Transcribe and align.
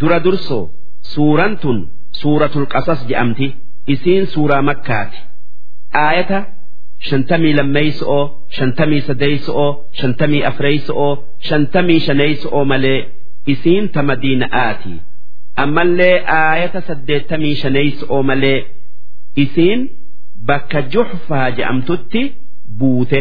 dura 0.00 0.18
dursoo 0.24 0.64
suuraan 1.12 1.54
tun 1.62 1.78
suuratul 2.20 2.66
qasas 2.74 3.00
je'amti 3.08 3.46
isiin 3.94 4.26
suuraa 4.34 4.62
makkaati. 4.68 5.18
Aayata 6.04 6.38
shantamii 7.08 7.54
lammeeyso'oo 7.58 8.24
shantamii 8.56 9.00
sadeeyso'oo 9.08 9.70
shantamii 10.00 10.42
afreeyso'oo 10.50 11.12
shantamii 11.48 12.00
shaneeyso'oo 12.06 12.64
malee 12.72 13.00
isiin 13.52 13.84
ta 13.94 14.00
madiina'aati 14.10 14.92
ammallee 15.64 16.16
aayata 16.38 16.80
saddeettamii 16.88 17.54
shaneeyso'oo 17.62 18.22
malee 18.30 18.58
isiin 19.44 19.80
bakka 20.48 20.80
juhfaa 20.92 21.48
je'amtutti 21.58 22.22
buute. 22.78 23.20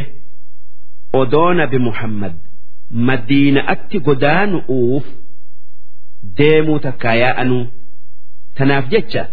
Odoo 1.21 1.53
nabi 1.59 1.77
muhammad 1.87 2.33
madiina'atti 3.09 3.97
godaanu'uuf 4.07 5.05
deemuu 6.37 6.79
takkaa 6.85 7.15
yaa'anuu 7.23 7.63
tanaaf 8.59 8.85
jecha 8.93 9.23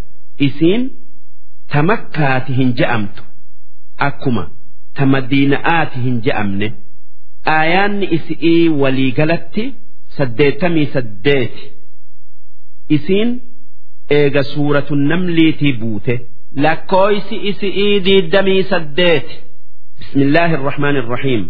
isiin 0.47 0.83
ta 1.75 1.83
makkaati 1.91 2.53
hin 2.59 2.71
je'amtu. 2.81 3.23
Akkuma 4.09 4.45
ta 4.99 5.03
madiina'aati 5.13 5.99
hin 6.07 6.17
je'amne. 6.27 6.69
Aayaanni 7.57 8.07
isi'ii 8.17 8.69
waliigalatti 8.83 9.65
saddeettamii 10.17 10.87
saddeeti. 10.97 11.65
Isiin 12.97 13.31
eega 14.19 14.43
suuratu 14.53 14.95
namliitii 15.11 15.73
buute. 15.81 16.15
Lakkooysi 16.65 17.37
isi'ii 17.51 17.95
diiddamii 18.07 18.63
saddeeti. 18.75 19.35
Bismillaahi 19.99 20.55
irrahmaani 20.59 20.99
irrahiim 21.05 21.45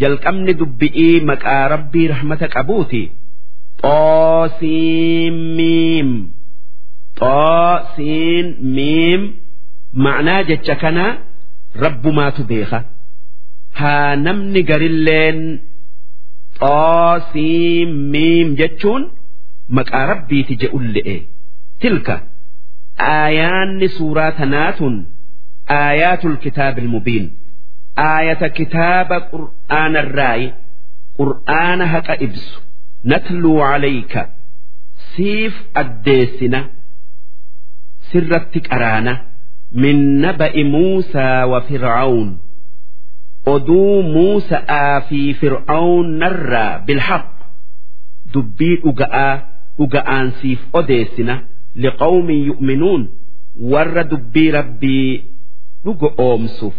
jalqabni 0.00 0.52
dubbi'ii 0.60 1.20
maqaa 1.30 1.64
rabbii 1.74 2.06
rahmata 2.14 2.46
qabuuti 3.82 4.52
xoosiimiim 4.62 6.08
xoosiin 7.20 8.46
miim 8.76 9.22
ma'naa 10.04 10.42
jecha 10.50 10.74
kanaa 10.82 11.12
rabbumaatu 11.84 12.42
beeka 12.50 12.78
haa 13.80 14.16
namni 14.24 14.60
garilleen 14.70 15.38
xoosiimiim 16.60 18.48
jechuun 18.60 19.02
maqaa 19.76 20.04
rabbiiti 20.12 20.54
je'ulle'e 20.62 21.16
tilka 21.80 22.14
aayaanni 23.12 23.88
suuraa 23.98 24.32
tanaatun 24.40 24.94
aayaatul 25.78 26.36
kitaabil 26.44 26.88
mubiin 26.94 27.26
aayata 28.08 28.48
kitaaba 28.58 29.16
qur'aanarraayi 29.32 30.48
qur'aana 31.18 31.84
haqa 31.94 32.14
ibsu 32.26 32.56
natluu 33.10 33.58
calayka 33.62 34.22
siif 35.14 35.54
addeessina 35.82 36.60
sirratti 38.12 38.60
qaraana 38.68 39.12
min 39.82 39.98
naba'i 40.24 40.62
muusaa 40.74 41.40
wa 41.52 41.60
fircawn 41.68 42.28
oduu 43.54 44.02
muusa'aa 44.14 44.96
fi 45.08 45.20
fircawn 45.40 46.06
narraa 46.22 46.72
bilhaq 46.86 47.26
dubbii 48.34 48.76
dhuga'aa 48.84 49.32
dhuga'aan 49.78 50.26
siif 50.40 50.60
odeessina 50.80 51.34
liqawmin 51.84 52.40
yu'minuun 52.50 53.02
warra 53.72 54.02
dubbii 54.12 54.50
rabbii 54.58 55.10
dhugo 55.84 56.08
oomsuuf 56.26 56.78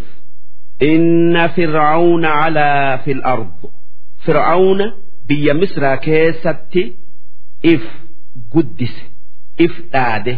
inna 0.92 1.44
fircauna 1.56 2.30
calaa 2.42 2.98
fi 3.04 3.12
l 3.20 3.22
ard 3.34 3.60
fircauna 4.26 4.86
biyya 5.28 5.54
misraa 5.62 5.98
keessatti 6.06 6.84
if 7.74 7.84
guddise 8.54 9.02
if 9.66 9.74
dhaade 9.94 10.34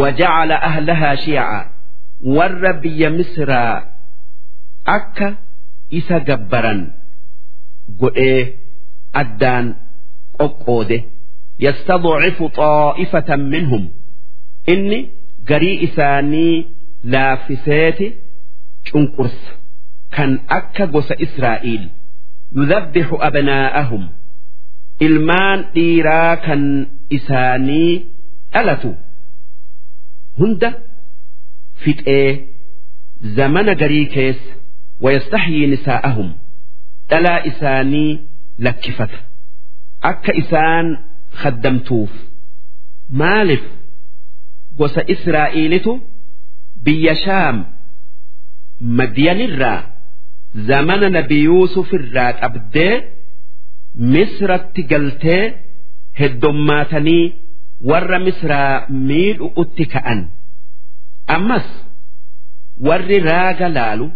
wajacala 0.00 0.56
ahlahaa 0.68 1.16
shiica 1.24 1.60
warra 2.36 2.72
biyya 2.84 3.10
misraa 3.18 3.72
akka 4.96 5.28
isa 5.98 6.16
gabbaran 6.28 6.80
godhee 8.00 8.40
addaan 9.22 9.66
qoqqoode 10.38 10.98
yastadcifu 11.64 12.44
xaa'ifatan 12.58 13.42
minhum. 13.54 13.84
Inni 14.72 14.98
garii 15.48 15.76
isaanii 15.86 16.54
laaffiseeti 17.12 18.06
cunqursa. 18.90 19.50
Kan 20.14 20.30
akka 20.58 20.84
gosa 20.94 21.14
israa'iil 21.26 21.84
yudhabbixu 22.58 23.16
abnaa'ahum 23.28 24.02
ilmaan 25.06 25.60
dhiiraa 25.74 26.36
kan 26.46 26.62
isaanii 27.16 27.92
dhalatu. 28.52 28.90
Hunda 30.38 30.70
fixee 31.84 32.28
zamana 33.36 33.74
garii 33.82 34.06
keessa 34.14 34.52
wayastaxyii 35.04 35.66
nisaa'ahum. 35.74 36.28
Dhalaa 37.10 37.38
isaanii 37.50 38.10
lakkifata. 38.66 39.18
Akka 40.10 40.32
isaan 40.42 40.86
khaddamtuuf. 41.42 42.12
Maalif 43.20 43.64
gosa 44.78 45.02
Israa'iilitu 45.14 45.92
biyya 46.84 47.14
shaam 47.24 47.56
madyanirraa 49.00 49.80
zamana 50.68 51.08
nabi 51.16 51.36
yuusufirraa 51.46 52.32
qabdee 52.40 52.92
misratti 54.14 54.82
galtee 54.92 55.42
heddommaatanii 56.20 57.24
warra 57.90 58.18
misraa 58.26 58.72
miidhu'utti 59.08 59.84
ka'an 59.94 60.20
ammas 61.36 61.66
warri 62.88 63.18
raaga 63.28 63.68
laalu 63.76 64.06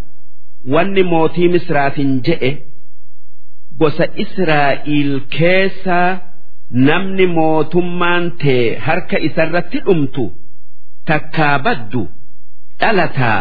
wanni 0.74 1.02
mootii 1.12 1.48
misraatiin 1.56 2.12
je'e 2.28 2.50
gosa 3.80 4.06
israa'iil 4.24 5.12
keessaa 5.36 6.08
namni 6.88 7.26
mootummaan 7.36 8.24
tee 8.42 8.64
harka 8.86 9.16
isarratti 9.28 9.78
dhumtu 9.86 10.24
takkaa 11.10 11.54
baddu 11.66 12.02
dhalataa 12.80 13.38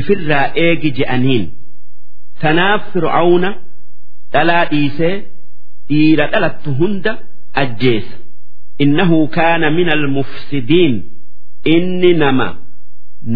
ifirraa 0.00 0.44
eegi 0.66 0.90
je'aniin 0.98 1.44
tanaaf 2.41 2.81
fir'aawna 2.93 3.49
dhalaa 4.33 4.63
dhiisee 4.71 5.15
dhiira 5.89 6.25
dhalattu 6.33 6.69
hunda 6.79 7.11
ajjeesa 7.63 8.15
innahu 8.85 9.17
kaana 9.37 9.67
min 9.77 9.87
almufsidiin 9.97 10.95
inni 11.75 12.11
nama 12.23 12.47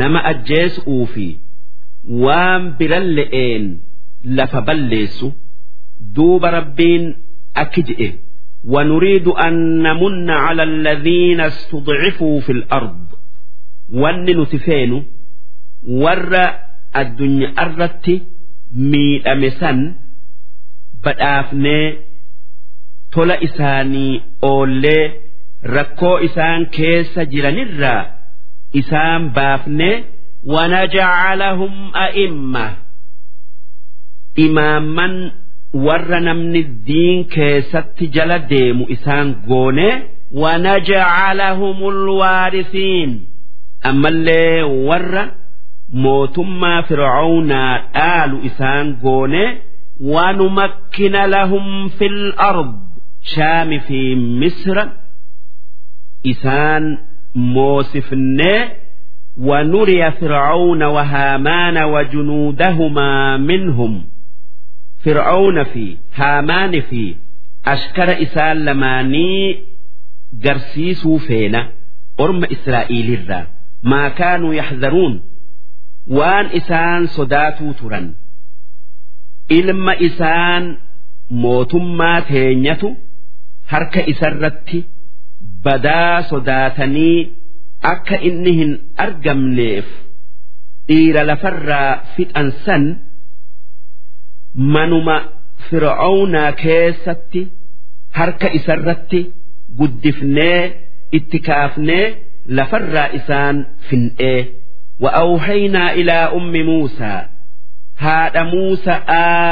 nama 0.02 0.20
ajjeesuu 0.32 1.04
fi 1.14 1.28
waan 2.24 2.64
biran 2.80 3.06
le'een 3.20 3.66
lafa 4.38 4.60
balleessu 4.68 5.28
duuba 6.16 6.48
rabbiin 6.60 7.06
akki 7.66 7.84
je'e 7.92 8.10
ونريد 8.74 9.28
أن 9.28 9.56
نمن 9.88 10.30
على 10.30 10.64
الذين 10.64 11.42
استضعفوا 11.42 12.40
في 12.46 12.52
الأرض 12.52 13.00
ون 14.02 14.26
نتفينه 14.40 15.02
warra 16.04 16.46
addunyaa 17.02 17.54
irratti 17.66 18.16
miidhame 18.75 19.51
san 19.61 19.79
badhaafnee 21.05 21.87
tola 23.15 23.37
isaanii 23.47 24.23
oollee 24.51 25.05
rakkoo 25.75 26.17
isaan 26.29 26.67
keessa 26.77 27.25
jiranirraa 27.33 28.01
isaan 28.81 29.23
baafnee 29.37 29.95
wanajacalahum 30.55 31.75
a'imma 32.07 32.65
imaamman 34.47 35.15
warra 35.87 36.21
namni 36.27 36.63
diin 36.87 37.25
keessatti 37.35 38.05
jala 38.17 38.39
deemu 38.51 38.85
isaan 38.97 39.29
goonee 39.49 39.95
wanajacalahum 40.43 41.79
alwaarisiin 41.93 43.11
ammallee 43.91 44.63
warra 44.89 45.25
mootummaa 46.04 46.82
fir'aawnaa 46.90 47.72
dhaalu 47.94 48.38
isaan 48.50 48.88
goone 49.04 49.44
wanumakkina 50.14 51.22
lahum 51.36 51.90
fil 51.98 52.20
ard 52.50 52.74
shaami 53.36 53.80
fi 53.88 54.00
misra 54.42 54.84
isaan 56.34 56.86
moosifnee 57.34 58.60
ونري 59.50 60.12
فرعون 60.12 60.84
وهامان 60.84 61.78
وجنودهما 61.84 63.38
منهم 63.38 64.06
فرعون 65.04 65.64
في 65.64 65.98
هامان 66.16 66.82
في 66.82 67.16
أشكر 67.66 68.22
إسال 68.24 68.66
لماني 68.66 69.60
قرسيسو 70.46 71.18
فينا 71.18 71.72
أرم 72.20 72.44
إسرائيل 72.44 73.14
الرا 73.14 73.48
ما 73.84 74.10
كانوا 74.10 74.54
يحذرون 74.54 75.22
waan 76.19 76.47
isaan 76.61 77.03
sodaatuu 77.17 77.73
turan 77.81 78.07
ilma 79.59 79.93
isaan 80.09 80.65
mootummaa 81.45 82.21
teenyatu 82.31 82.89
harka 83.73 84.01
isarratti 84.13 84.79
badaa 85.65 86.23
sodaatanii 86.31 87.19
akka 87.93 88.17
inni 88.31 88.53
hin 88.61 88.73
argamneef 89.05 89.87
dhiira 90.89 91.23
lafarraa 91.31 91.91
fixan 92.17 92.49
san 92.65 92.85
manuma 94.75 95.17
fir'aawnaa 95.71 96.51
keessatti 96.65 97.43
harka 98.19 98.49
isarratti 98.59 99.21
guddifnee 99.79 100.61
itti 101.19 101.39
kaafnee 101.49 102.05
lafarraa 102.59 103.09
isaan 103.21 103.57
fin'ee 103.89 104.39
وأوحينا 105.00 105.94
إلى 105.94 106.12
أم 106.12 106.54
موسى 106.66 107.26
هذا 107.98 108.44
موسى 108.44 108.92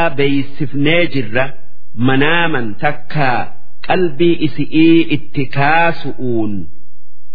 آبيسفني 0.05 1.05
جرة 1.05 1.53
مناما 1.95 2.75
تكا 2.81 3.53
قلبي 3.89 4.45
إسئي 4.45 5.07
اتكاسؤون 5.15 6.67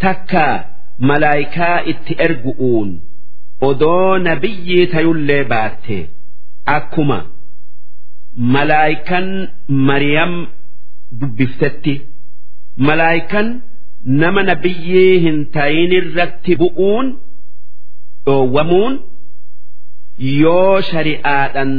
تكا 0.00 0.64
ملايكا 0.98 1.90
اتئرقؤون 1.90 3.00
odoo 3.70 4.19
nabiyyi 4.19 4.86
tayullee 4.92 5.44
baatte 5.52 5.98
akkuma 6.76 7.19
malaayikan 8.54 9.26
mariyam 9.88 10.32
dubbiftetti 11.20 11.94
malaayikan 12.88 13.46
nama 14.22 14.42
nabiyyii 14.50 15.14
hin 15.24 15.38
tayinirratti 15.56 16.52
bu'uun 16.62 17.06
dhoowwamuun 18.27 18.94
yoo 20.41 20.75
shari'aadhan 20.91 21.71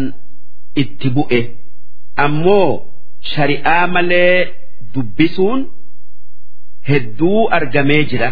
itti 0.83 1.09
bu'e 1.17 1.41
ammoo 2.27 2.69
shari'aa 3.35 3.85
malee 3.95 4.37
dubbisuun 4.95 5.61
hedduu 6.91 7.41
argamee 7.61 8.03
jira. 8.11 8.31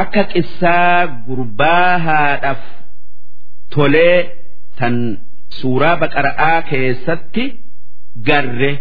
akka 0.00 0.22
qissaa 0.32 1.06
gurbaa 1.26 1.92
haadhaaf 2.06 2.62
tolee 3.74 4.18
tan 4.78 4.96
suuraa 5.60 5.96
baqara'aa 6.02 6.58
keessatti 6.70 7.44
garre 8.28 8.72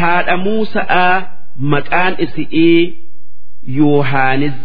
haadha 0.00 0.36
muusa'aa 0.46 1.14
maqaan 1.74 2.14
isi'ii 2.26 2.80
yuuhaanis 3.78 4.56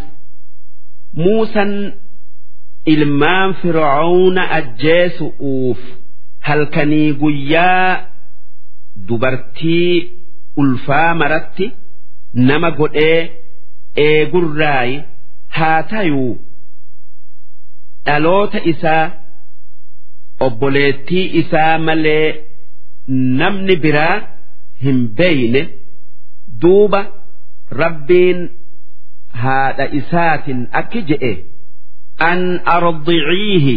muusan 1.24 1.72
ilmaan 2.94 3.54
fir'aawna 3.62 4.44
ajjeesu'uuf 4.58 5.80
halkanii 6.48 7.10
guyyaa 7.22 7.90
dubartii 9.08 9.94
ulfaa 10.64 11.14
maratti 11.22 11.66
nama 12.50 12.70
godhee 12.80 13.20
eegurraayi 14.08 14.96
haa 15.58 15.84
tayuu? 15.94 16.34
Dhaloota 18.06 18.60
isaa 18.72 19.06
obboleettii 20.48 21.26
isaa 21.42 21.78
malee 21.88 22.28
namni 23.42 23.76
biraa 23.86 24.16
hin 24.84 25.00
beeyne 25.18 25.62
duuba 26.62 27.02
rabbiin 27.82 28.40
haadha 29.44 29.86
isaatin 30.00 30.60
akki 30.82 31.02
je'e 31.12 31.32
an 32.31 32.41
ardiciihi 32.77 33.77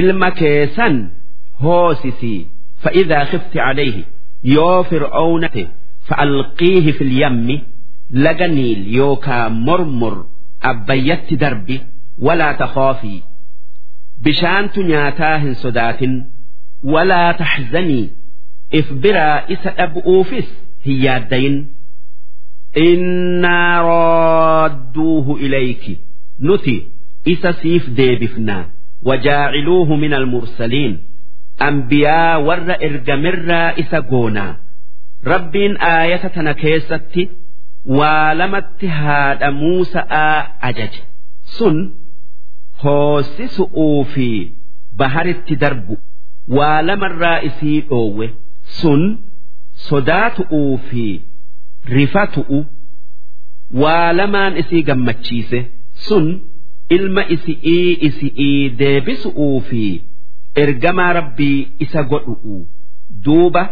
ilma 0.00 0.30
keessan 0.40 0.96
hoosisii 1.62 2.40
فإذا 2.84 3.24
خفت 3.24 3.56
عليه 3.56 4.04
يو 4.44 4.82
فرعون 4.82 5.48
فألقيه 6.08 6.92
في 6.92 7.04
اليم 7.04 7.60
laga 8.24 8.48
niil 8.56 8.80
yookaa 8.96 9.48
mormor 9.66 10.16
abbayyatti 10.70 11.36
darbi 11.42 11.76
walaa 12.26 12.54
takhaafii 12.62 13.20
bishaantu 14.24 14.82
nyaataa 14.90 15.38
hin 15.44 15.54
sodaatin 15.62 16.14
walaa 16.94 17.32
taxzanii 17.40 18.04
if 18.78 18.86
biraa 19.06 19.38
isa 19.54 19.70
dhab'uufis 19.78 20.48
hin 20.86 20.96
yaaddayin 21.06 21.56
innaa 22.86 23.82
raadduuhu 23.88 25.32
ilayki 25.46 25.94
nuti 26.48 26.76
isa 27.33 27.51
siif 27.61 27.83
deebifnaa 27.99 28.63
wajaaciluuhu 29.09 29.93
min 30.03 30.13
almursaliin 30.19 30.93
ambiyaa 31.67 32.33
warra 32.47 32.75
ergamirraa 32.87 33.67
isa 33.83 33.99
goonaa 34.11 34.51
rabbiin 35.31 35.73
aayata 35.91 36.29
tana 36.35 36.53
keessatti 36.63 37.23
waa 37.99 38.33
lamatti 38.39 38.87
haadha 38.99 39.47
muusa'aa 39.61 40.37
ajaje. 40.69 41.01
Sun 41.57 41.77
hoosisu'uu 42.83 44.03
fi 44.13 44.27
baharitti 45.01 45.55
darbu. 45.63 45.93
Waa 46.57 46.81
lamarraa 46.89 47.39
isii 47.49 47.79
dhoowwe. 47.89 48.27
Sun 48.81 49.01
sodaatu'uu 49.87 50.77
fi 50.89 51.05
rifatu'u 51.95 52.59
waa 53.83 54.13
lamaan 54.19 54.53
isii 54.63 54.83
gammachiise. 54.91 55.59
Sun 56.07 56.25
ilma 56.97 57.23
isi'ii 57.35 57.91
isi'ii 58.07 58.69
deebisu'uu 58.79 59.57
fi 59.69 59.83
ergamaa 60.63 61.11
rabbii 61.19 61.59
isa 61.85 62.01
godhu'u 62.13 62.57
duuba 63.25 63.63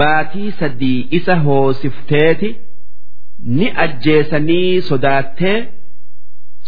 baatii 0.00 0.50
sadii 0.62 0.98
isa 1.18 1.34
hoosifteeti. 1.46 2.50
ni 3.58 3.66
ajjeesanii 3.84 4.80
sodaattee 4.88 5.58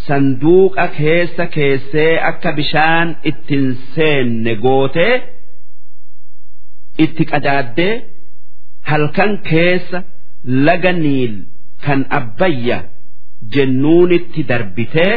sanduuqa 0.07 0.85
keessa 0.99 1.45
keessee 1.57 2.13
akka 2.31 2.51
bishaan 2.59 3.09
ittiin 3.31 3.67
seenne 3.97 4.53
gootee 4.65 5.15
itti 7.05 7.25
qadaaddee 7.33 7.93
halkan 8.91 9.33
keessa 9.51 9.99
laga 10.69 10.93
niil 11.03 11.35
kan 11.85 12.01
abbayya 12.21 12.79
jennuunitti 13.57 14.41
darbitee 14.51 15.15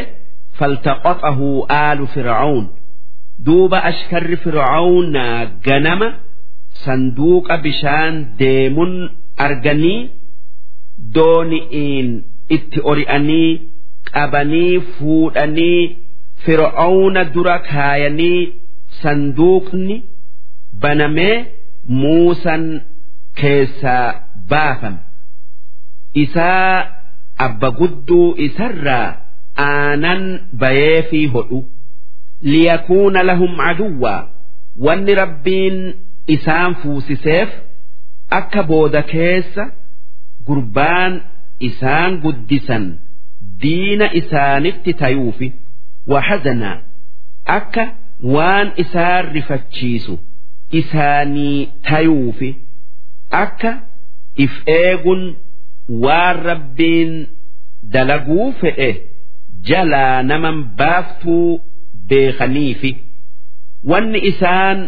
faltaqaxahu 0.59 1.49
aalu 1.79 2.05
fir'aun 2.15 2.65
duuba 3.47 3.77
ashkarri 3.91 4.37
fir'aawnaa 4.45 5.37
ganama 5.67 6.07
sanduuqa 6.85 7.55
bishaan 7.65 8.15
deemun 8.39 8.93
arganii 9.47 9.99
dooni'iin 11.17 12.09
itti 12.57 12.79
ori'anii 12.91 13.49
qabanii 14.13 14.73
fuudhanii 14.95 15.81
fir'aawna 16.45 17.21
dura 17.35 17.57
kaayanii 17.69 18.41
sanduuqni 19.01 19.95
banamee 20.81 21.35
muusan 22.01 22.63
keessaa 23.41 24.07
baafame 24.49 24.99
isaa 26.23 26.87
abba 27.47 27.69
gudduu 27.79 28.27
isarraa 28.47 29.07
aanan 29.57 30.23
bayee 30.61 31.01
fi 31.09 31.25
hodhu. 31.33 31.59
Liyakuuna 32.41 33.23
lahum 33.23 33.51
caduwwaa 33.57 34.27
wanni 34.85 35.13
rabbiin 35.21 35.77
isaan 36.35 36.75
fuusiseef 36.81 37.49
akka 38.39 38.63
booda 38.69 39.01
keessa 39.11 39.63
gurbaan 40.47 41.13
isaan 41.69 42.11
guddisan 42.23 42.85
diina 43.61 44.07
isaanitti 44.19 44.91
tayuufi 45.01 45.47
wahazanaa 46.13 46.77
akka 47.57 47.83
waan 48.35 48.67
isaan 48.83 49.25
rifachiisu 49.37 50.15
isaanii 50.79 51.65
tayuufi 51.89 52.49
akka 53.43 53.71
if 54.45 54.53
eegun 54.77 55.23
waan 56.05 56.37
rabbiin 56.49 57.11
dalaguu 57.93 58.47
fedhe 58.61 58.91
jalaa 59.69 60.23
naman 60.31 60.57
baaftuu 60.81 61.49
beekaniifi 62.09 62.91
wanni 63.91 64.19
isaan 64.31 64.79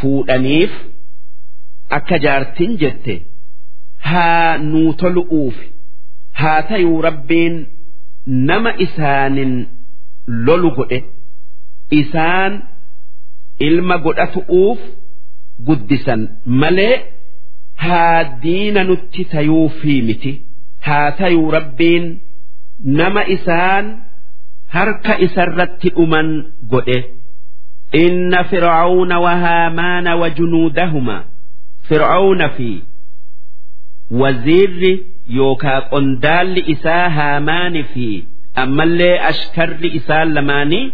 fuudhaniif 0.00 0.72
akka 1.98 2.16
jaartin 2.26 2.72
jette 2.82 3.14
haa 4.10 4.58
nuu 4.70 4.92
tolu'uufi 5.02 5.66
haa 6.42 6.60
tayuu 6.70 7.00
rabbiin 7.08 7.54
nama 8.50 8.70
isaanin 8.86 9.52
lolu 10.46 10.70
godhe 10.78 10.98
isaan 12.00 12.52
ilma 13.68 13.96
godhatu'uuf 14.06 14.80
guddisan. 15.66 16.22
Malee 16.62 16.94
haa 17.84 18.24
diina 18.42 18.82
nutti 18.88 19.22
tayuufii 19.34 20.00
miti 20.08 20.32
haa 20.86 21.10
tayuu 21.20 21.50
rabbiin 21.56 22.04
nama 22.84 23.22
isaan 23.36 23.86
harka 24.74 25.18
isarratti 25.26 25.88
dhuman 25.96 26.28
godhe. 26.70 26.98
Inna 28.04 28.44
fir'auna 28.50 29.16
wa 29.24 29.32
haamaana 29.44 30.16
wa 30.20 30.28
junuudahuma 30.36 31.16
fir'auna 31.88 32.48
fi 32.56 32.70
waziirri 34.20 34.92
yookaa 35.38 35.80
qondaalli 35.92 36.62
isaa 36.74 37.08
haamaani 37.18 37.82
fi 37.92 38.06
ammallee 38.62 39.18
ashkarri 39.30 39.88
isaa 39.98 40.24
lamaanii 40.34 40.84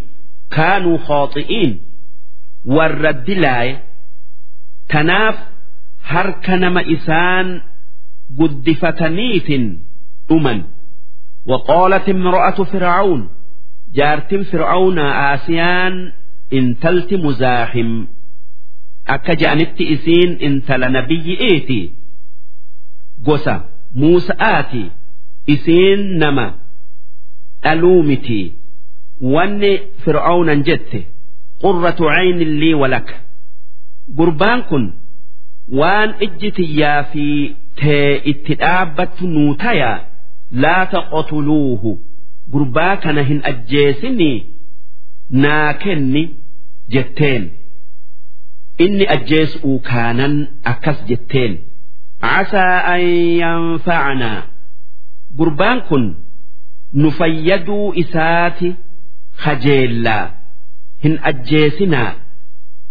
kaanuu 0.57 0.99
khooxi'iin 1.09 1.73
warra 2.77 3.13
dilaaye. 3.27 3.75
Tanaaf 4.93 5.37
harka 6.13 6.57
nama 6.63 6.83
isaan 6.95 7.49
guddifataniitin 8.39 9.65
dhuman 10.29 10.59
وقالت 11.46 12.10
امرأة 12.10 12.64
فرعون 12.64 13.30
جارت 13.94 14.36
فرعون 14.36 15.00
آسيان 15.00 16.12
انتلت 16.54 17.14
مزاحم 17.14 18.06
akka 19.16 19.34
je'anitti 19.42 19.84
isiin 19.96 20.32
intala 20.48 20.88
nabiyyi 20.96 21.36
eeti 21.50 21.82
gosa 23.28 23.56
muusa'aati 24.02 24.84
isiin 25.54 26.02
nama 26.24 26.46
dhaluu 27.64 28.02
miti 28.10 28.42
wanni 29.34 29.72
fir'aawnan 30.04 30.60
jette 30.68 31.00
qurratu 31.64 32.04
caynin 32.14 32.52
lii 32.62 32.74
walaka 32.82 33.16
gurbaan 34.18 34.62
kun 34.70 34.86
waan 35.80 36.10
ijji 36.26 36.50
tiyyaa 36.60 37.02
fi 37.12 37.26
tee 37.80 38.12
itti 38.32 38.54
dhaabbattu 38.62 39.24
nuu 39.36 39.54
taya 39.64 39.92
laa 40.65 40.85
taqotuluuhu 40.95 41.91
gurbaa 42.53 42.97
kana 43.07 43.23
hin 43.31 43.41
ajjeesinii 43.51 44.37
naa 45.45 45.73
kenni 45.85 46.23
jetteen 46.97 47.45
inni 48.87 49.07
ajjeesuu 49.17 49.77
kaanan 49.91 50.35
akkas 50.73 50.99
jetteen 51.11 51.53
casaa 52.25 52.77
an 52.95 53.03
yanfacanaa 53.43 54.41
gurbaan 55.39 55.81
kun 55.89 56.05
nu 57.03 57.09
fayyaduu 57.19 57.87
isaati 58.05 58.71
kajeellaa 59.45 60.25
hin 61.05 61.15
ajjeesinaa 61.31 62.11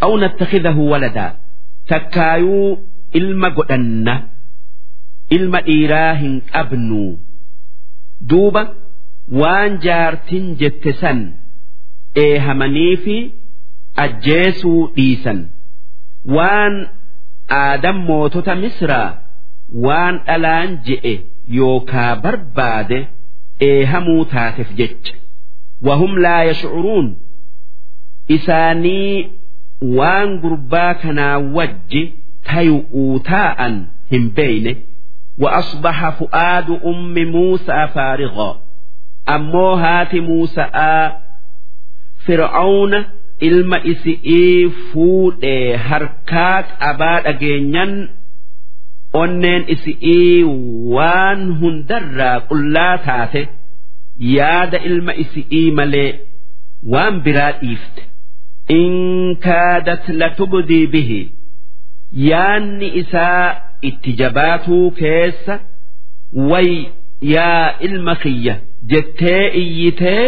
aw 0.07 0.11
nattakhidahu 0.23 0.83
waladaa 0.91 1.31
takkaayuu 1.91 2.69
ilma 3.19 3.49
godhanna 3.59 4.15
ilma 5.37 5.59
dhiiraa 5.67 6.13
hin 6.21 6.33
qabnuu 6.53 7.09
duuba 8.29 8.63
waan 9.41 9.71
jaartin 9.85 10.45
jette 10.61 10.91
san 11.01 11.19
eehamanii 12.25 12.95
fi 13.05 13.17
ajjeesuu 14.03 14.81
dhiisan. 14.95 15.39
Waan 16.35 16.75
aadam 17.61 17.97
mootota 18.09 18.53
misraa 18.63 19.09
waan 19.85 20.15
dhalaan 20.27 20.69
je'e 20.87 21.13
yookaa 21.57 22.11
barbaade 22.23 22.99
eehamuu 23.69 24.23
taateef 24.33 24.69
jecha. 24.79 25.13
Wahum 25.87 26.13
laa 26.25 26.43
yashcuruun. 26.49 27.07
Isaanii 28.35 29.29
waan 29.97 30.29
gurbaa 30.43 30.93
kanaa 31.03 31.37
wajji 31.57 32.03
tayu'uu 32.49 33.19
taa'an 33.29 33.75
hin 34.11 34.25
beeyne 34.37 34.73
وأصبح 35.38 36.10
فؤاد 36.10 36.70
أم 36.86 37.14
موسى 37.18 37.88
فارغا 37.94 38.60
أمو 39.28 39.72
هات 39.72 40.14
موسى 40.14 40.66
فرعون 42.26 43.04
ilma 43.48 43.78
isi'ii 43.92 44.70
fuudhee 44.92 45.76
harkaa 45.88 46.62
qabaa 46.82 47.18
dhageenyan 47.26 47.92
onneen 49.22 49.62
isi'ii 49.74 50.44
waan 50.94 51.42
hundarraa 51.60 52.38
qullaa 52.52 52.94
taate 53.08 53.42
yaada 54.36 54.78
ilma 54.90 55.12
isi'ii 55.24 55.68
malee 55.80 56.10
waan 56.94 57.14
biraa 57.26 57.52
dhiifte 57.60 58.02
in 58.78 58.94
kaadat 59.46 60.04
latubdii 60.22 60.86
bihi 60.96 61.20
yaanni 62.30 62.88
isaa 63.02 63.44
itti 63.89 64.11
jabaatuu 64.21 64.85
keessa 65.01 65.55
way 66.51 66.69
yaa 67.35 67.65
ilma 67.87 68.15
kiyya 68.23 68.55
jettee 68.93 69.43
iyyitee 69.63 70.23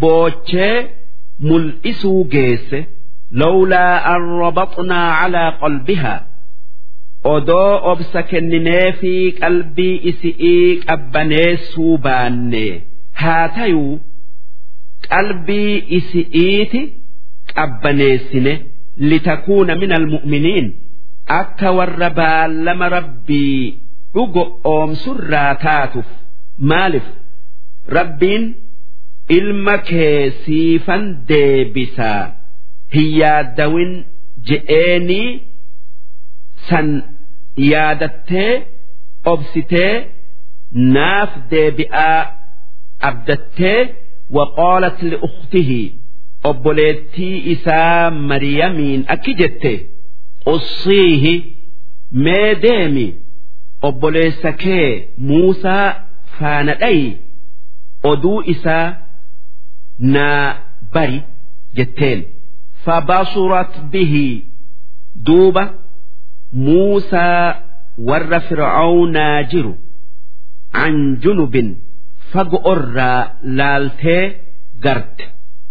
boochee 0.00 0.74
mul'isuu 1.48 2.22
geesse 2.34 2.78
lawlaa 3.42 3.94
an 4.14 4.22
rabaxnaa 4.42 5.08
calaa 5.20 5.50
qalbihaa 5.62 6.20
odoo 7.34 7.72
obsa 7.92 8.20
kenninee 8.30 8.86
fi 9.00 9.12
qalbii 9.40 9.94
isi'ii 10.10 10.66
qabbaneessuu 10.86 11.94
baanne 12.06 12.64
haa 13.22 13.44
tayuu 13.56 13.94
qalbii 15.10 15.74
isi'iiti 15.98 16.80
qabbaneessine 17.56 18.52
litakuuna 19.10 19.72
min 19.82 19.90
almu'miniin 19.98 20.66
akka 21.40 21.70
warra 21.78 22.10
baallama 22.18 22.88
rabbii 22.96 23.62
dhugo 24.14 24.44
oomsurraa 24.72 25.54
taatuuf 25.64 26.08
maaliif 26.72 27.06
rabbiin 27.98 28.44
ilma 29.38 29.74
kee 29.90 30.30
siifan 30.44 31.04
deebisaa 31.28 32.22
hin 32.94 33.08
yaaddawin 33.20 33.92
je'eenii 34.50 35.28
san 36.68 36.88
yaadattee 37.72 38.52
obsitee 39.32 39.92
naaf 40.96 41.30
deebi'aa 41.50 42.20
abdattee 43.10 43.78
waqaalat 44.38 44.98
liukhtihi 45.10 45.80
obboleettii 46.50 47.34
isaa 47.54 48.10
mariyamiin 48.30 49.02
akki 49.14 49.32
jette 49.42 49.72
qussiihi 50.46 51.32
mee 52.24 52.50
deemi 52.64 53.06
obboleessa 53.88 54.52
kee 54.62 54.88
muusaa 55.28 55.86
faana 56.38 56.74
dhayi 56.82 57.08
oduu 58.10 58.38
isaa 58.54 58.86
naa 60.14 60.44
bari 60.94 61.18
jetteen. 61.76 62.20
Fabasurat 62.84 63.72
bihi 63.92 64.26
duuba 65.26 65.64
muusaa 66.66 67.44
warra 68.08 68.40
fir'aawnaa 68.48 69.42
jiru 69.52 69.72
an 70.84 70.94
junubin 71.22 71.68
fago'orraa 72.32 73.20
laaltee 73.58 74.22
garte. 74.84 75.24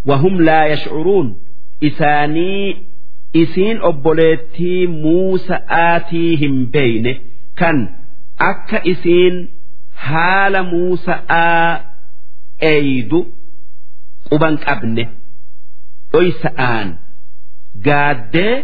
Wahum 0.10 0.36
laa 0.48 0.66
yashcuruun 0.74 1.28
isaanii 1.90 2.68
isiin 3.43 3.79
obboleettii 3.91 4.87
muusa'aatii 5.03 6.31
hin 6.43 6.57
beeyne 6.75 7.13
kan 7.61 7.77
akka 8.51 8.79
isiin 8.93 9.37
haala 10.07 10.61
muusa'aa 10.73 11.81
eeydu 12.73 13.21
quban 14.29 14.55
qabne 14.67 15.05
dhoysa'aan 16.13 16.89
gaaddee 17.87 18.55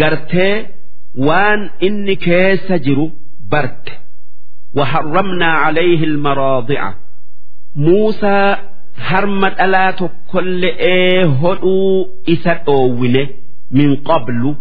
gartee 0.00 0.54
waan 1.28 1.60
inni 1.88 2.16
keessa 2.28 2.76
jiru 2.86 3.06
barte 3.54 3.92
وحرمنا 4.74 5.46
عليه 5.64 6.04
المراضع 6.04 6.94
موسى 7.76 8.56
harma 9.08 9.48
dhalaa 9.58 9.92
tokkolle'ee 10.00 11.24
hodhuu 11.40 12.08
isa 12.34 12.52
dhoowwine 12.66 13.22
min 13.71 13.89
qablu. 14.09 14.51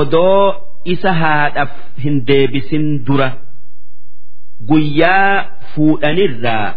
Odoo 0.00 0.44
isa 0.94 1.12
haadhaaf 1.22 1.72
hin 2.04 2.16
deebisin 2.28 2.86
dura. 3.06 3.28
Guyyaa 4.68 5.44
fuudhanirraa. 5.74 6.68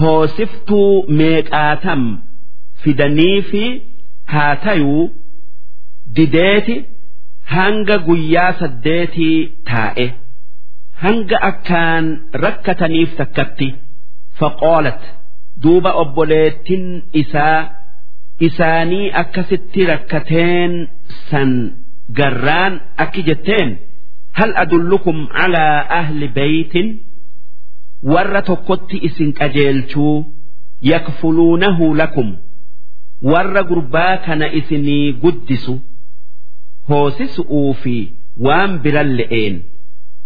Hoosiftuu 0.00 0.92
meeqaatam? 1.20 2.02
Fidanii 2.82 3.42
fi 3.50 3.62
haa 4.32 4.54
tayuu 4.64 5.02
dideeti? 6.16 6.76
Hanga 7.54 7.96
guyyaa 8.08 8.52
saddeetii 8.60 9.36
taa'e. 9.70 10.06
Hanga 11.02 11.38
akkaan 11.50 12.06
rakkataniif 12.44 13.10
takkatti. 13.20 13.68
Faqaalat 14.38 15.02
duuba 15.62 15.90
obboleettin 16.02 16.84
isaa 17.22 17.58
isaanii 18.46 19.10
akkasitti 19.22 19.80
rakkateen 19.90 20.72
san 21.30 21.50
garraan 22.18 22.74
akki 23.04 23.22
jetteen 23.28 23.70
hal 24.38 24.50
adullukum 24.62 25.18
alaa 25.44 25.78
ahli 26.00 26.28
beeytin 26.36 26.88
warra 28.12 28.42
tokkotti 28.48 28.96
isin 29.08 29.30
qajeelchuu 29.38 30.16
yakfuluunahu 30.90 31.94
lakum. 32.00 32.28
Warra 33.32 33.62
gurbaa 33.70 34.16
kana 34.26 34.46
isinii 34.58 35.12
guddisu 35.22 35.74
hoosisu'uu 36.88 37.72
fi 37.82 37.96
waan 38.46 38.78
biran 38.84 39.10
le'een. 39.18 39.56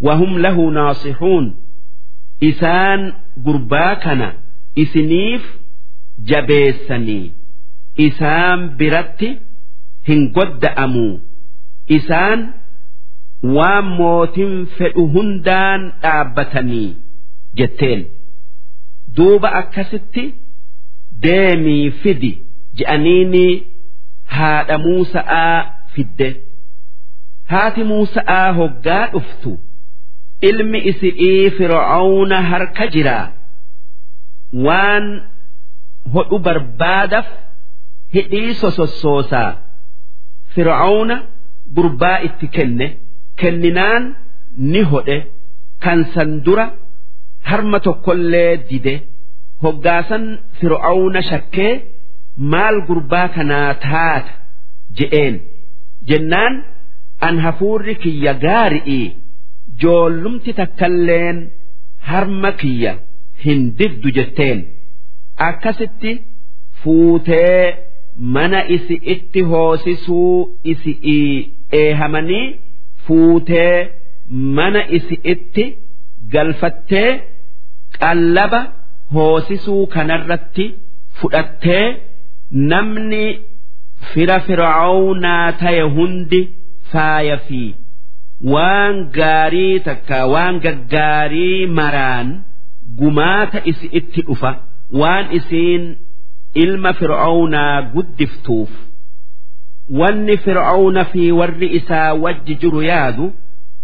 Wahum 0.06 0.32
lahu 0.44 0.70
naasixuun. 0.76 1.46
Isaan 2.50 3.00
gurbaa 3.44 3.94
kana 4.04 4.28
isiniif 4.82 5.42
jabeessanii. 6.30 7.32
isaan 7.96 8.76
biratti 8.78 9.30
hin 10.08 10.22
godda'amu. 10.36 11.08
Isaan 11.96 12.40
waan 13.56 13.84
mootin 13.98 14.52
fedhu 14.78 15.04
hundaan 15.14 15.80
dhaabbatanii 16.02 16.90
jetteen. 17.58 18.00
Duuba 19.16 19.48
akkasitti 19.60 20.24
deemii 21.22 21.90
fidi 22.02 22.32
je'aniini 22.78 23.46
haadha 24.34 24.78
muusa'aa 24.84 25.56
fidde. 25.94 26.30
Haati 27.50 27.84
muusa'aa 27.84 28.52
hoggaa 28.58 29.06
dhuftu. 29.12 29.52
Ilmi 30.48 30.78
isi'ii 30.90 31.50
fir'aawna 31.58 32.38
harka 32.50 32.86
jiraa 32.94 33.26
waan 34.66 35.04
hodhu 36.14 36.38
barbaadaf. 36.46 37.26
Hidhii 38.14 38.54
sosossoosaa 38.62 39.50
fir'aawna 40.54 41.16
gurbaa 41.76 42.16
itti 42.28 42.46
kenne 42.56 42.86
kenninaan 43.40 44.02
ni 44.72 44.82
hodhe 44.90 45.18
kan 45.84 46.00
san 46.14 46.30
dura 46.44 46.66
harma 47.48 47.78
tokkollee 47.86 48.52
dide. 48.70 48.94
Hoggaasan 49.62 50.24
fir'aawna 50.58 51.20
shakkee 51.30 51.72
maal 52.52 52.76
gurbaa 52.88 53.28
kanaa 53.36 53.70
taata? 53.84 54.32
je'een. 54.98 55.34
Jennaan 56.08 56.54
an 57.26 57.36
hafuurri 57.44 57.94
kiyya 58.02 58.32
gaari'i 58.44 59.00
joollumti 59.82 60.50
takkalleen 60.60 61.38
harma 62.10 62.50
kiyya 62.60 62.92
hin 63.44 63.60
diddu 63.78 64.08
jetteen. 64.16 64.58
Akkasitti 65.48 66.12
fuutee 66.82 67.62
mana 68.34 68.60
isi 68.76 68.94
itti 69.14 69.40
hoosisuu 69.52 70.36
isi 70.72 70.92
eehamanii 71.82 72.46
fuutee 73.06 73.76
mana 74.58 74.80
isi 74.98 75.16
itti 75.32 75.64
galfattee 76.34 77.10
qallaba 78.00 78.60
hoosisuu 79.14 79.86
kanarratti 79.94 80.66
fudhattee 81.20 81.84
namni 82.72 83.24
fira 84.12 84.38
fir'aawnaa 84.46 85.46
taye 85.64 85.82
hundi 85.96 86.40
faaya 86.92 87.36
fi 87.48 87.62
waan 88.54 88.96
gaarii 89.18 89.74
takka 89.88 90.18
waan 90.34 90.54
gaggaarii 90.64 91.66
maraan 91.80 92.28
gumaata 93.02 93.58
isi 93.72 93.86
itti 94.00 94.20
dhufa 94.30 94.50
waan 95.02 95.26
isiin 95.38 95.84
ilma 96.54 96.92
fir'aawnaa 97.00 97.82
guddiftuuf 97.94 98.70
wanni 100.00 100.36
fir'aawna 100.46 101.04
fi 101.12 101.22
warri 101.38 101.68
isaa 101.78 102.14
wajji 102.24 102.54
jiru 102.64 102.82
yaadu 102.82 103.26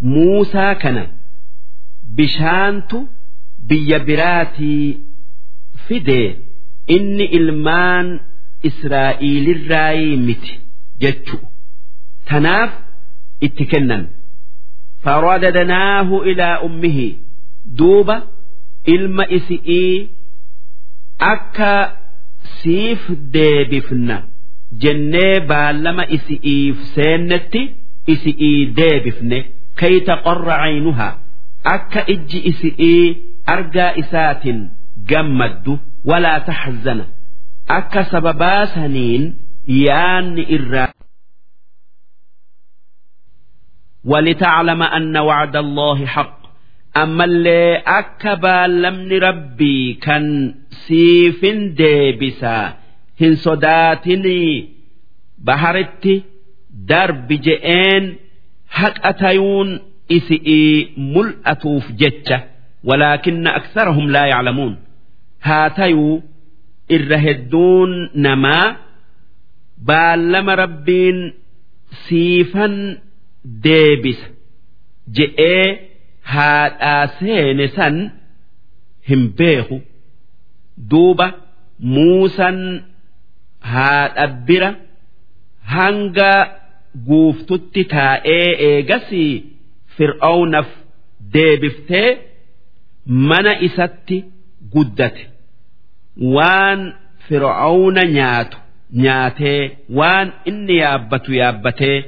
muusaa 0.01 0.75
kana. 0.83 1.05
Bishaantu 2.17 2.99
biyya 3.69 3.99
biraatii 3.99 4.99
fidee 5.87 6.29
inni 6.97 7.25
ilmaan 7.39 8.07
israa'iilirraayii 8.71 10.17
miti 10.27 10.55
jechu 11.01 11.37
tanaaf 12.31 12.73
itti 13.49 13.65
kennan. 13.73 14.05
Faradadnaahu 15.05 16.17
ilaa 16.31 16.61
ummihi. 16.69 17.09
Duuba 17.79 18.17
ilma 18.95 19.25
isi'ii 19.39 20.09
akka 21.19 21.73
siif 22.60 23.02
deebifna 23.36 24.18
jennee 24.84 25.36
baallama 25.50 26.04
isi'iif 26.18 26.78
seennetti 26.96 27.62
isi'ii 28.14 28.60
deebifne 28.80 29.40
kayta 29.82 30.14
qorra 30.26 30.56
caynuhaa 30.64 31.14
akka 31.76 32.02
ijji 32.14 32.40
isi'ii 32.52 33.06
argaa 33.56 33.92
isaatin 34.02 34.60
gammaddu 35.12 35.74
walaa 36.10 36.40
taxzana 36.50 37.06
akka 37.78 38.02
sababaa 38.12 38.64
saniin 38.76 39.24
yaanni 39.86 40.44
irraa 40.58 40.90
ولتعلم 44.06 44.82
أن 44.84 45.18
وعد 45.18 45.56
الله 45.56 46.06
حق 46.06 46.37
ammallee 46.95 47.83
akka 47.99 48.37
baallamni 48.45 49.19
rabbii 49.29 49.95
kan 50.07 50.25
siifin 50.87 51.59
deebisaa 51.79 52.67
hin 53.21 53.37
sodaatinii 53.37 54.55
baharitti 55.45 56.15
darbi 56.91 57.37
je'een 57.47 58.05
haqa 58.81 59.13
tayuun 59.23 59.71
isi'ii 60.17 60.75
mul'atuuf 61.15 61.85
jecha 62.01 62.39
walaakinna 62.89 63.51
aksarahum 63.59 64.07
laa 64.15 64.27
yaclamuun. 64.33 64.75
Haa 65.47 65.71
tayuu 65.79 66.23
irra 66.97 67.19
hedduun 67.27 67.93
namaa 68.15 68.67
baallama 69.89 70.53
rabbiin 70.63 71.19
siifan 72.07 72.75
deebisa 73.65 74.27
je'ee 75.17 75.67
haadhaa 76.35 77.05
seene 77.19 77.67
san 77.77 77.97
hin 79.09 79.23
beeku 79.39 79.77
duuba 80.91 81.27
muusan 81.95 82.59
haadha 83.73 84.27
bira 84.51 84.71
hanga 85.75 86.31
guuftutti 87.09 87.83
taa'ee 87.95 88.49
eegasii 88.69 89.33
fir'aawnaf 89.97 90.69
deebiftee 91.35 92.09
mana 93.31 93.53
isatti 93.69 94.19
guddate 94.75 95.25
waan 96.37 96.81
fir'aawna 97.29 98.03
nyaatu 98.17 98.57
nyaatee 99.05 99.61
waan 99.99 100.29
inni 100.51 100.77
yaabbatu 100.83 101.31
yaabbatee. 101.41 101.99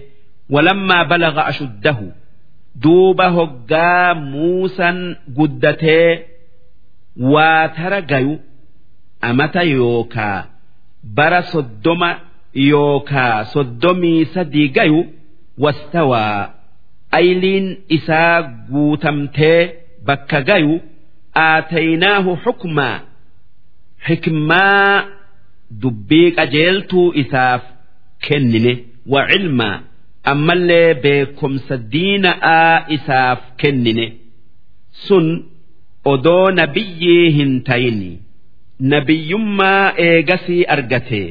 duuba 2.82 3.28
hoggaa 3.28 4.14
muusan 4.14 5.16
guddatee 5.36 6.24
waa 7.32 7.68
tara 7.68 8.00
gayu 8.00 8.38
amata 9.20 9.62
yookaa 9.62 10.44
bara 11.16 11.42
soddoma 11.42 12.10
yookaa 12.54 13.44
soddomii 13.44 14.24
sadii 14.24 14.68
gayu 14.68 15.00
wastawaa. 15.58 16.50
Ayliin 17.12 17.76
isaa 17.88 18.42
guutamtee 18.42 19.74
bakka 20.06 20.40
gayu 20.42 20.80
aataynaahu 21.34 22.36
xukmaa. 22.44 23.00
Xikmaa 24.06 25.04
dubbii 25.82 26.30
qajeeltuu 26.36 27.12
isaaf 27.22 27.62
kennine 28.26 28.72
wa 29.12 29.26
cilmaa. 29.30 29.76
ammallee 30.31 30.93
beekumsa 31.03 31.75
diina'aa 31.93 32.75
isaaf 32.97 33.39
kennine 33.63 34.05
sun 35.07 35.25
odoo 36.13 36.45
nabiyyii 36.59 37.29
hin 37.37 37.51
tayini 37.69 38.11
nabiyyummaa 38.93 39.93
eegasii 40.07 40.63
argate 40.75 41.21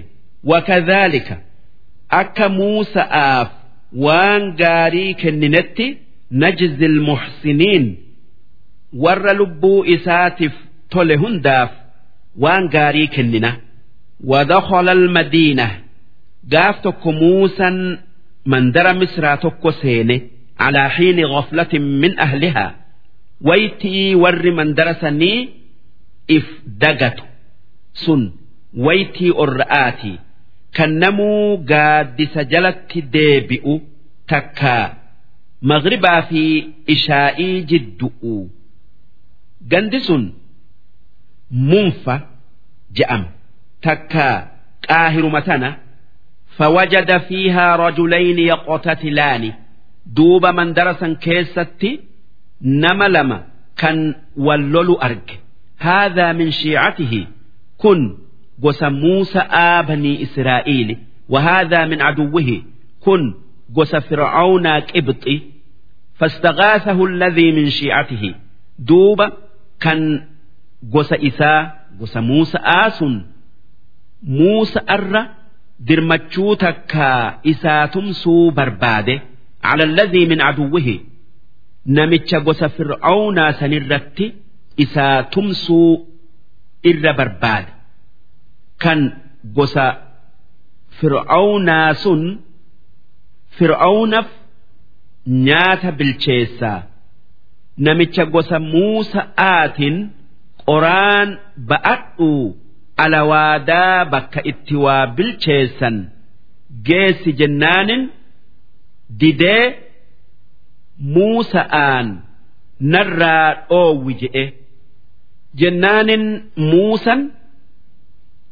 wakadhaalika 0.52 1.36
akka 2.20 2.48
muusa'aaf 2.58 3.48
waan 4.06 4.42
gaarii 4.62 5.14
kenninetti 5.22 5.86
najzi 6.42 6.88
lmuxsiniin 6.96 7.84
warra 9.04 9.32
lubbuu 9.40 9.84
isaatiif 9.96 10.54
tole 10.92 11.16
hundaaf 11.26 11.70
waan 12.46 12.64
gaarii 12.76 13.08
kennina 13.18 13.52
ودخل 14.24 14.88
المدينة 14.88 15.68
قاف 16.52 16.80
تكو 16.84 17.10
موسى 17.12 17.96
mandara 18.51 18.91
misraa 19.01 19.37
tokko 19.43 19.69
seene 19.81 20.15
calaa 20.59 20.89
xiini 20.95 21.23
ghaflatin 21.33 21.85
min 22.03 22.13
ahlihaa 22.25 22.71
waytii 23.49 24.15
warri 24.23 24.51
mandara 24.59 24.93
sanii 25.01 25.37
if 26.37 26.45
dagatu 26.83 27.23
sun 28.03 28.21
waytii 28.87 29.31
orra'aatii 29.43 30.17
kan 30.77 30.91
namuu 31.03 31.57
gaaddisa 31.71 32.41
jalatti 32.51 32.99
deebi'u 33.15 33.73
takkaa 34.31 34.85
maghribaa 35.71 36.21
fi 36.29 36.41
ishaa'ii 36.95 37.55
jiddu'u 37.71 38.35
gandi 39.71 39.99
sun 40.07 40.23
munfa 41.71 42.15
je'am 42.97 43.23
takkaa 43.85 44.35
qaahiruma 44.87 45.41
tana 45.47 45.69
فوجد 46.58 47.18
فيها 47.18 47.76
رجلين 47.76 48.38
يقتتلان 48.38 49.52
دوب 50.06 50.46
من 50.46 50.72
درسا 50.72 51.16
كيستي 51.20 52.00
nama 52.64 53.08
lama 53.08 53.38
kan 53.76 54.14
wal 54.36 54.62
lolu 54.74 54.96
arge 55.06 55.36
haadhaa 55.84 56.32
min 56.32 56.48
shiicatihi 56.58 57.20
kun 57.82 58.00
gosa 58.62 58.90
muusa'aa 58.90 59.82
banii 59.88 60.20
israa'iili 60.26 60.96
وهذا 61.28 61.84
من 61.84 62.02
عدوه 62.02 62.62
كن 63.00 63.34
قس 63.76 63.96
فرعون 63.96 64.66
قبطي 64.66 65.42
فاستغاثه 66.14 67.04
الذي 67.04 67.52
من 67.52 67.70
شيعته 67.70 68.34
دوب 68.78 69.20
كان 69.80 70.26
قس 70.94 71.12
إساء 71.12 71.86
قس 72.00 72.16
موسى 72.16 72.58
آس 72.58 73.04
موسى 74.22 74.80
أر 74.90 75.28
درمتشوتك 75.80 76.92
إساء 77.46 77.86
تمسو 77.86 78.50
برباده 78.50 79.22
على 79.64 79.84
الذي 79.84 80.26
من 80.26 80.40
عدوه 80.40 81.00
نمتش 81.86 82.34
قس 82.34 82.64
فرعون 82.64 83.52
سنرت 83.52 84.18
إساء 84.80 85.22
تمسو 85.22 86.04
إر 86.86 87.12
برباد 87.18 87.64
كان 88.80 89.00
قس 89.56 89.76
fir'aawnaa 91.00 91.90
sun 92.02 92.20
fir'aawnaaf 93.58 94.28
nyaata 95.46 95.90
bilcheessaa 95.98 96.80
namicha 97.86 98.24
gosa 98.34 98.58
muusa'aatiin 98.72 99.96
qoraan 100.66 101.28
ba'adhu 101.70 102.30
alawaadaa 103.03 104.05
bakka 104.13 104.41
itti 104.51 104.75
waa 104.85 105.05
bilcheessan 105.17 105.97
geessi 106.87 107.31
jennaanin 107.41 108.03
didee 109.21 109.65
muusa'aan 111.15 112.07
narraa 112.93 113.47
dhoowwi 113.69 114.13
je'e 114.21 114.45
jennaanin 115.61 116.23
muusan 116.71 117.21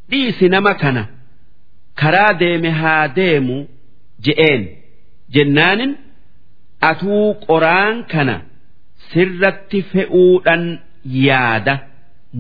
dhiisi 0.10 0.50
nama 0.56 0.74
kana. 0.82 1.04
karaa 2.02 2.34
deeme 2.40 2.70
haa 2.80 3.08
deemu 3.18 3.58
je'een 4.26 4.64
jennaanin 5.36 5.92
atuu 6.90 7.28
qoraan 7.48 7.96
kana 8.12 8.36
sirratti 9.12 9.80
fe'uudhan 9.92 10.64
yaada 11.28 11.76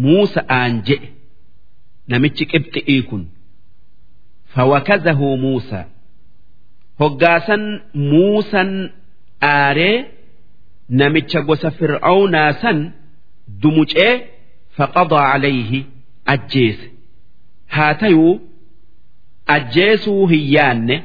muusa'aan 0.06 0.72
je'e 0.89 1.08
namichi 2.13 2.43
qibxi'ii 2.52 3.02
kun 3.10 3.24
fawakazahu 4.54 5.28
muusaa 5.43 5.86
hoggaasan 7.02 7.63
muusan 8.12 8.72
aaree 9.52 9.98
namicha 11.02 11.39
gosa 11.50 11.70
fir'aawnaa 11.80 12.52
san 12.62 12.78
dumucee 13.62 14.13
faqadaa 14.78 15.26
calayhi 15.32 15.80
ajjeese. 16.34 16.88
Haa 17.76 17.93
tayuu 18.02 18.34
ajjeesuu 19.56 20.24
hin 20.32 20.43
yaanne 20.56 20.98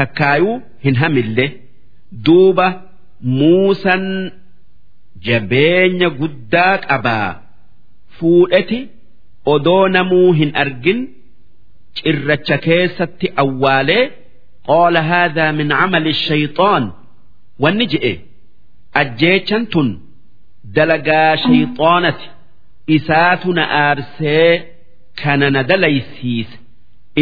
takkaayuu 0.00 0.56
hin 0.84 0.94
hamille. 1.02 1.46
Duuba 2.26 2.66
muusan 3.38 4.04
jabeenya 5.26 6.08
guddaa 6.20 6.74
qabaa. 6.88 7.30
Fuudheti 8.18 8.80
odoo 9.54 9.88
namuu 9.96 10.32
hin 10.40 10.50
argin 10.62 11.00
cirracha 12.00 12.56
keessatti 12.66 13.26
awwaalee 13.42 14.04
qaala 14.70 15.00
haadhaa 15.10 15.52
min 15.58 15.68
camali 15.78 16.12
shayxaan. 16.24 16.84
Wanni 17.62 17.86
je'e 17.92 18.12
ajjeechan 19.00 19.64
tun 19.72 19.88
dalagaa 20.76 21.36
shayxaanati 21.44 22.26
isaatu 22.96 23.48
na 23.58 23.64
aarsee 23.84 24.52
kana 25.22 25.46
na 25.54 25.60
dalaysiise 25.70 26.56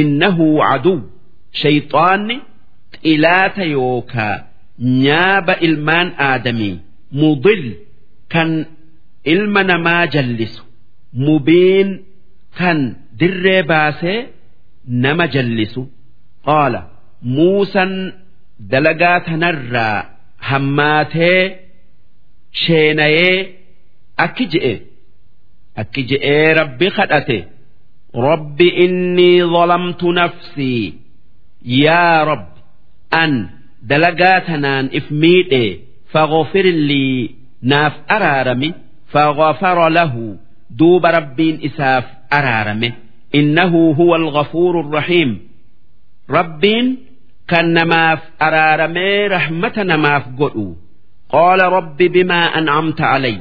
innahu 0.00 0.46
caduu 0.68 0.98
shayxaanni 1.62 2.36
xilaata 3.02 3.64
yookaa 3.76 4.34
nyaaba 5.04 5.54
ilmaan 5.68 6.08
aadamii 6.28 6.74
mudil 7.20 7.64
kan 8.32 8.50
ilma 9.34 9.62
namaa 9.70 10.04
jallisu 10.16 10.62
mubiin 11.26 11.88
kan 12.58 12.78
dirree 13.18 13.62
baasee 13.70 14.18
nama 15.04 15.24
jallisu. 15.34 15.82
Qaala 16.46 16.80
muusan 17.36 17.92
dalagaa 18.70 19.18
tanarraa 19.26 19.98
hammaatee 20.48 21.40
sheenayee 22.62 23.36
akki 24.24 24.44
je'e. 24.52 24.74
Akki 25.80 26.02
je'ee 26.10 26.54
rabbi 26.60 26.88
kadhate. 26.98 27.38
Rabbi 28.28 28.68
innii 28.84 29.40
zalamtu 29.54 30.06
nafsii. 30.18 30.84
Yaa 31.84 32.18
rabbi 32.30 32.60
an 33.22 33.32
dalagaa 33.90 34.38
tanaan 34.48 34.86
if 34.98 35.06
miidhe 35.22 35.64
faghfir 36.12 36.66
lii 36.88 37.20
naaf 37.70 37.94
araarami 38.16 38.68
faghfara 39.12 39.88
lahu 39.98 40.24
duuba 40.78 41.08
rabbiin 41.18 41.56
isaaf 41.68 42.06
araarame 42.38 42.88
innahu 43.40 43.82
huwa 43.98 44.16
alghafuuru 44.20 44.80
arrahiim 44.88 45.30
rabbiin 46.38 46.86
kan 47.50 47.66
namaaf 47.78 48.20
araaramee 48.46 49.28
rahmata 49.34 49.84
namaaf 49.92 50.24
godhu 50.40 50.66
qaala 51.34 51.64
rabbi 51.76 52.06
bimaa 52.16 52.46
an'amta 52.60 53.04
calay 53.12 53.36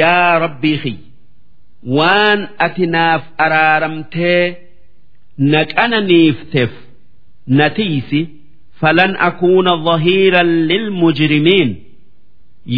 yaa 0.00 0.38
rabbii 0.44 0.78
kiyya 0.82 1.00
waan 1.98 2.40
ati 2.66 2.86
naaf 2.94 3.22
araaramtee 3.44 4.44
na 5.52 5.60
qananiifteef 5.74 6.72
na 7.58 7.66
tiisi 7.78 8.20
falan 8.80 9.12
akuuna 9.28 9.72
dhahiiran 9.86 10.50
lilmujrimiin 10.70 11.70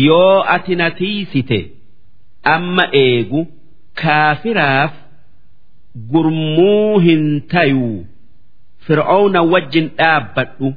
yoo 0.07 0.39
ati 0.55 0.75
na 0.81 0.89
tiisite 1.01 1.59
amma 2.55 2.85
eegu 3.05 3.41
kaafiraaf 4.02 4.94
gurmuu 6.12 7.00
hin 7.06 7.24
tayuu 7.54 8.06
fir'auna 8.88 9.42
wajjin 9.54 9.88
dhaabbadhu 9.98 10.74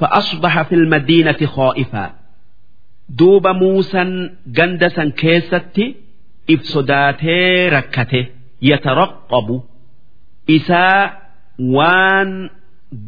فأصبح 0.00 0.62
في 0.62 0.74
المدينة 0.74 1.36
خائفا 1.46 2.14
دوب 3.08 3.46
موسى 3.46 4.30
جندسا 4.46 5.04
كيستي 5.16 5.94
if 6.52 6.60
sodaatee 6.72 7.70
rakkate 7.74 8.20
yataraqabu 8.60 9.56
isaa 10.56 11.10
waan 11.76 12.30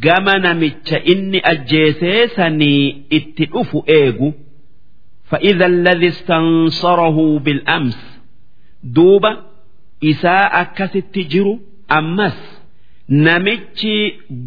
gama 0.05 0.35
namicha 0.45 0.99
inni 1.13 1.41
ajjeesee 1.53 2.29
sanii 2.37 3.05
itti 3.11 3.45
dhufu 3.53 3.85
eegu 3.87 4.33
فإذا 5.31 5.67
الذي 5.67 6.09
استنصره 6.09 7.39
بالأمس 7.39 8.12
duuba 8.96 9.32
isaa 10.12 10.46
akkasitti 10.62 11.22
jiru 11.32 11.54
ammas 12.00 12.38
namichi 13.26 13.96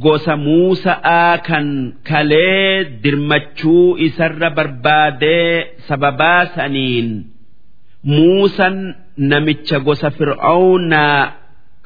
gosa 0.04 0.34
muusa'aa 0.36 1.38
kan 1.48 1.66
kalee 2.08 2.84
dirmachuu 3.02 3.96
isarra 4.06 4.50
barbaadee 4.58 5.52
sababaa 5.88 6.42
saniin 6.54 7.08
muusan 8.14 8.76
namicha 9.30 9.78
gosa 9.86 10.08
fir'aawnaa 10.18 11.20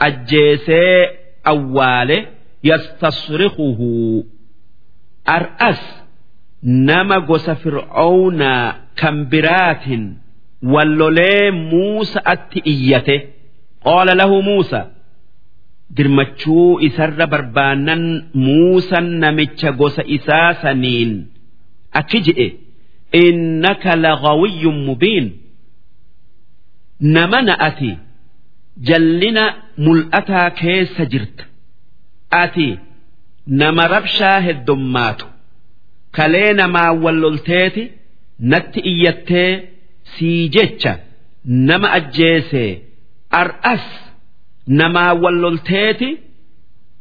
ajjeesee 0.07 0.97
awwaale 1.53 2.19
yastasrikuhu 2.71 3.91
ar'as 5.37 5.83
nama 6.89 7.17
gosa 7.31 7.55
fir'aawnaa 7.63 8.65
kan 9.01 9.17
biraatiin. 9.31 10.05
Wallolee 10.62 11.51
muusa'atti 11.51 12.61
iyyate. 12.73 13.16
Qaala 13.85 14.14
lahu 14.14 14.42
muusa 14.42 14.81
dirmachuu 15.96 16.81
isarra 16.87 17.27
barbaannan 17.27 18.03
muusan 18.35 19.07
namicha 19.23 19.73
gosa 19.73 20.03
isaa 20.16 20.55
saniin. 20.62 21.12
Akki 21.99 22.18
je'e 22.27 22.46
innaka 23.23 23.92
lagawiyyun 24.05 24.79
mubiin. 24.87 25.27
Nama 27.14 27.38
na'ati 27.49 27.92
jallina 28.88 29.44
mul'ataa 29.85 30.51
keessa 30.61 31.05
jirta. 31.12 31.44
Ati 32.42 32.68
nama 33.46 33.88
rabshaa 33.94 34.40
heddummaatu. 34.46 35.27
Kalee 36.16 36.53
namaa 36.61 36.92
wallolteeti 37.05 37.85
natti 38.51 38.81
iyyattee 38.92 39.69
sii 40.13 40.50
jecha 40.56 40.93
nama 41.69 41.88
ajjeesee 41.98 42.71
ar'as 43.41 43.86
namaa 44.80 45.13
wallolteeti 45.24 46.10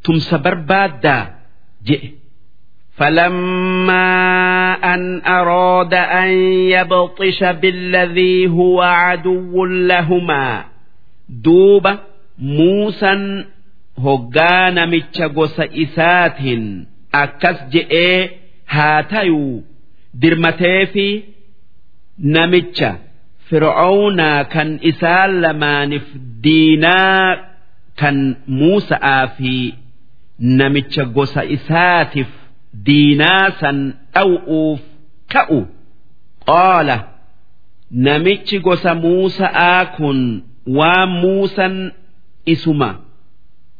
tumsa 0.03 0.37
barbaaddaa 0.45 1.23
je'e 1.87 2.09
فلما 2.97 4.05
أن 4.93 5.21
أراد 5.27 5.93
أن 5.93 6.29
يبطش 6.75 7.43
بالذي 7.43 8.47
هو 8.47 8.81
عدو 8.81 9.65
لهما 9.65 10.65
دوب 11.29 11.87
موسى 12.39 13.43
هجان 13.97 14.89
متشغس 14.89 15.59
إسات 15.59 16.37
أكس 17.13 17.57
جئ 17.71 18.29
هاتيو 18.69 19.63
درمتي 20.13 20.85
في 20.85 21.23
namicha 22.34 22.90
fir'oownaa 23.50 24.44
kan 24.44 24.78
isaan 24.90 25.30
lamaaniif 25.42 26.06
diinaa 26.44 27.36
kan 28.00 28.36
muusa'aa 28.46 29.26
fi 29.36 29.74
namicha 30.40 31.04
gosa 31.04 31.42
isaatiif 31.56 32.30
diinaa 32.86 33.50
san 33.60 33.78
dhaw'uuf 34.14 34.80
ta'u 35.32 35.60
qaala 36.50 36.96
namichi 38.06 38.58
gosa 38.66 38.94
muusa'aa 38.94 39.84
kun 39.96 40.18
waan 40.78 41.10
muusan 41.22 41.76
isuma 42.46 42.90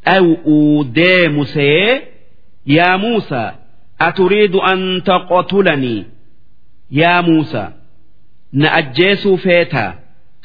dhaw'uu 0.07 0.85
deemusee 0.95 1.87
yaa 2.77 2.99
muusaa 2.99 3.49
aturiidu 4.07 4.59
an 4.73 4.81
taqotulanii? 5.05 6.01
Yaa 6.91 7.23
muusa 7.23 7.63
na 8.53 8.69
ajjeesuu 8.81 9.37
feetaa 9.47 9.93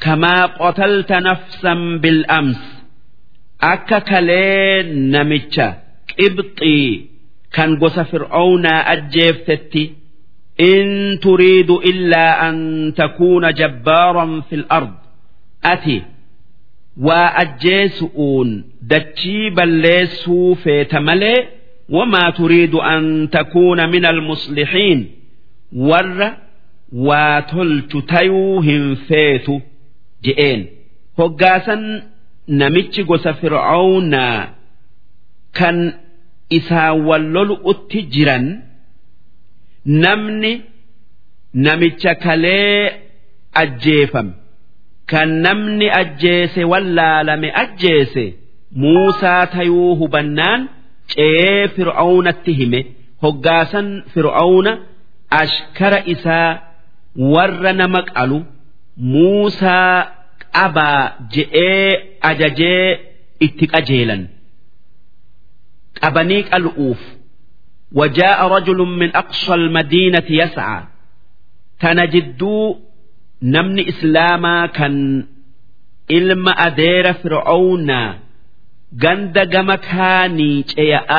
kamaa 0.04 0.48
qotalta 0.58 1.16
nafsan 1.28 1.80
bil'ams 2.02 2.60
akka 3.72 4.00
kalee 4.10 4.82
namicha 5.12 5.66
qibxii 6.16 6.90
kan 7.56 7.70
gosa 7.82 8.04
fir'aawnaa 8.10 8.80
ajjeeftetti 8.94 9.82
in 10.72 10.88
turiidu 11.24 11.76
illaa 11.90 12.32
an 12.48 12.56
takuuna 13.00 13.48
jabbaaran 13.60 14.32
fil 14.48 14.64
ard 14.78 14.94
ati 15.72 15.96
waa 17.06 17.28
ajjeesu'uun 17.42 18.50
dachii 18.92 19.50
balleessuu 19.56 20.54
feeta 20.64 21.00
malee 21.08 21.38
wamaa 21.96 22.32
turiidu 22.38 22.78
an 22.94 23.04
takuuna 23.36 23.86
min 23.92 24.04
almuslixiin 24.12 25.00
warra 25.88 26.28
waa 26.92 27.42
tolchu 27.42 28.02
tayuu 28.02 28.60
hin 28.60 28.96
feetu 29.08 29.60
je'een. 30.24 30.60
Hoggaasan 31.18 31.82
namichi 32.60 33.02
gosa 33.04 33.32
fir'aawnaa 33.40 34.48
kan 35.58 35.76
isaan 36.58 36.96
wallolu'utti 37.08 37.98
jiran 38.14 38.46
namni 40.04 40.52
namicha 41.66 42.14
kalee 42.14 42.92
ajjeefame 43.62 44.32
kan 45.10 45.28
namni 45.46 45.86
ajjeese 46.00 46.64
wallaalame 46.72 47.48
ajjeese 47.62 48.24
muusaa 48.82 49.46
tayuu 49.54 49.96
hubannaan 50.00 50.60
ce'ee 51.14 51.68
fir'aawnatti 51.76 52.52
hime. 52.60 52.80
Hoggaasan 53.22 53.88
fir'aawna 54.14 54.72
ashkara 55.42 56.00
isaa 56.14 56.50
warra 57.33 57.71
nama 57.79 58.01
qalu 58.13 58.37
muusaa 59.13 59.95
qabaa 60.55 61.01
je'ee 61.33 61.89
ajajee 62.29 62.85
itti 63.45 63.65
qajeelan. 63.73 64.21
qabanii 66.01 66.43
qal'uuf 66.51 67.01
وجاء 67.99 68.47
رجل 68.47 68.77
من 68.77 69.15
أقصى 69.15 69.53
المدينة 69.53 70.23
يسعى 70.29 70.83
تنجدو 71.79 72.77
نمن 73.43 73.79
إسلاما 73.87 74.65
كان 74.65 75.25
إلما 76.11 76.51
أدير 76.51 77.13
فرعون 77.13 77.91
جند 78.93 79.49
جمكاني 79.49 80.61
جياء 80.61 81.11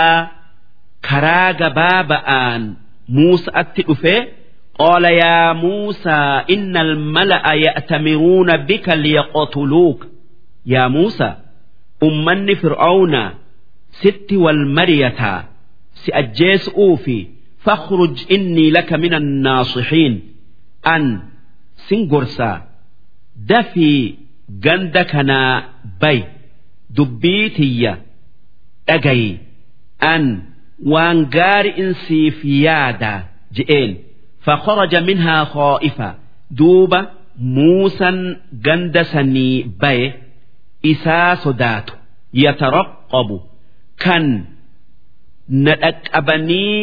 كراغ 1.11 1.59
بابآن 1.69 2.75
موسى 3.09 3.51
أتئفه 3.55 4.27
قال 4.79 5.05
يا 5.05 5.53
موسى 5.53 6.43
إن 6.51 6.77
الملأ 6.77 7.53
يأتمرون 7.55 8.57
بك 8.57 8.89
ليقتلوك 8.89 10.07
يا 10.67 10.89
موسى 10.89 11.35
أمني 12.03 12.55
فرعون 12.55 13.31
ست 13.91 14.33
والمريتا 14.33 15.45
سأجيس 15.95 16.69
أوفي 16.69 17.27
فاخرج 17.59 18.25
إني 18.33 18.71
لك 18.71 18.93
من 18.93 19.15
الناصحين 19.15 20.21
أن 20.87 21.21
سنجرسا 21.77 22.63
دفي 23.37 24.15
جندكنا 24.51 25.69
بي 26.01 26.25
دبيتي 26.91 27.97
أجي 28.89 29.39
أن 30.03 30.43
وانجار 30.87 31.75
إنسي 31.79 32.31
في 32.31 32.63
يادا 32.63 33.25
جئين 33.53 33.99
فخرج 34.47 34.97
منها 34.97 35.45
خائفا 35.45 36.19
دوبا 36.51 37.07
موسى 37.39 38.37
جندسني 38.53 39.63
بي 39.81 40.13
إسا 40.87 41.35
صدات 41.35 41.91
يترقب 42.35 43.41
kan 44.03 44.25
na 45.65 45.75
dhaqqabanii 45.83 46.77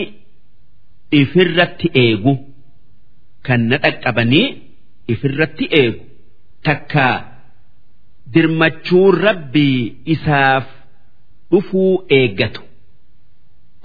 ifirratti 1.22 1.88
eegu 2.04 2.34
kan 3.48 3.62
na 3.70 3.78
dhaqqabanii 3.84 4.48
ifirratti 5.14 5.66
eegu 5.82 6.04
takka 6.68 7.08
dirmachuun 8.34 9.16
rabbii 9.28 9.80
isaaf 10.14 10.66
dhufuu 11.52 11.94
eeggatu. 12.20 12.62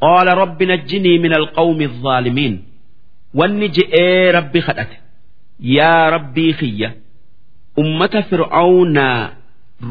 qaala 0.03 0.33
rabbi 0.43 0.65
najjinii 0.73 1.19
min 1.25 1.33
alqawmi 1.41 1.85
الظaalimiin 1.91 2.55
wanni 3.39 3.69
je'ee 3.77 4.33
rabbi 4.39 4.61
kadhate 4.67 4.97
yaa 5.77 6.11
rabbii 6.17 6.53
kiyya 6.61 6.91
ummata 7.83 8.21
fir'aawnaa 8.31 9.19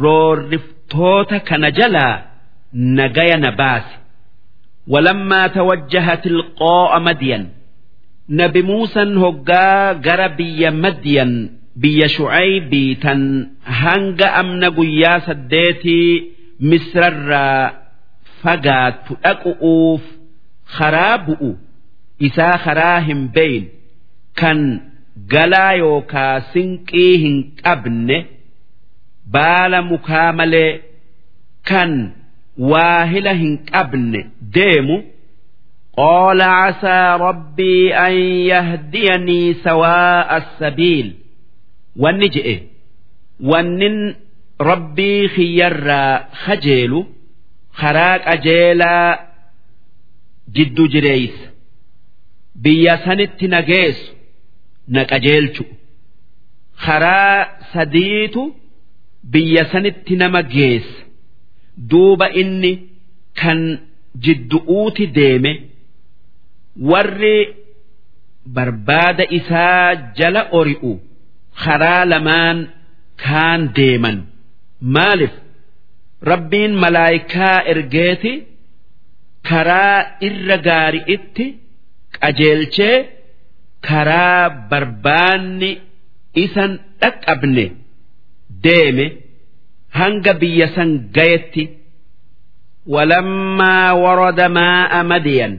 roorriftoota 0.03 1.37
kana 1.49 1.69
jalaa 1.79 2.15
نجايا 2.75 3.35
نباس 3.37 3.83
ولما 4.87 5.47
توجه 5.47 6.15
تلقاء 6.15 6.99
مدين 6.99 7.49
نبي 8.29 8.61
موسى 8.61 8.99
هقا 8.99 9.93
جربي 9.93 10.69
مدين 10.69 11.57
بي 11.75 12.07
شعيب 12.07 12.97
تن 13.01 13.47
هنگ 13.65 14.21
أمن 14.23 14.63
قيا 14.63 15.19
سديتي 15.19 16.23
مصر 16.59 17.29
فقات 18.41 19.05
أقؤوف 19.25 20.01
خرابؤ 20.65 21.53
إسا 22.21 22.57
خراهم 22.57 23.27
بين 23.27 23.69
كان 24.35 24.81
قلا 25.31 25.69
يوكا 25.69 26.39
سنقيهن 26.39 27.51
أبن 27.65 28.25
بال 29.27 29.93
مكامل 29.93 30.79
كان 31.65 32.11
واهلة 32.57 33.31
هن 33.31 33.59
قبل 33.73 34.25
ديمو 34.41 35.03
قال 35.97 36.41
عسى 36.41 37.17
ربي 37.19 37.95
أن 37.95 38.13
يهديني 38.51 39.53
سواء 39.53 40.37
السبيل 40.37 41.13
والنجئ 41.95 42.59
ونن 43.39 44.15
ربي 44.61 45.27
خير 45.27 45.91
خجيل 46.31 47.05
خراك 47.73 48.21
أجيلا 48.21 49.27
جد 50.53 50.81
جريس 50.81 51.46
biyya 52.64 52.94
sanitti 53.04 53.46
na 53.52 53.60
geessu 53.70 54.12
na 54.94 55.02
qajeelchu. 55.10 55.64
Karaa 56.84 57.38
sadiitu 57.72 58.42
biyya 59.32 59.64
sanitti 59.72 60.14
nama 60.22 60.40
geessa. 60.54 61.00
Duuba 61.90 62.26
inni 62.40 62.72
kan 63.40 63.60
jiddu'uuti 64.24 65.04
deeme 65.16 65.52
warri 66.90 67.38
barbaada 68.54 69.24
isaa 69.38 69.94
jala 70.18 70.42
ori'u 70.58 70.92
karaa 71.64 72.04
lamaan 72.12 72.58
kaan 73.24 73.60
deeman. 73.76 74.18
Maalif 74.94 75.30
rabbiin 76.30 76.72
malaayikaa 76.82 77.58
ergeeti 77.72 78.32
karaa 79.48 79.98
irra 80.28 80.56
gaari 80.66 81.00
itti 81.14 81.46
qajeelchee 82.22 82.96
karaa 83.88 84.44
barbaanni 84.70 85.70
isan 86.44 86.72
dhaqqabne 87.00 87.64
deeme 88.64 89.06
hanga 89.98 90.32
biyya 90.40 90.66
san 90.76 90.90
gayetti 91.16 91.64
walammaa 92.94 93.88
warada 94.02 94.46
maa'a 94.58 95.00
madiyan 95.12 95.54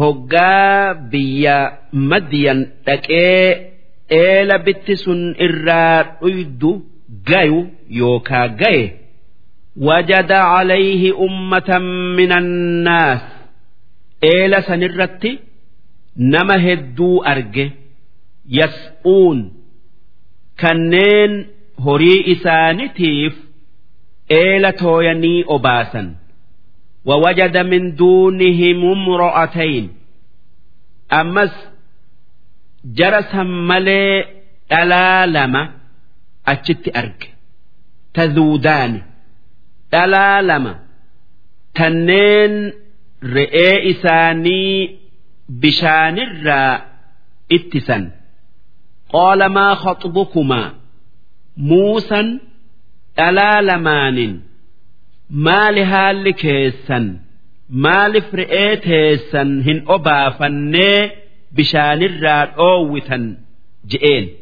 hoggaa 0.00 0.94
biyya 1.12 1.56
madiyan 2.10 2.60
dhaqee 2.86 3.44
eela 4.22 4.56
bitti 4.66 4.94
sun 5.04 5.20
irraa 5.46 5.98
dhuydu 6.20 6.72
gayu 7.30 7.60
yookaa 8.00 8.48
gaye. 8.60 8.84
Wajada 9.86 10.38
calayhi 10.52 11.10
ummatan 11.26 11.84
min 12.16 12.30
annaas 12.40 13.22
eela 14.22 14.62
sanirratti 14.68 15.32
nama 16.16 16.56
hedduu 16.66 17.22
arge. 17.32 17.66
Yas'uun 18.58 19.38
kanneen 20.60 21.32
horii 21.84 22.20
isaanitiif 22.34 23.34
eela 24.40 24.72
tooyanii 24.72 25.44
obaasan. 25.46 26.08
Wawajada 27.08 27.64
min 27.64 27.84
duunihimum 27.98 29.00
ro'atayn 29.22 29.86
ammas 31.20 31.54
jara 32.98 33.22
san 33.30 33.48
malee 33.68 34.14
dhalaa 34.70 35.26
lama 35.34 35.62
achitti 36.52 36.90
arge. 37.00 37.28
Tazuudaani. 38.14 39.00
Dhalaa 39.92 40.42
lama. 40.48 40.72
Tanneen 41.76 42.54
re'ee 43.35 43.75
isaanii 43.91 44.99
bishaanirraa 45.61 46.71
ittisan 47.57 48.05
qaala 49.13 49.49
maa 49.57 49.73
khaxbukumaa 49.83 50.69
muusan 51.71 52.31
dhalaa 53.17 53.59
lamaanin 53.67 54.33
maali 55.47 55.83
haalli 55.91 56.33
keessan 56.43 57.05
maalif 57.85 58.33
re'ee 58.41 58.73
teessan 58.87 59.53
hin 59.67 59.83
obaafannee 59.97 60.99
bishaanirraa 61.59 62.41
dhoowwitan 62.57 63.29
je'een 63.93 64.33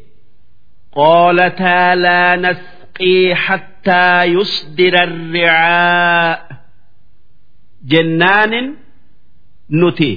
qaalataa 0.98 1.88
laa 2.06 2.32
nasqii 2.46 3.32
hatta 3.46 3.74
حتى 3.84 4.24
يصدر 4.24 5.02
الرعاء 5.02 6.57
jennaanin 7.91 8.67
nuti 9.79 10.11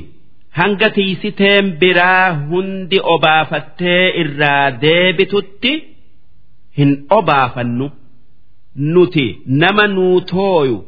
hanga 0.58 0.88
tiisiteen 0.96 1.66
biraa 1.80 2.26
hundi 2.50 2.98
obaafattee 3.14 4.04
irraa 4.22 4.70
deebitutti 4.84 5.72
hin 6.78 6.92
obaafannu. 7.18 7.86
Nuti 8.94 9.26
nama 9.46 9.86
nuu 9.86 10.20
tooyu 10.20 10.78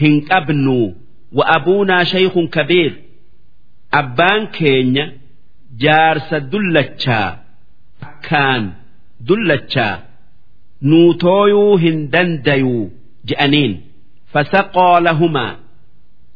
hin 0.00 0.14
qabnu. 0.28 0.76
Wa 1.36 1.44
abuunaa 1.56 2.04
shaykhun 2.12 2.48
kabiir. 2.56 2.92
Abbaan 4.00 4.42
keenya 4.58 5.04
jaarsa 5.82 6.36
dullachaa 6.52 7.28
akkaan 8.08 8.64
dullachaa 9.28 9.94
nuu 10.90 11.14
tooyuu 11.24 11.76
hin 11.84 11.98
dandayuu 12.12 12.84
je'aniin. 13.28 13.74
Fasaqoo 14.32 15.00
lahumaa. 15.06 15.52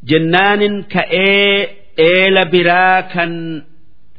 jennaanin 0.09 0.75
ka'ee 0.93 1.75
eela 2.07 2.43
biraa 2.53 3.01
kan 3.13 3.31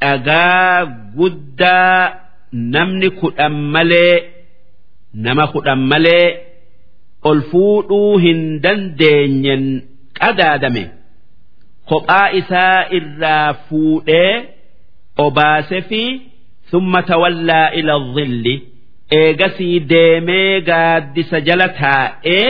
dhagaa 0.01 0.85
guddaa 1.17 1.97
namni 2.73 3.09
kudhan 3.21 3.55
malee 3.73 4.15
nama 5.25 5.45
kudhan 5.53 5.81
malee 5.91 6.27
ol 7.29 7.39
fuudhuu 7.51 8.17
hin 8.25 8.41
dandeenyen 8.63 9.63
qadaadame. 10.19 10.83
Kophaa 11.89 12.27
isaa 12.39 12.79
irraa 12.97 13.53
fuudhee 13.67 14.33
obaase 15.25 15.81
fi 15.89 16.01
summa 16.71 17.01
tawallaa 17.09 17.67
ila 17.79 17.95
dhilli 18.15 18.55
eegasii 19.19 19.79
deemee 19.91 20.61
gaaddisa 20.69 21.39
jala 21.47 21.67
taa'ee 21.81 22.47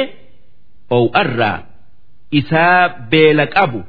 ow 0.97 1.05
arraa 1.23 1.57
isaa 2.30 2.88
beela 3.10 3.46
qabu 3.46 3.82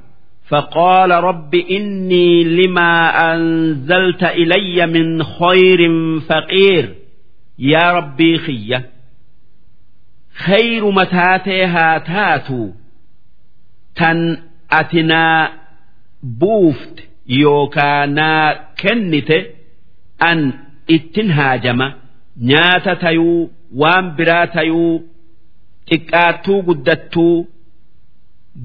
فقال 0.49 1.11
رب 1.11 1.55
إني 1.55 2.43
لما 2.43 3.09
أنزلت 3.33 4.23
إلي 4.23 4.85
من 4.87 5.23
خير 5.23 5.79
فقير 6.19 6.95
يا 7.59 7.91
ربي 7.91 8.37
خية 8.37 8.89
خير 10.35 10.91
متاتها 10.91 11.97
تاتو 11.97 12.69
تن 13.95 14.37
أتنا 14.71 15.51
بوفت 16.23 17.03
يوكانا 17.27 18.59
كنت 18.81 19.31
أن 20.21 20.53
اتنهاجم 20.91 21.91
nyaata 22.49 22.95
tayuu 22.95 23.49
waan 23.81 24.05
biraa 24.17 24.47
tayuu 24.55 25.01
xiqqaattuu 25.89 26.59
guddattuu 26.67 27.47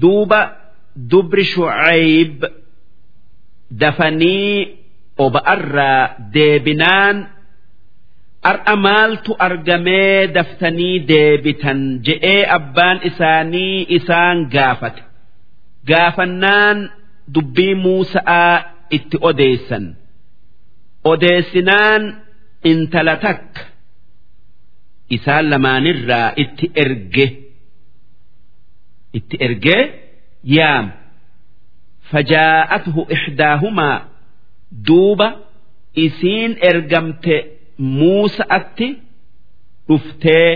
duuba 0.02 0.40
dubri 1.10 1.44
shucayb 1.52 2.38
dafanii 3.80 4.78
oba'arraa 5.24 6.02
deebinaan 6.34 7.16
ar'a 8.50 8.74
maaltu 8.86 9.32
argamee 9.46 10.26
daftanii 10.36 10.96
deebitan 11.10 11.80
je'ee 12.06 12.42
abbaan 12.56 12.98
isaanii 13.10 13.86
isaan 13.96 14.38
gaafate 14.54 15.02
gaafannaan 15.90 16.78
dubbii 17.34 17.74
muusa'aa 17.84 18.54
itti 18.96 19.16
odeessan 19.30 19.84
odeessinaan 21.12 22.02
intala 22.70 23.14
takka 23.24 23.62
isaan 25.16 25.44
lamaanirraa 25.50 26.28
itti 26.42 26.66
erge 26.84 27.26
itti 29.16 29.36
ergee 29.46 29.82
yaam 30.56 30.86
fajaa'athu 32.10 33.00
ixdaahumaa 33.16 33.96
duuba 34.88 35.28
isiin 36.06 36.52
ergamte 36.70 37.36
muusa'atti 37.98 38.88
dhuftee 39.88 40.50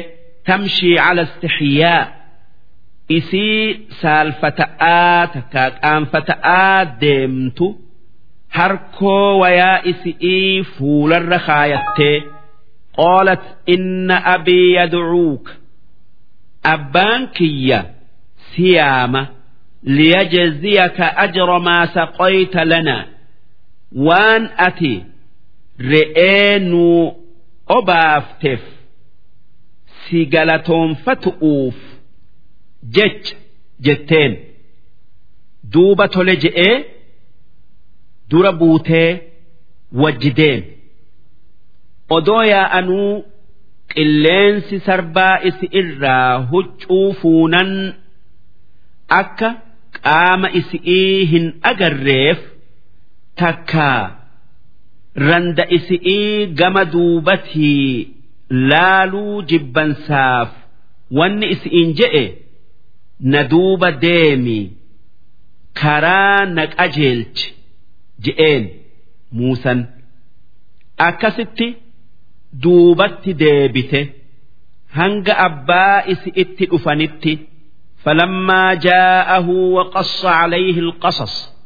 tamshii 0.46 0.96
cala 1.04 1.22
istixyaa 1.28 2.02
isii 3.18 3.62
saalfata'aa 4.02 5.20
takkaa 5.34 5.68
qaanfata'aa 5.82 6.78
deemtu 7.02 7.66
harkoo 8.56 9.30
wayaa 9.42 9.78
isi'ii 9.92 10.64
fuularra 10.74 11.38
kaayattee 11.48 12.16
qaalat 12.98 13.44
inna 13.74 14.16
abii 14.34 14.68
yadcuuk 14.78 15.44
abbaan 16.74 17.22
kiyya 17.36 17.80
siyaama 18.54 19.22
liyajziyaka 19.96 21.06
ajra 21.24 21.58
maa 21.66 21.86
saqayta 21.94 22.64
lana. 22.70 22.96
Waan 24.06 24.42
ati 24.66 24.92
re'ee 25.90 26.58
nuu 26.70 27.00
obaafteef 27.76 28.62
si 30.04 30.18
galatoonfatu'uuf 30.32 31.78
jecha 32.94 33.36
jetteen. 33.84 34.32
Duuba 35.72 36.08
tole 36.08 36.34
je'ee 36.44 36.74
dura 38.30 38.52
buutee 38.60 39.08
wajji 40.02 40.30
deeme 40.38 40.66
odoo 42.16 42.42
yaa'anuu 42.52 43.10
qilleensi 43.94 44.76
sarbaa 44.86 45.34
isi 45.48 45.66
huccuu 46.50 47.12
fuunan 47.20 47.70
akka 49.20 49.48
qaama 50.04 50.48
isi'ii 50.60 51.24
hin 51.32 51.46
agarreef 51.70 52.38
takkaa 53.42 54.02
randa 55.28 55.64
isi'ii 55.78 56.46
gama 56.60 56.84
duubatii 56.94 57.88
laaluu 58.70 59.42
jibbansaaf 59.52 60.50
wanni 61.18 61.46
isi'iin 61.56 61.90
je'e 62.00 62.24
na 63.32 63.40
duuba 63.52 63.88
deemi 64.04 64.60
karaa 65.80 66.40
na 66.56 66.62
qajeelchi 66.76 67.48
je'een 68.24 68.64
muusan. 69.38 69.80
Akkasitti 71.08 71.66
duubatti 72.62 73.32
deebite 73.42 74.00
hanga 74.98 75.34
abbaa 75.46 75.96
isi 76.12 76.30
itti 76.42 76.64
dhufanitti 76.72 77.32
فلما 78.01 78.73
جاءه 78.73 79.49
وقص 79.49 80.25
عليه 80.25 80.79
القصص 80.79 81.57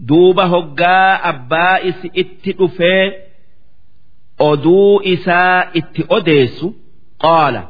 دوب 0.00 0.40
هقا 0.40 1.28
أبا 1.28 1.88
إس 1.88 2.06
اتئفي 2.16 3.12
أدو 4.40 5.00
إسا 5.00 5.60
اتئديس 5.76 6.66
قال 7.18 7.64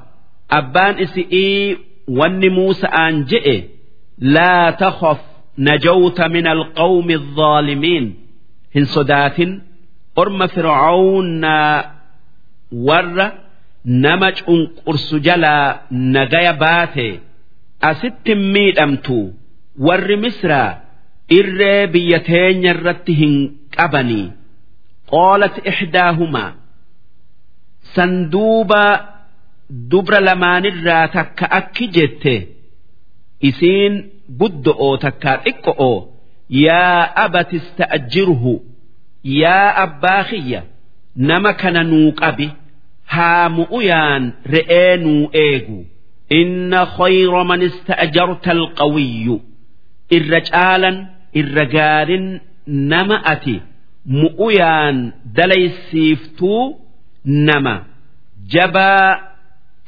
أبان 0.50 0.98
إسئي 1.02 1.78
ون 2.08 2.48
موسى 2.48 2.86
أنجئ 2.86 3.64
لا 4.18 4.70
تخف 4.70 5.20
نجوت 5.58 6.20
من 6.20 6.46
القوم 6.46 7.10
الظالمين 7.10 8.14
هن 8.76 8.84
صدات 8.84 9.36
أرم 10.18 10.46
فرعون 10.46 11.44
ور 12.72 13.32
نمج 13.86 14.42
قرس 14.86 15.14
جلا 15.14 15.80
asitti 17.81 18.35
miidhamtu 18.35 19.17
warri 19.87 20.17
misraa 20.23 20.71
irree 21.37 21.87
biyya 21.93 22.19
teenya 22.29 22.71
irratti 22.75 23.13
hin 23.21 23.35
qabanii 23.77 24.25
qoolati 25.11 25.61
ixdaahumaa 25.71 26.51
san 27.95 28.13
duuba 28.33 28.83
dubra 29.91 30.19
lamaanirraa 30.27 31.07
takka 31.15 31.45
akki 31.59 31.85
jette 31.97 32.35
isiin 33.49 33.93
guddo'oo 34.39 34.93
takka 35.05 35.31
xiqqo'oo 35.45 35.97
yaa 36.65 37.01
abati 37.25 37.55
ista'jirhu 37.61 38.53
yaa 39.41 39.69
abbaa 39.85 40.23
kiyya 40.29 40.61
nama 41.29 41.51
kana 41.61 41.81
nuu 41.91 42.11
qabi 42.21 42.47
haa 43.15 43.49
mu'uyaan 43.57 44.23
re'ee 44.53 44.97
nuu 45.03 45.29
eegu. 45.45 45.79
Inna 46.29 46.81
khayra 46.97 47.41
man 47.49 47.61
ista'jarta 47.69 48.49
alqawiyyu 48.57 49.35
irra 50.17 50.39
caalan 50.49 50.97
irra 51.39 51.65
gaarin 51.75 52.25
nama 52.91 53.17
ati 53.33 53.55
mu'uyaan 54.21 54.97
dalaysiiftuu 55.37 56.63
nama 57.47 57.75
jabaa 58.53 59.09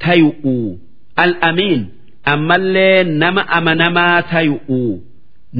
tayu'u 0.04 0.56
al'amiin 1.24 1.82
ammallee 2.32 3.04
nama 3.22 3.42
amanamaa 3.58 4.22
tayu'u 4.32 4.80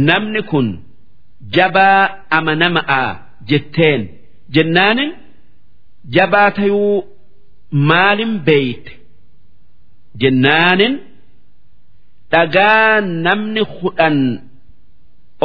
namni 0.09 0.43
kun 0.51 0.69
jabaa 1.57 2.03
amanama'a 2.39 3.03
jetteen 3.51 4.01
jennaanin 4.55 5.11
jabaa 6.17 6.51
tayuu 6.59 6.97
maalin 7.91 8.33
beeyte 8.47 8.93
jennaanin 10.21 10.95
dhagaa 12.33 13.01
namni 13.27 13.63
kudhan 13.81 14.19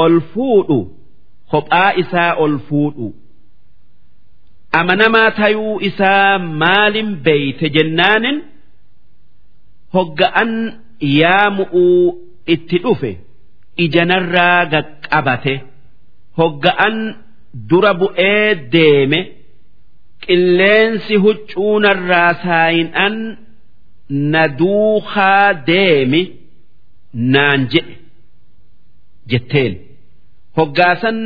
ol 0.04 0.16
fuudhu 0.34 0.80
kophaa 1.52 1.92
isaa 2.04 2.32
ol 2.44 2.56
fuudhu. 2.70 3.08
Amanamaa 4.80 5.30
tayuu 5.40 5.76
isaa 5.90 6.40
maalin 6.62 7.10
beeyte 7.26 7.66
jennaanin 7.76 8.38
hogga'an 9.96 10.52
yaamu'uu 11.20 12.06
itti 12.54 12.78
dhufe 12.84 13.12
ijanarraa 13.86 14.60
gaqqabate. 14.74 15.56
Hogga'an 16.40 16.96
dura 17.70 17.92
bu'ee 18.02 18.50
deeme 18.74 19.20
qilleensi 20.26 21.16
huccuunarraa 21.26 22.32
saayin'an 22.46 23.16
na 24.10 24.48
duukaa 24.60 25.54
deemi 25.68 26.22
naan 27.34 27.62
je'e 27.74 27.96
jetteen 29.32 29.74
hoggaasan 30.58 31.20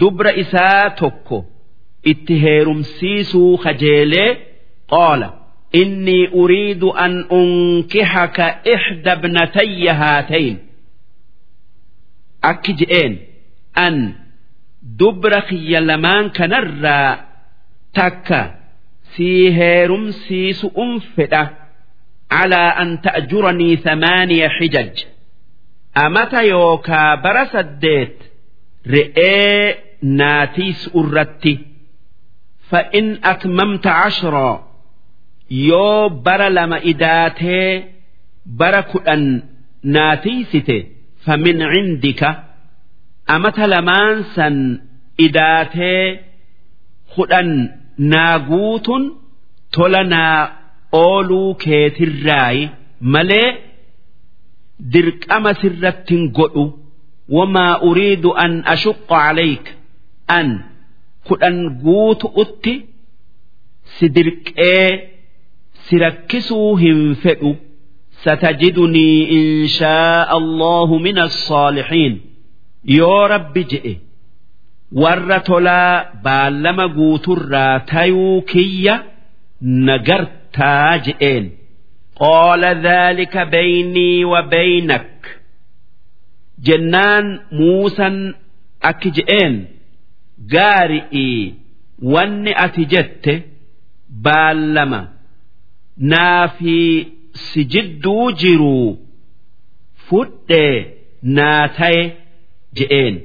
dubra 0.00 0.32
isaa 0.42 0.90
tokko 1.00 1.38
itti 2.12 2.34
heerumsiisuu 2.44 3.52
kajeelee 3.64 4.30
qoola 4.92 5.28
inni 5.80 6.18
uriidu 6.42 6.88
an 7.04 7.14
unkixaka 7.38 8.46
ixda 8.74 9.12
bnatayya 9.22 9.94
haatayn. 10.02 10.56
Akki 12.50 12.72
je'een 12.80 13.12
an 13.84 13.96
dubra 15.00 15.40
kiyya 15.48 15.80
lamaan 15.88 16.26
kanarraa 16.36 17.10
takka 17.96 18.40
sii 19.20 19.50
heerumsiisu 19.58 20.66
un 20.82 20.92
fedha. 21.14 21.42
Calaa 22.32 22.70
an 22.82 22.90
ta'juranii 23.04 23.76
thamaaniya 23.84 24.48
xijaj. 24.58 24.94
Amata 26.04 26.40
yookaa 26.52 27.16
bara 27.24 27.44
saddeet 27.52 28.16
re'ee 28.94 29.76
naatiis 30.20 30.80
irratti 31.00 31.52
fa'in 32.70 33.08
atmamta 33.32 33.90
cashraa 34.00 34.54
yoo 35.68 36.02
bara 36.24 36.48
lama 36.56 36.78
idaatee 36.92 37.70
bara 38.60 38.82
kudhan 38.92 39.24
naatiisite 39.94 40.76
famin 41.26 41.58
cindika 41.72 42.30
amata 43.34 43.64
lamaan 43.72 44.16
san 44.34 44.56
idaatee 45.26 46.04
kudhan 47.14 47.50
naa 48.12 48.38
guutun 48.48 49.02
tola 49.74 50.02
naa 50.12 50.38
ooluu 51.02 51.54
keetirraayi 51.62 52.62
malee 53.12 53.48
dirqama 54.92 55.50
sirrattin 55.60 56.22
godhu. 56.38 56.64
Wamaa 57.36 57.74
uriidu 57.88 58.30
an 58.44 58.52
ashuqqa 58.74 59.16
calayk 59.24 59.64
an 60.38 60.48
kudhan 61.28 61.58
guutu 61.84 62.26
utti 62.42 62.74
si 63.94 64.06
dirqee 64.16 64.84
si 65.84 65.94
rakkisuu 66.04 66.70
hin 66.82 67.00
fedhu. 67.22 67.52
Satajidunii 68.24 69.18
inshaa 69.38 70.26
allahu 70.38 70.94
min 71.06 71.16
assaalixiin 71.26 72.14
yoo 72.98 73.22
rabbi 73.34 73.62
je'e 73.70 73.92
warra 74.92 75.40
tolaa 75.40 76.04
baallama 76.24 76.88
guuturraa 76.88 77.80
tayuu 77.80 78.42
kiyya 78.42 78.94
nagartaa 79.88 80.98
je'een. 81.06 81.44
Qaala 82.20 82.74
dhaalika 82.84 83.42
baynii 83.54 84.24
wa 84.32 84.42
baynak 84.42 85.10
jennaan 86.66 87.26
muusan 87.58 88.16
akki 88.90 89.10
je'een 89.18 89.54
gaari'ii 90.54 91.54
wanni 92.14 92.52
ati 92.64 92.84
jette 92.92 93.34
baallama. 94.26 95.00
Naa 96.12 96.48
fi 96.58 96.76
si 97.46 97.64
jidduu 97.72 98.32
jiruu 98.42 98.98
fudhee 100.06 100.76
naa 101.36 101.68
taye 101.78 102.02
je'een 102.78 103.16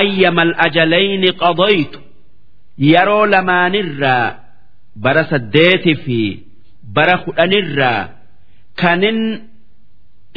ayyamal 0.00 0.50
ajalayni 0.66 1.30
qadaytu 1.42 1.98
yeroo 2.90 3.24
lamaanirraa 3.34 4.26
bara 5.04 5.22
saddeeti 5.32 5.92
fi 6.04 6.20
bara 6.96 7.16
kudhanirraa 7.24 8.00
kanin 8.82 9.20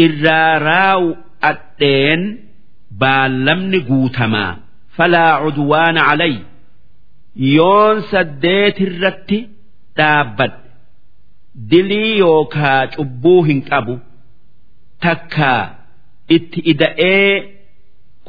irraa 0.05 0.53
raawu 0.69 1.09
adheen 1.51 2.21
baallamni 3.01 3.79
guutamaa 3.89 4.51
falaa 4.97 5.33
cudwaana 5.43 6.01
calay 6.09 6.35
yoon 7.55 7.97
saddeetirratti 8.13 9.39
dhaabbadhe 9.97 10.59
dilii 11.71 12.11
yookaa 12.23 12.81
cubbuu 12.95 13.39
hin 13.49 13.59
qabu 13.69 13.95
takkaa 15.05 15.61
itti 16.37 16.59
ida'ee 16.73 17.31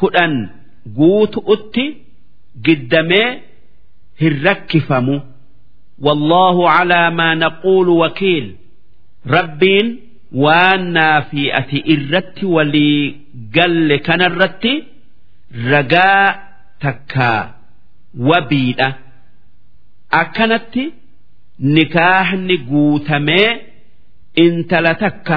kudhan 0.01 0.35
guutu 0.97 1.41
utti 1.55 1.85
giddamee 2.65 3.29
hin 4.21 4.35
rakkifamu. 4.45 5.17
Wallaahu 6.07 6.63
calaa 6.77 7.11
maa 7.19 7.35
naquulu 7.35 7.99
wakiil. 8.03 8.47
Rabbiin 9.37 9.89
waan 10.45 10.83
naa 10.97 11.21
fi 11.31 11.43
ati 11.61 11.79
irratti 11.95 12.47
walii 12.57 13.17
galle 13.57 13.99
kanarratti 14.09 14.73
ragaa 15.71 16.27
takkaa 16.83 17.41
wabiidha. 18.31 18.89
Akkanatti 20.21 20.85
nikaahni 21.59 22.57
guutamee 22.71 23.49
intala 24.45 24.95
takka 25.03 25.37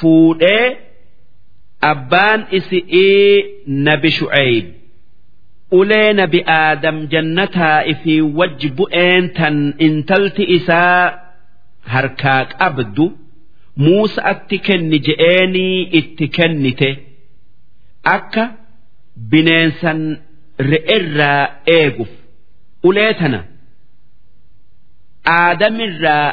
fuudhee 0.00 0.66
abbaan 1.90 2.40
isi'ii 2.58 3.44
nabi 3.86 4.10
shu'eeyb 4.18 4.66
ulee 5.70 6.12
nabi 6.12 6.42
aadam 6.46 7.06
jannataa 7.12 7.82
ifii 7.92 8.20
wajji 8.20 8.68
bu'een 8.78 9.24
tan 9.38 9.56
intalti 9.86 10.44
isaa 10.56 11.02
harkaa 11.94 12.44
qabdu 12.58 13.04
muusa'atti 13.84 14.56
kenni 14.66 14.98
je'eenii 15.06 15.76
itti 16.00 16.26
kennite. 16.36 16.90
Akka 18.14 18.44
bineensan 19.30 20.00
re'erraa 20.70 21.42
eeguuf. 21.76 22.08
Ulee 22.88 23.12
tana 23.20 23.40
aadamirraa 25.38 26.26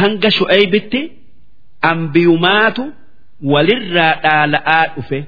hanga 0.00 0.30
shu'eeybitti 0.38 1.00
ambiyumaatu 1.90 2.84
walirraa 3.52 4.14
dhaala'aa 4.24 4.86
dhufe. 4.96 5.20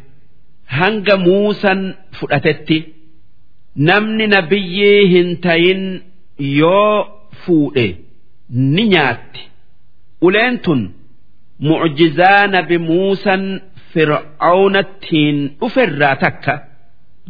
Hanga 0.79 1.17
muusan 1.27 1.81
fudhatetti 2.19 2.77
namni 3.90 4.26
nabiyyii 4.36 5.02
hin 5.14 5.30
tayin 5.46 5.84
yoo 6.60 6.94
fuudhe 7.46 7.88
ni 8.76 8.84
nyaatti 8.94 9.42
uleen 10.28 10.56
tun 10.68 10.82
mucjizaa 11.70 12.48
nabi 12.56 12.78
muusan 12.90 13.44
fir'aawnattiin 13.94 15.38
dhuferraa 15.60 16.16
takka 16.24 16.54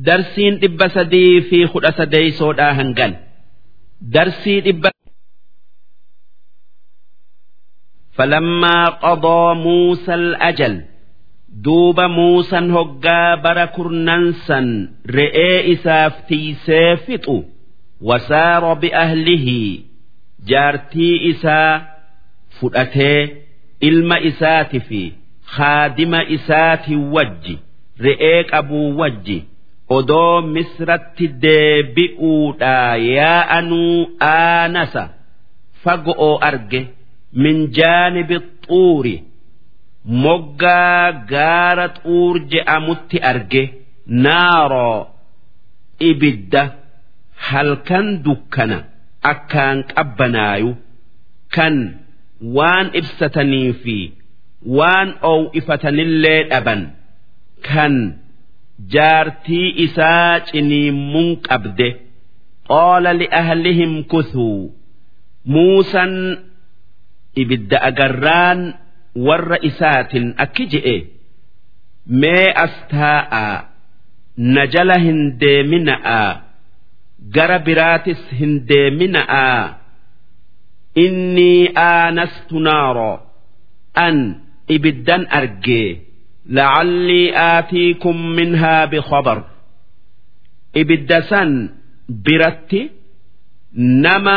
darsiin 0.07 0.53
dhibba 0.61 0.87
sadii 0.95 1.33
fi 1.49 1.57
kudha 1.73 1.91
sadeeysoodhaa 1.99 2.73
hangan 2.79 3.13
darsii 4.15 4.59
dhibba 4.69 4.89
فلما 8.17 8.85
قضى 8.85 9.41
موسى 9.65 10.13
الأجل 10.13 10.73
duuba 11.62 12.08
muusaan 12.08 12.70
hoggaa 12.76 13.36
bara 13.42 13.66
kurnaansan 13.76 14.68
re'ee 15.16 15.58
isaaf 15.74 16.14
tiisee 16.28 16.96
fixu. 17.06 17.36
Wasaaro 18.08 18.74
bi'ahlihii 18.82 19.84
jaartii 20.50 21.16
isaa 21.30 21.80
fudhatee 22.60 23.20
ilma 23.80 24.18
isaati 24.30 24.80
fi 24.88 25.02
haadima 25.56 26.20
isaati 26.36 26.96
wajji 27.14 27.58
re'ee 28.06 28.44
qabuu 28.50 28.88
wajji. 29.00 29.38
Odoo 29.96 30.40
misratti 30.54 31.26
deebi'uudha 31.42 32.96
yaa'anuu 32.96 34.06
aanasa. 34.28 35.04
Fagoo 35.84 36.32
arge 36.48 36.80
min 37.42 37.56
jaanibi 37.76 38.38
xuuri. 38.66 39.14
Moggaa 40.24 41.12
gaara 41.32 41.86
xuur 42.02 42.34
je'amutti 42.52 43.18
arge 43.30 43.62
naaroo 44.24 44.98
ibidda 46.10 46.62
halkan 47.48 48.06
dukkana 48.24 48.78
akkaan 49.32 49.78
qabbanaayu 49.94 50.70
kan 51.56 51.74
waan 52.56 52.86
ibsatanii 53.00 53.72
fi 53.82 53.96
waan 54.78 55.08
oowifatanillee 55.32 56.40
dhaban 56.50 56.82
kan 57.68 57.94
jaartii 58.94 59.68
isaa 59.86 60.40
ciniimmuun 60.50 61.30
qabde 61.48 61.88
qaala 62.70 63.10
li'ahlihim 63.20 63.92
kuthuu 64.12 64.60
muusan 65.54 66.14
ibidda 67.42 67.78
agarraan 67.88 68.60
warra 69.26 69.58
isaatin 69.68 70.34
akki 70.44 70.64
je'e 70.72 70.96
mee 72.20 72.48
as 72.64 72.74
taa'aa 72.92 73.64
na 74.54 74.62
jala 74.72 74.96
hin 75.04 75.20
deemina'aa 75.42 76.30
gara 77.34 77.58
biraatis 77.66 78.22
hin 78.38 78.52
deemina'aa 78.70 79.60
innii 81.04 81.70
aanastu 81.84 82.60
naaroo 82.66 83.14
an 84.06 84.16
ibiddan 84.76 85.22
argee 85.40 85.88
lacallii 86.56 87.32
aatiikum 87.34 88.16
minhaa 88.36 88.86
bikhabar. 88.86 89.38
Ibidda 90.74 91.22
san 91.30 91.50
biratti 92.24 92.90
nama 93.74 94.36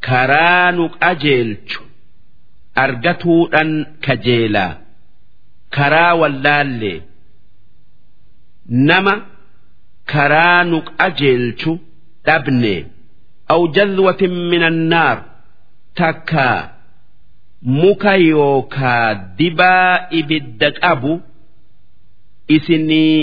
karaa 0.00 0.72
nu 0.72 0.88
qajeelchu. 0.88 1.80
argatuudhan 2.84 3.70
kajeelaa 4.06 4.72
karaa 5.76 6.12
wallaallee. 6.20 6.98
Nama 8.88 9.14
karaa 10.12 10.60
nuqa 10.70 11.06
jeelchu 11.20 11.72
dhabne. 12.26 12.74
Aw 13.52 13.60
jazwatin 13.76 14.34
min 14.50 14.62
annaar 14.70 15.18
takka 15.98 16.46
muka 17.80 18.12
yookaa 18.30 19.06
dibaa 19.38 19.92
ibidda 20.18 20.68
qabu 20.80 21.12
isinii 22.56 23.16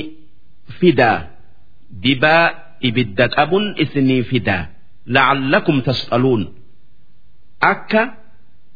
fidaa 0.80 1.20
dibaa 2.04 2.46
ibidda 2.88 3.26
qabun 3.36 3.66
isinii 3.84 4.24
fidaa 4.32 4.64
la'allakum 5.14 5.78
tas'aluun. 5.88 6.44
Akka 7.72 8.02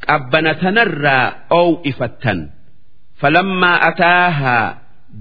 qabbana 0.07 0.51
tanarraa 0.61 1.25
oowifattan 1.59 2.39
falammaa 3.21 3.77
ataahaa 3.89 4.67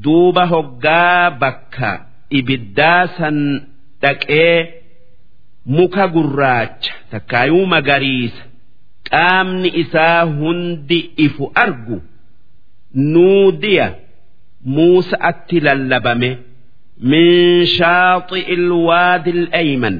duuba 0.04 0.44
hoggaa 0.52 1.30
bakka 1.42 1.90
ibiddaa 2.38 3.02
san 3.18 3.38
dhaqee 4.02 4.56
muka 5.76 6.04
gurraacha 6.14 6.92
takkaayuu 7.10 7.64
magariisa. 7.74 8.42
Qaamni 9.10 9.68
isaa 9.82 10.20
hundi 10.38 10.98
ifu 11.24 11.44
argu. 11.64 11.96
Nuudiya 13.12 13.86
muusa'atti 14.74 15.56
lallabame. 15.66 16.30
Min 17.10 17.26
shaaxi 17.76 18.40
ilwaadi 18.54 19.30
al'ayman 19.38 19.96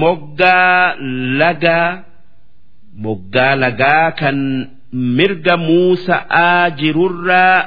moggaa 0.00 0.94
lagaa 1.40 1.88
moggaa 3.02 3.54
lagaa 3.62 4.10
kan 4.20 4.38
mirga 5.18 5.54
muusa'aa 5.66 6.70
jirurraa 6.78 7.58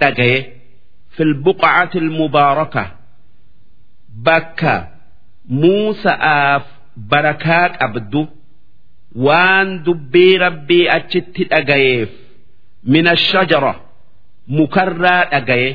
dhagaye 0.00 0.38
fi 1.14 1.22
lbuqcati 1.32 1.96
almubaaraka 2.04 2.82
bakka 4.26 4.74
muusa'aaf 5.62 6.64
barakaa 7.10 7.66
qabdu 7.80 8.22
waan 9.26 9.68
dubbii 9.86 10.34
rabbii 10.44 10.86
achitti 10.96 11.42
dhagayeef 11.52 12.10
min 12.92 13.04
ashajara 13.14 13.72
mukarraa 14.58 15.22
dhagaye 15.32 15.70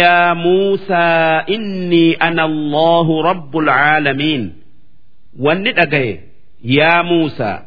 yaa 0.00 0.34
muusaa 0.44 1.44
innii 1.56 2.10
ana 2.26 2.42
allahu 2.50 3.12
rabbul 3.28 3.68
caalamiin 3.78 4.44
wanni 5.44 5.72
dhagaye 5.78 6.14
yaa 6.74 7.02
Muusaa 7.08 7.58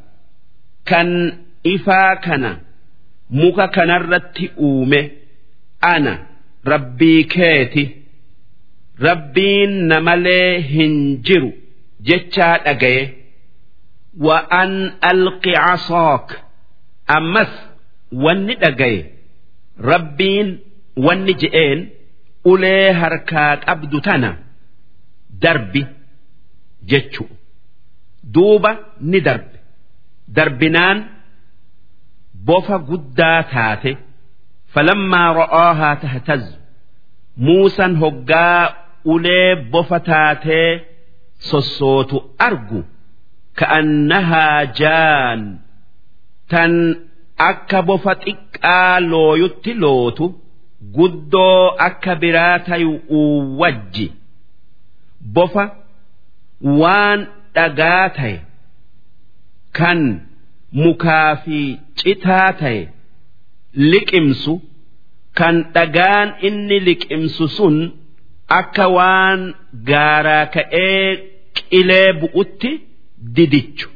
kan 0.89 1.09
ifaa 1.73 2.15
kana 2.25 2.51
muka 3.39 3.65
kanarratti 3.75 4.45
uume 4.67 5.01
ana 5.93 6.13
rabbii 6.71 7.23
keeti 7.33 7.83
rabbiin 9.07 9.73
namalee 9.91 10.59
hin 10.71 10.95
jiru 11.29 11.51
jechaa 12.09 12.55
dhagaye 12.65 13.03
wa'an 14.27 14.73
alqi 15.11 15.53
casook 15.65 16.27
ammas 17.17 17.51
wanni 18.25 18.55
dhagaye 18.63 19.01
rabbiin 19.91 20.47
wanni 21.07 21.33
je'een 21.43 21.79
ulee 22.53 22.91
harkaa 23.01 23.51
qabdu 23.65 23.97
tana 24.07 24.29
darbi 25.43 25.81
jechuudha. 26.91 27.38
duuba 28.33 28.71
ni 29.09 29.19
darbe. 29.27 29.57
Darbinaan 30.35 30.97
bofa 32.47 32.77
guddaa 32.89 33.39
taate 33.53 33.91
falammaa 34.73 35.29
ra'oohaa 35.41 35.95
tahtazu 36.03 36.53
muusan 37.45 37.93
hoggaa 38.01 38.63
ulee 39.13 39.49
bofa 39.71 39.99
taatee 40.09 40.69
sossootu 41.49 42.17
argu. 42.47 42.81
Ka'annahaa 43.59 44.59
jaan 44.79 45.41
tan 46.51 46.73
akka 47.49 47.79
bofa 47.89 48.13
xiqqaa 48.25 48.95
looyutti 49.11 49.71
lootu 49.83 50.25
guddoo 50.95 51.63
akka 51.87 52.11
biraa 52.21 52.57
tayu 52.67 52.91
wajji 53.59 54.07
bofa 55.35 55.63
waan 56.81 57.19
dhagaa 57.55 58.05
taye 58.17 58.39
kan 59.77 59.99
mukaa 60.83 61.29
fi 61.43 61.59
citaa 61.99 62.49
taye 62.61 62.83
liqimsu 63.91 64.53
kan 65.39 65.55
dhagaan 65.75 66.27
inni 66.47 66.77
liqimsu 66.87 67.45
sun 67.57 67.75
akka 68.59 68.85
waan 68.97 69.41
gaaraa 69.89 70.45
ka'ee 70.55 71.05
qilee 71.57 72.09
bu'utti 72.21 72.71
didichu. 73.35 73.87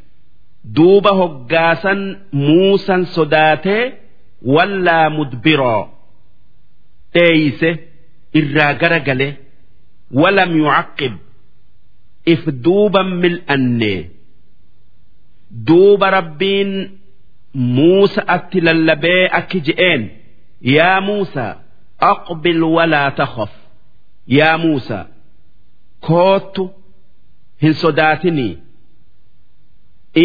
Duuba 0.76 1.12
hoggaasan 1.20 2.02
muusan 2.46 3.02
sodaatee 3.16 3.84
wallaa 4.56 5.08
mudbiroo 5.18 5.84
dheeyse 7.14 7.70
irraa 8.40 8.74
gara 8.82 9.00
gale 9.08 9.28
walam 10.22 10.52
yucaqqib 10.62 11.14
if 12.26 12.42
duuban 12.66 13.10
mil'annee 13.24 14.02
duuba 15.68 16.10
rabbiin 16.18 16.72
muusa 17.54 18.22
atti 18.36 18.60
lallabee 18.68 19.24
akki 19.40 19.60
je'een 19.68 20.04
yaa 20.76 21.02
muusa 21.08 21.46
aqbil 22.12 22.62
walaa 22.76 23.12
takhaf 23.20 23.52
yaa 24.38 24.58
muusa 24.64 25.00
koottu 26.08 26.64
hin 27.62 27.74
sodaatinii 27.84 28.54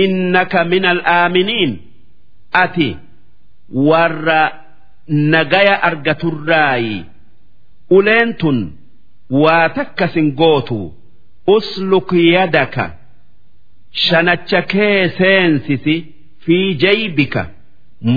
innaka 0.00 0.64
min 0.64 0.84
al'aaminiin 0.84 1.72
ati 2.62 2.88
warra 3.88 4.40
nagaya 5.08 5.74
argaturraayi 5.88 7.04
uleen 7.90 8.34
tun 8.40 8.58
waa 9.42 9.68
takkasin 9.76 10.28
gootu 10.40 10.80
usluk 11.56 12.08
yadaka 12.34 12.84
shanacha 14.04 14.60
kee 14.72 15.08
seensisi 15.18 15.94
fi 16.44 16.58
jaybika 16.82 17.42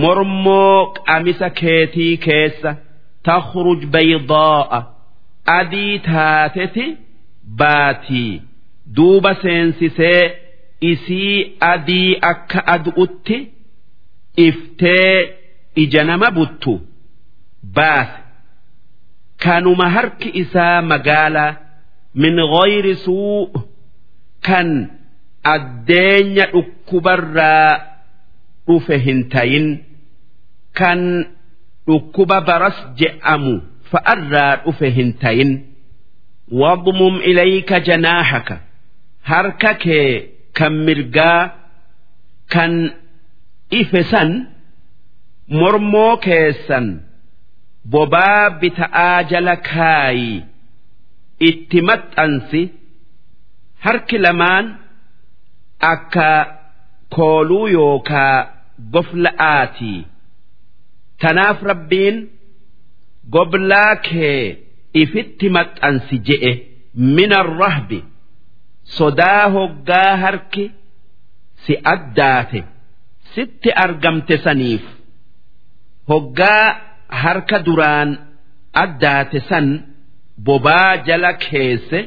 mormoo 0.01 0.77
qamisa 0.97 1.49
keetii 1.59 2.15
keessa 2.25 2.71
takhruj 3.29 3.81
baydaa'a 3.95 4.79
adii 5.59 5.95
taateti 6.09 6.85
baatii 7.59 8.41
duuba 8.95 9.31
seensisee 9.43 10.21
isii 10.91 11.35
adii 11.71 12.09
akka 12.31 12.59
adu'utti 12.75 13.37
iftee 14.47 15.15
ija 15.83 16.03
nama 16.09 16.31
buttu 16.37 16.73
baase 17.75 18.19
kanuma 19.43 19.89
harki 19.95 20.29
isaa 20.43 20.81
magaalaa 20.91 21.51
min 22.15 22.35
ghayri 22.53 22.95
suu 23.05 23.51
kan 24.47 24.67
addeenya 25.53 26.45
dhukkubarraa 26.53 27.69
dhufe 28.67 28.95
hin 29.05 29.19
tayin 29.33 29.67
kan 30.79 30.99
dhukkuba 31.87 32.37
baras 32.47 32.77
je'amu 32.99 33.53
fa'arraa 33.91 34.53
dhufe 34.65 34.87
hin 34.97 35.09
tayin. 35.21 35.51
Wadmum 36.61 37.15
ilayka 37.29 37.77
janaaxaka 37.87 38.55
harka 39.29 39.71
kee 39.83 40.09
kan 40.57 40.73
mirgaa 40.85 41.41
kan 42.53 42.73
ife 43.79 44.01
san 44.11 44.29
mormoo 45.59 46.17
keessan 46.25 46.87
bobaa 47.91 48.49
bita'aa 48.61 49.23
jala 49.31 49.55
kaayi 49.69 50.43
itti 51.49 51.79
maxxansi 51.89 52.61
harki 53.85 54.17
lamaan 54.25 54.65
akka 55.93 56.29
kooluu 57.15 57.67
yookaa 57.77 58.35
gofla'aatii. 58.93 59.99
Tanaaf 61.21 61.59
rabbiin 61.71 62.17
goblaa 63.33 63.95
kee 64.07 64.41
ifitti 65.01 65.47
maxxansi 65.57 66.15
je'e 66.27 66.51
min 67.15 67.31
arrahbi 67.41 67.99
sodaa 68.97 69.43
hoggaa 69.55 70.11
harki 70.23 70.65
si 71.65 71.73
addaate 71.93 72.59
sitti 73.33 73.69
argamte 73.83 74.35
saniif 74.45 74.83
hoggaa 76.09 76.65
harka 77.23 77.57
duraan 77.65 78.09
addaate 78.83 79.39
san 79.49 79.67
bobaa 80.45 80.97
jala 81.07 81.31
keesse 81.43 81.99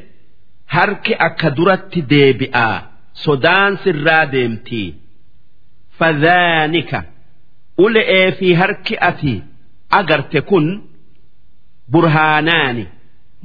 harki 0.75 1.15
akka 1.29 1.51
duratti 1.57 2.01
deebi'aa 2.13 2.77
sodaan 3.25 3.73
sirraa 3.85 4.25
deemtii 4.35 4.89
fadhaanika 5.99 7.01
ule'ee 7.85 8.33
fi 8.39 8.49
harki 8.61 8.95
ati 9.11 9.35
agarte 10.01 10.41
kun 10.51 10.67
burhaanaani 11.93 12.85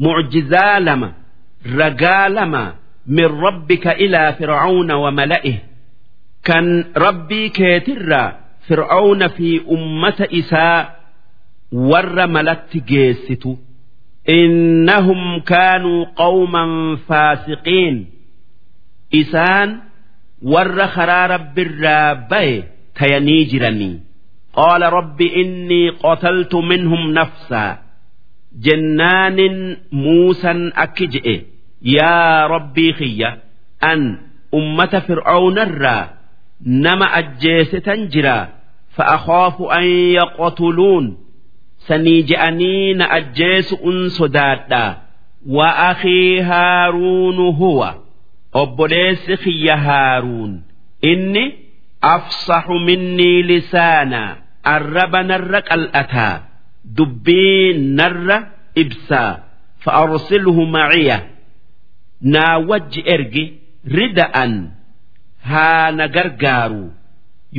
mucjizaa 0.04 0.80
lama 0.88 1.10
ragaa 1.80 2.30
lama 2.38 2.64
min 3.18 3.30
rabbika 3.46 3.92
ilaa 4.06 4.32
fir'auna 4.40 4.96
wa 5.04 5.12
mala'ih. 5.20 5.58
Kan 6.48 6.68
rabbii 7.06 7.50
keetirraa 7.58 8.28
fir'auna 8.68 9.28
fi 9.38 9.50
ummata 9.76 10.26
isaa 10.42 10.80
warra 11.92 12.28
malatti 12.36 12.80
geessitu 12.92 13.52
innahum 14.38 15.22
kaanuu 15.52 16.06
qawman 16.22 16.72
faasiqiin 17.08 17.96
isaan 19.22 19.70
warra 20.54 20.88
karaa 20.96 21.26
rabbirraa 21.34 22.16
baye 22.32 22.56
tayanii 23.00 23.44
jiranii 23.52 23.96
qaala 24.58 24.88
rabbi 24.98 25.28
innii 25.44 25.88
qotaltu 26.04 26.58
minhum 26.72 27.04
nafsaa 27.18 27.72
jennaanin 28.66 29.58
muusan 30.04 30.62
akki 30.84 31.06
je'e 31.14 31.36
yaa 31.96 32.48
rabbii 32.54 32.94
kiyya 33.00 33.30
an 33.92 34.02
ummata 34.60 35.00
fir'aawnarraa 35.08 36.04
nama 36.86 37.08
ajjeesitan 37.22 38.00
jiraa 38.14 38.46
fa'akoofu 38.98 39.64
an 39.80 39.86
yaqotuluun 40.20 41.06
sanii 41.90 42.22
je'anii 42.30 42.94
na 43.00 43.06
ajjeesu'un 43.18 44.00
sodaadha 44.18 44.84
wa 45.58 45.68
akhii 45.90 46.40
haaruunu 46.50 47.52
huwa 47.62 47.90
obboleessi 48.62 49.38
kiyya 49.44 49.78
haaruun 49.88 50.54
inni 51.12 51.44
afsaxu 52.14 52.76
minnii 52.88 53.42
lisaana 53.50 54.22
arraba 54.74 55.22
narra 55.30 55.62
qal'ataa 55.70 56.36
dubbii 56.98 57.74
narra 58.00 58.38
ibsaa 58.84 59.32
fa'arsilhu 59.86 60.62
maciya 60.76 61.18
naa 62.34 62.56
wajji 62.70 63.02
ergi 63.16 63.44
rida'an 63.98 64.54
haa 65.50 65.92
na 65.98 66.06
gargaaru 66.16 66.86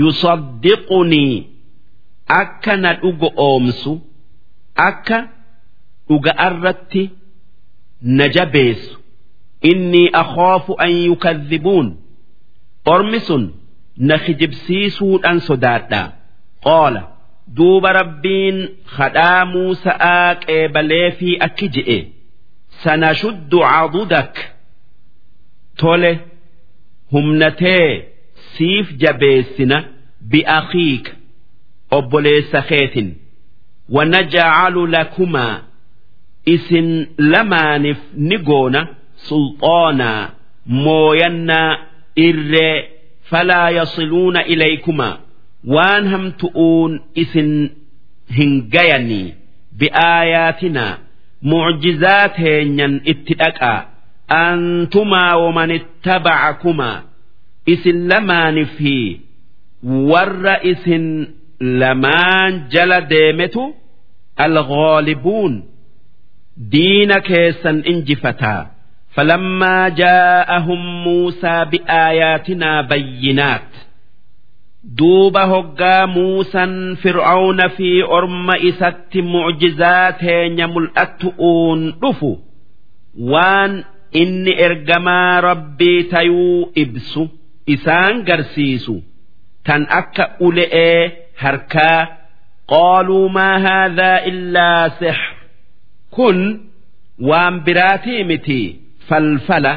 yusaddiqunii 0.00 1.36
akka 2.40 2.76
na 2.82 2.90
dhugo 3.00 3.28
oomsu 3.46 3.92
akka 4.88 5.18
dhuga'arratti 6.08 7.02
na 8.18 8.24
jabeessu. 8.36 8.96
Innii 9.70 10.08
akhaafu 10.22 10.72
an 10.84 10.92
yukadhibuun. 11.08 11.88
Ormi 12.94 13.20
sun 13.26 13.44
na 14.08 14.16
kijibsiisuudhaan 14.24 15.40
sodaadha. 15.48 16.02
Qaala 16.64 17.02
duuba 17.56 17.90
rabbiin 18.00 18.58
kadhaa 18.96 19.44
muusa'aa 19.52 20.34
qeebalee 20.44 21.08
fi 21.18 21.28
akki 21.46 21.66
je'e. 21.74 21.98
Sanashuddu 22.82 23.58
cadudak 23.70 24.34
tole 25.80 26.12
humnatee 27.12 27.88
siif 28.52 28.86
jabeessina 29.02 29.78
bi'akiika 30.30 31.12
obboleessa 31.96 32.60
keetin 32.70 33.08
wanajcalu 33.90 34.86
lakumaa 34.86 35.60
isin 36.54 36.88
lamaanif 37.18 37.98
ni 38.28 38.38
goona 38.48 38.86
sulxaanaa 39.28 40.30
mooyannaa 40.84 41.78
irree 42.26 42.76
falaa 43.30 43.70
yasiluuna 43.78 44.44
ilaykumaa 44.52 45.16
waan 45.74 46.04
hamtu'uun 46.12 46.92
isin 47.22 47.50
hin 48.38 48.52
gayanii 48.74 49.34
bi'aayaatinaa 49.80 50.92
mucjizaa 51.50 52.28
teenyan 52.38 52.94
itti 53.12 53.34
dhaqaa 53.42 53.78
antumaa 54.44 55.32
waman 55.42 55.70
ittabacakumaa 55.78 56.96
isin 57.74 57.98
lamaanii 58.12 58.64
fi 58.78 58.94
warra 60.10 60.54
isin 60.72 61.06
lamaan 61.59 62.53
jala 62.69 63.01
deemetu 63.01 63.63
alghaalibuun 64.45 65.63
diina 66.71 67.19
keessan 67.21 67.83
injifataa 67.85 68.75
فلما 69.15 69.89
جاءهم 69.89 71.03
موسى 71.03 71.65
بآياتنا 71.71 72.81
بينات 72.81 73.71
دوب 74.83 75.37
هقا 75.37 76.05
موسى 76.05 76.95
فرعون 76.95 77.67
في 77.67 78.03
أرم 78.03 78.51
إسات 78.51 79.17
معجزات 79.17 80.23
يمل 80.59 80.91
أتؤون 80.97 81.99
رفو 82.03 82.37
وان 83.19 83.83
إني 84.15 84.65
إرجما 84.65 85.39
ربي 85.39 86.03
تيو 86.03 86.71
إبسو 86.77 87.27
إسان 87.69 88.25
قرسيسو 88.25 88.99
تن 89.65 89.83
أكا 89.89 90.23
أولئي 90.41 91.11
harkaa 91.42 92.00
qaaluu 92.72 93.28
maa 93.36 93.56
haadhaa 93.66 94.18
illaa 94.30 94.82
sixr 94.98 95.28
kun 96.16 96.38
waan 97.30 97.54
biraatii 97.66 98.24
miti 98.30 98.60
falfala 99.08 99.72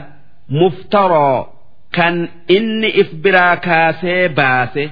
muftaroo 0.59 1.39
kan 1.97 2.16
inni 2.57 2.89
if 3.01 3.09
biraa 3.24 3.55
kaasee 3.68 4.24
baase 4.39 4.84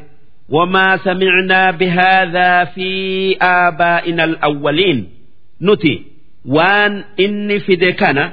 wamaa 0.55 0.93
samicnaa 1.05 1.67
bihaadaa 1.81 2.59
fi 2.75 2.89
aabaa'ina 3.49 4.23
alawwaliin 4.29 4.99
nuti 5.67 5.93
waan 6.55 6.93
inni 7.25 7.57
fide 7.67 7.91
kana 8.01 8.25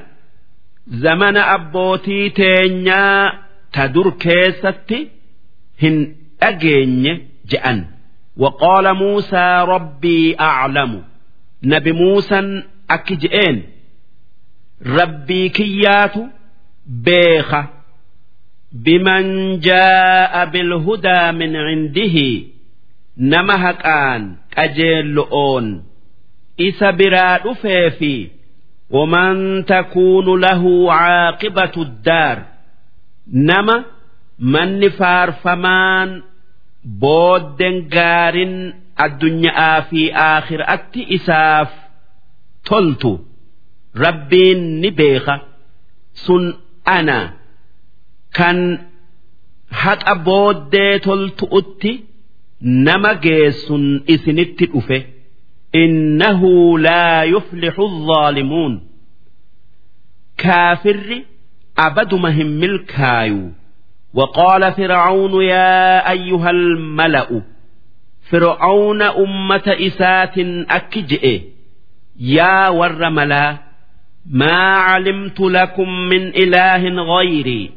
zamana 1.04 1.42
abbootii 1.56 2.26
teenyaa 2.40 3.22
ta 3.74 3.82
dur 3.94 4.08
keessatti 4.24 4.98
hin 5.82 5.96
dhageenye 6.40 7.12
je'an 7.52 7.78
وقال 8.37 8.93
موسى 8.93 9.65
ربي 9.67 10.39
أعلم 10.39 11.03
نبي 11.63 11.91
موسى 11.91 12.63
أكجئين 12.89 13.63
ربي 14.85 15.49
كيات 15.49 16.13
بيخة 16.85 17.69
بمن 18.71 19.59
جاء 19.59 20.45
بالهدى 20.45 21.31
من 21.31 21.55
عنده 21.55 22.43
نمهك 23.17 23.85
آن 23.85 24.35
أجيل 24.57 25.15
إسا 26.61 26.91
براد 26.91 27.51
فيفي 27.51 28.29
ومن 28.89 29.65
تكون 29.65 30.41
له 30.41 30.93
عاقبة 30.93 31.71
الدار 31.77 32.43
نما 33.33 33.85
من 34.39 34.89
فارفمان 34.89 36.21
booddeen 37.00 37.78
gaariin 37.94 38.56
addunyaa 39.04 39.82
fi 39.90 40.12
akhiraatti 40.12 41.06
isaaf 41.16 41.70
toltu. 42.68 43.12
Rabbiin 44.04 44.80
ni 44.80 44.90
beeka. 44.90 45.34
Sun 46.12 46.44
ana. 46.84 47.18
Kan 48.36 48.58
haqa 49.82 50.14
booddee 50.26 50.98
toltu'utti 51.06 51.92
nama 52.60 53.12
geessun 53.24 53.86
isinitti 54.14 54.66
dhufe. 54.72 54.98
Innahu 55.82 56.78
laa 56.86 57.24
yuflixu 57.24 57.86
zaalimuun 58.08 58.74
kaafirri 60.42 61.18
abaduma 61.86 62.30
hin 62.30 62.50
milkaayu. 62.62 63.42
وقال 64.13 64.73
فرعون 64.73 65.43
يا 65.43 66.11
أيها 66.11 66.49
الملأ 66.49 67.41
فرعون 68.29 69.01
أمة 69.01 69.63
إسات 69.67 70.33
أكجئ 70.69 71.41
يا 72.19 72.69
ورملا 72.69 73.57
ما 74.31 74.75
علمت 74.75 75.39
لكم 75.39 75.89
من 75.89 76.27
إله 76.27 76.89
غيري 77.15 77.71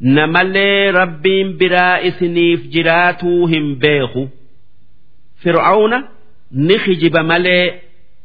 نملي 0.00 0.90
ربي 0.90 1.44
برائس 1.44 2.22
نيف 2.22 2.66
جراتوهم 2.66 3.74
بيخو 3.74 4.26
فرعون 5.42 6.04
نخجب 6.52 7.16
ملي 7.16 7.74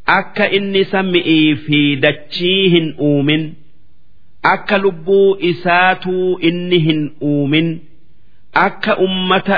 أكا 0.07 0.53
إني 0.57 0.83
سمئي 0.83 1.55
في 1.55 1.95
دتشيهن 1.95 2.95
أومن 2.99 3.53
akka 4.52 4.78
lubbuu 4.78 5.36
isaatuu 5.50 6.38
inni 6.48 6.78
hin 6.86 7.00
uumin. 7.30 7.68
Akka 8.66 8.96
ummata 9.06 9.56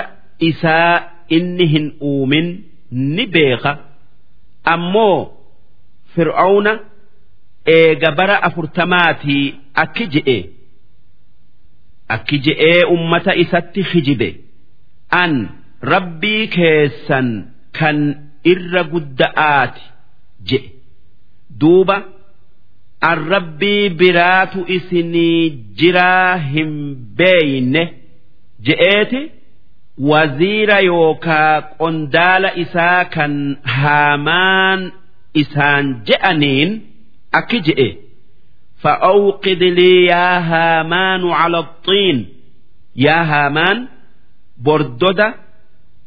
isaa 0.48 0.94
inni 1.36 1.66
hin 1.72 1.86
uumin 2.10 2.48
ni 2.90 3.26
beeka. 3.34 3.72
Ammoo 4.74 5.18
fir'auna 6.14 6.72
eega 7.76 8.10
bara 8.18 8.36
afurtamaatii 8.48 9.44
akki 9.82 10.04
je'e. 10.14 10.38
Akki 12.14 12.36
je'ee 12.46 12.84
ummata 12.94 13.32
isatti 13.42 13.82
hijibe 13.92 14.28
an 15.22 15.32
rabbii 15.92 16.46
keessan 16.54 17.28
kan 17.78 17.98
irra 18.52 18.82
gudda'aati 18.92 19.82
je'e. 20.50 20.70
Duuba. 21.60 21.96
an 23.09 23.19
rabbii 23.33 23.89
biraatu 23.99 24.59
isinii 24.75 25.49
jiraa 25.79 26.35
hin 26.51 26.71
beeyne 27.17 27.83
je'eeti 28.67 29.21
waziira 30.09 30.77
yookaa 30.89 31.61
qondaala 31.81 32.49
isaa 32.63 33.01
kan 33.15 33.33
haamaan 33.79 34.81
isaan 35.41 35.85
je'aniin 36.07 36.71
akki 37.41 37.59
je'e 37.69 37.89
فأوقد 38.83 39.61
لي 39.63 40.05
يا 40.05 40.37
هامان 40.39 41.23
على 41.31 41.59
الطين 41.59 42.25
يا 42.95 43.21
هامان 43.23 43.87
بردد 44.57 45.33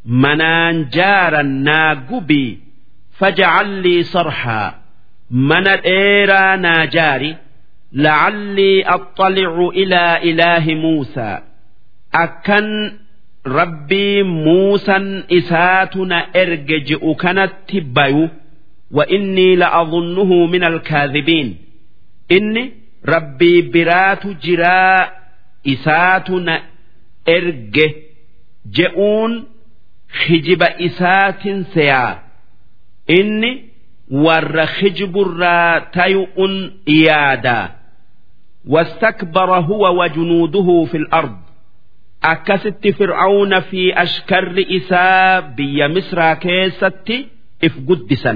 منان 0.04 0.88
جارا 0.88 1.42
ناقبي 1.42 2.58
فاجعل 3.18 3.68
لي 3.82 4.02
صرحا 4.02 4.74
mana 5.31 5.77
dheeraa 5.77 6.57
naa 6.57 6.85
jaari 6.95 7.35
lacallii 7.93 8.83
axxalicu 8.95 9.71
ilaa 9.83 10.19
ilaahi 10.19 10.75
muusaa 10.75 11.41
akkan 12.23 12.67
rabbii 13.45 14.23
muusan 14.23 15.23
isaatu 15.29 16.05
na 16.05 16.19
erge 16.41 16.79
je'u 16.89 17.15
kanatti 17.15 17.81
bayu 17.81 18.29
wa 18.91 19.05
innii 19.17 19.55
la'adunnuhu 19.63 20.47
min 20.47 20.63
alkaadhibiin 20.63 21.49
inni 22.37 22.63
rabbii 23.13 23.61
biraatu 23.61 24.33
jiraa 24.43 25.09
isaatu 25.73 26.39
na 26.39 26.55
erge 27.25 27.87
je'uun 28.77 29.33
hijiba 30.27 30.67
isaatin 30.87 31.65
seyaa. 31.73 32.19
Inni 33.07 33.70
warra 34.10 34.66
hijiburraa 34.78 35.80
tayu'un 35.96 36.54
yaadaa 36.86 37.66
واستكبر 38.74 39.50
هو 39.68 40.02
وجنوده 40.02 40.84
في 40.90 40.96
الأرض 40.96 41.36
أكست 42.24 42.88
فرعون 42.98 43.60
في 43.60 44.02
أشكر 44.02 44.64
إساء 44.76 45.40
بي 45.56 45.88
مصر 45.88 46.34
كيست 46.34 47.08
إف 47.64 47.74
قدسا 47.88 48.34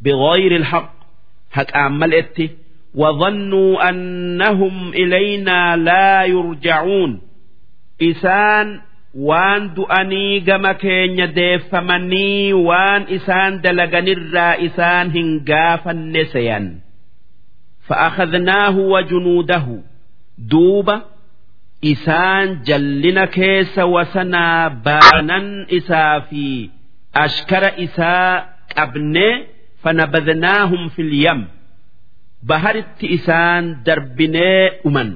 بغير 0.00 0.56
الحق 0.56 0.94
هك 1.52 1.72
أعملت 1.72 2.50
وظنوا 2.94 3.88
أنهم 3.88 4.88
إلينا 4.88 5.76
لا 5.76 6.24
يرجعون 6.24 7.20
isaan 8.11 8.69
waan 9.29 9.63
du'anii 9.75 10.39
gama 10.47 10.73
keenya 10.83 11.27
deeffamanii 11.37 12.53
waan 12.67 13.03
isaan 13.17 13.61
dalaganirraa 13.63 14.53
isaan 14.67 15.11
hin 15.15 15.29
gaafanne 15.49 16.23
seyan. 16.33 16.65
Fa'akhadnaahu 17.87 18.81
wajunuudahu 18.93 19.75
duuba 20.51 20.95
isaan 21.93 22.47
jallina 22.67 23.25
keessa 23.37 23.83
wasanaa 23.95 24.69
baanan 24.85 25.47
isaa 25.79 26.21
fi 26.29 26.45
ashkara 27.25 27.71
isaa 27.85 28.45
qabnee 28.75 29.33
fanabadnaahum 29.83 30.83
filyam 30.95 31.41
baharitti 32.51 33.05
isaan 33.17 33.63
darbinee 33.85 34.79
dhuman. 34.83 35.09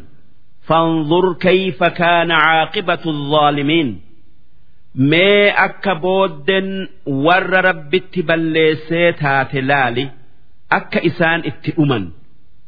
فانظر 0.66 1.32
كيف 1.34 1.84
كان 1.84 2.30
عاقبة 2.30 2.98
الظالمين 3.06 4.00
ما 4.94 5.48
أكبود 5.64 6.50
ور 7.06 7.64
رب 7.64 7.96
تبليسيت 7.96 9.22
هاتلالي 9.22 10.10
أك 10.72 10.96
إسان 10.96 11.42
اتئمن 11.46 12.10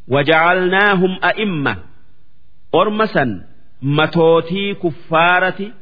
وجعلناهم 0.09 1.18
أئمة 1.24 1.76
أرمسا 2.74 3.47
متوتي 3.82 4.74
كفارة 4.74 5.72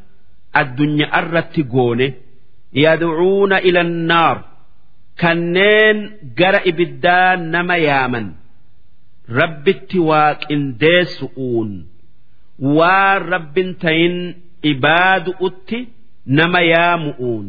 الدنيا 0.56 1.18
أرت 1.18 1.60
قونه 1.72 2.12
يدعون 2.72 3.52
إلى 3.52 3.80
النار 3.80 4.44
كنين 5.20 6.16
جرى 6.38 6.60
إبدان 6.70 7.50
نما 7.50 7.76
يامن 7.76 8.32
رب 9.30 9.68
التواك 9.68 10.52
إن 10.52 10.76
ديسؤون 10.76 11.86
waan 12.58 13.28
rabbin 13.32 13.74
tayin 13.82 14.16
ibaadu 14.62 15.30
utti 15.46 15.88
nama 16.26 16.60
yaamu'uun 16.60 17.48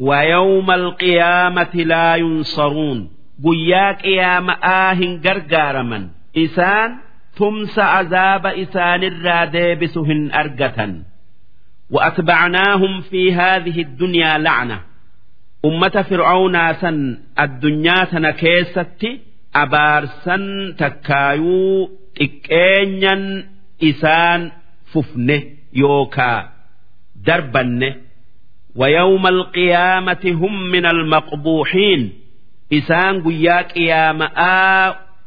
ويوم 0.00 0.70
القيامة 0.70 1.74
لا 1.74 2.16
ينصرون 2.16 3.10
قياك 3.44 4.04
يا 4.04 4.40
مآهن 4.40 5.20
قرقارما 5.24 6.08
إسان 6.36 6.96
تمس 7.36 7.78
عذاب 7.78 8.46
إسان 8.46 9.02
الرادبسهن 9.04 10.30
أرقة 10.34 10.94
وأتبعناهم 11.90 13.00
في 13.00 13.34
هذه 13.34 13.80
الدنيا 13.82 14.38
لعنة 14.38 14.80
أمة 15.64 16.02
فرعون 16.10 16.72
سن 16.72 17.18
الدنيا 17.40 18.04
تنكيست 18.04 19.06
أبارسا 19.54 20.36
تكايو 20.78 21.90
إكينيا 22.20 23.44
isaan 23.80 24.52
fufne 24.92 25.36
yookaa 25.72 26.40
darbanne 27.26 27.90
ويوم 28.76 29.26
القيامة 29.26 30.22
هم 30.24 30.70
من 30.70 30.86
المقبوحين 30.86 32.12
إسان 32.72 33.22
قيا 33.22 33.62
قيامة 33.62 34.26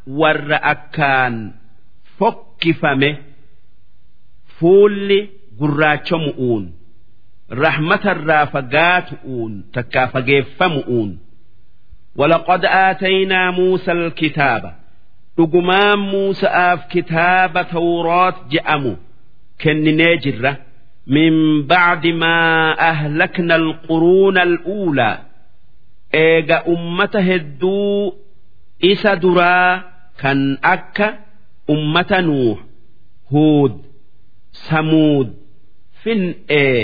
ور 0.07 0.47
أكان 0.51 1.51
فكفمه 2.19 3.17
فول 4.59 5.27
قراتشمؤون 5.59 6.73
رحمة 7.51 8.03
الرافقاتؤون 8.05 9.63
تكافقيفمؤون 9.73 11.19
ولقد 12.15 12.65
آتينا 12.65 13.51
موسى 13.51 13.91
الكتاب 13.91 14.75
dhugumaan 15.38 16.00
Muusa'aaf 16.10 16.80
kitaaba 16.92 17.62
Tawraat 17.72 18.36
je'amu 18.52 18.92
kenninee 19.62 20.16
jirra. 20.24 20.52
Min 21.14 21.34
bacdi 21.70 22.12
maa 22.12 22.74
ahlakna 22.90 23.54
alquruuna 23.62 24.40
al'uulaa 24.48 25.16
eega 26.22 26.58
ummata 26.74 27.20
hedduu 27.28 28.12
isa 28.90 29.12
duraa 29.22 29.72
kan 30.20 30.40
akka 30.74 31.08
ummata 31.74 32.18
nuuh 32.28 32.58
huud 33.32 33.74
samuud 34.68 35.28
fin'ee 36.04 36.82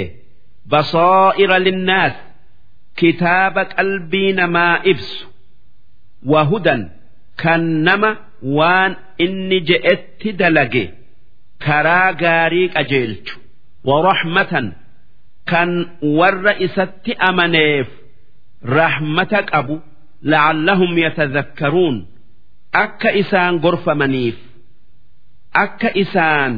basaa'ira 0.70 1.59
linnaas 1.66 2.14
kitaaba 2.98 3.62
qalbii 3.76 4.30
namaa 4.40 4.76
ibsu 4.92 5.26
wahudan 6.32 6.82
kan 7.42 7.62
nama 7.86 8.11
waan 8.57 8.92
inni 9.24 9.59
je'etti 9.68 10.30
dalage 10.40 10.84
karaa 11.64 12.12
gaarii 12.22 12.68
qajeelchu. 12.76 13.34
Waraxmatan 13.88 14.66
kan 15.51 15.70
warra 16.18 16.53
isatti 16.66 17.12
amaneef 17.28 17.88
rahmata 18.76 19.40
qabu 19.51 19.76
la'allahum 20.30 20.92
yatadhakkaruun 21.05 21.97
akka 22.84 23.11
isaan 23.22 23.55
gorfamaniif 23.64 24.38
akka 25.64 25.90
isaan 26.03 26.55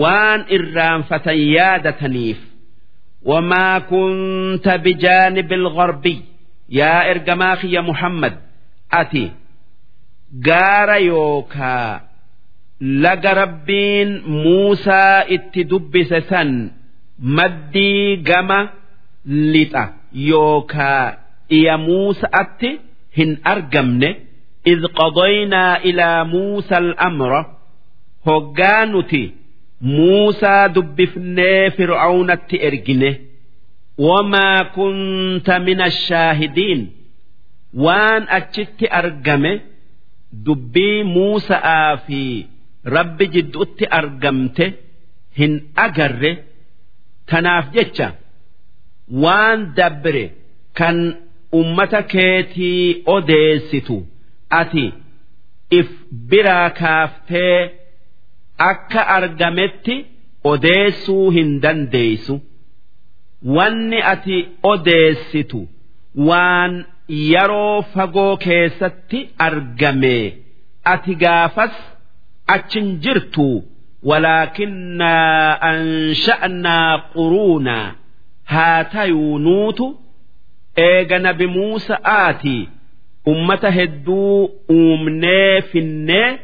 waan 0.00 0.40
irraanfatan 0.56 1.38
yaadataniif. 1.56 2.40
Wamaa 3.30 3.80
kunta 3.90 4.72
bijaanibi 4.84 5.54
algarbi 5.60 6.14
yaa 6.78 7.02
ergamaa 7.12 7.56
kiyya 7.60 7.82
muhammad 7.90 8.34
ati 9.00 9.24
gaara 10.47 10.97
yookaa 11.11 12.01
laga 13.03 13.31
rabbiin 13.41 14.09
Muusaa 14.43 15.23
itti 15.35 15.61
dubbise 15.71 16.19
san 16.29 16.51
maddii 17.37 18.17
gama 18.27 18.59
lixa 19.53 19.83
yookaa 20.29 21.05
dhiya 21.49 21.75
Muusa'atti 21.87 22.69
hin 23.17 23.31
argamne 23.53 24.11
إذ 24.67 24.83
قضينا 24.87 25.77
إلى 25.87 26.23
موسى 26.23 26.77
الأمر 26.77 27.45
هجانتي 28.27 29.31
موسى 29.81 30.67
دبفني 30.75 31.69
فرعون 31.71 32.31
التئرجنه 32.31 33.15
وما 33.97 34.63
كنت 34.63 35.49
من 35.51 35.81
الشاهدين 35.81 36.91
وان 37.73 38.23
أجت 38.29 38.83
أرجمه 38.83 39.59
dubbii 40.46 41.02
Muusa'aa 41.14 41.96
fi 42.06 42.20
Rabbi 42.96 43.26
jidduutti 43.34 43.84
argamte 43.98 44.66
hin 45.38 45.52
agarre 45.84 46.30
tanaaf 47.32 47.66
jecha 47.76 48.08
waan 49.24 49.60
dabre 49.76 50.24
kan 50.78 50.98
ummata 51.60 52.00
keetii 52.14 53.02
odeessitu 53.16 53.96
ati 54.60 54.86
if 55.78 55.88
biraa 56.30 56.70
kaaftee 56.80 57.58
akka 58.70 59.02
argametti 59.18 59.96
odeessuu 60.52 61.30
hin 61.36 61.50
dandeeysu 61.66 62.34
wanni 63.56 63.98
ati 64.14 64.36
odeessitu 64.72 65.60
waan 66.28 66.72
yeroo 67.08 67.82
fagoo 67.94 68.36
keessatti 68.36 69.20
argame 69.38 70.16
ati 70.84 71.14
gaafas 71.14 71.74
achin 72.46 72.98
jirtu. 73.02 73.64
Walaakinnaa 74.10 75.58
ansha'naa 75.70 76.98
quruunaa 77.12 77.94
haa 78.44 78.84
tayuu 78.84 79.38
nuutu 79.38 79.86
eega 80.76 81.18
nabi 81.18 81.46
muusa'aati 81.46 82.68
ummata 83.32 83.70
hedduu 83.70 84.50
uumnee 84.76 85.62
finnee 85.70 86.38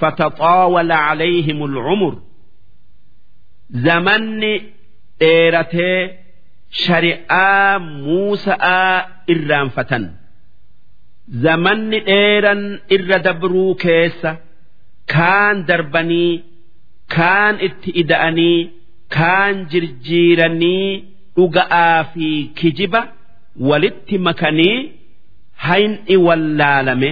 fataxaawala 0.00 0.96
calayhim 1.06 1.62
alcumur 1.62 2.14
zamanni 3.84 4.52
dheeratee 5.20 6.18
shari'aa 6.70 7.78
muusa'aa 7.78 8.94
irraanfatan 9.34 10.04
zamanni 11.44 11.98
dheeran 12.08 12.62
irra 12.96 13.18
dabruu 13.26 13.74
keessa 13.84 14.30
kaan 15.14 15.56
darbanii 15.70 16.32
kaan 17.16 17.54
itti 17.68 17.90
ida'anii 18.02 18.58
kaan 19.16 19.54
jirjiiranii 19.72 20.86
dhuga'aa 21.36 21.98
fi 22.12 22.28
kijiba 22.60 23.00
walitti 23.68 24.16
makanii 24.28 24.78
hayni 25.66 26.16
wallaalame 26.26 27.10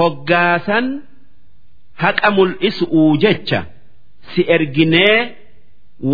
hoggaasan 0.00 0.86
haqa 2.02 2.28
mul'isu'uu 2.38 3.12
jecha 3.24 3.60
si 4.34 4.40
erginee 4.56 5.16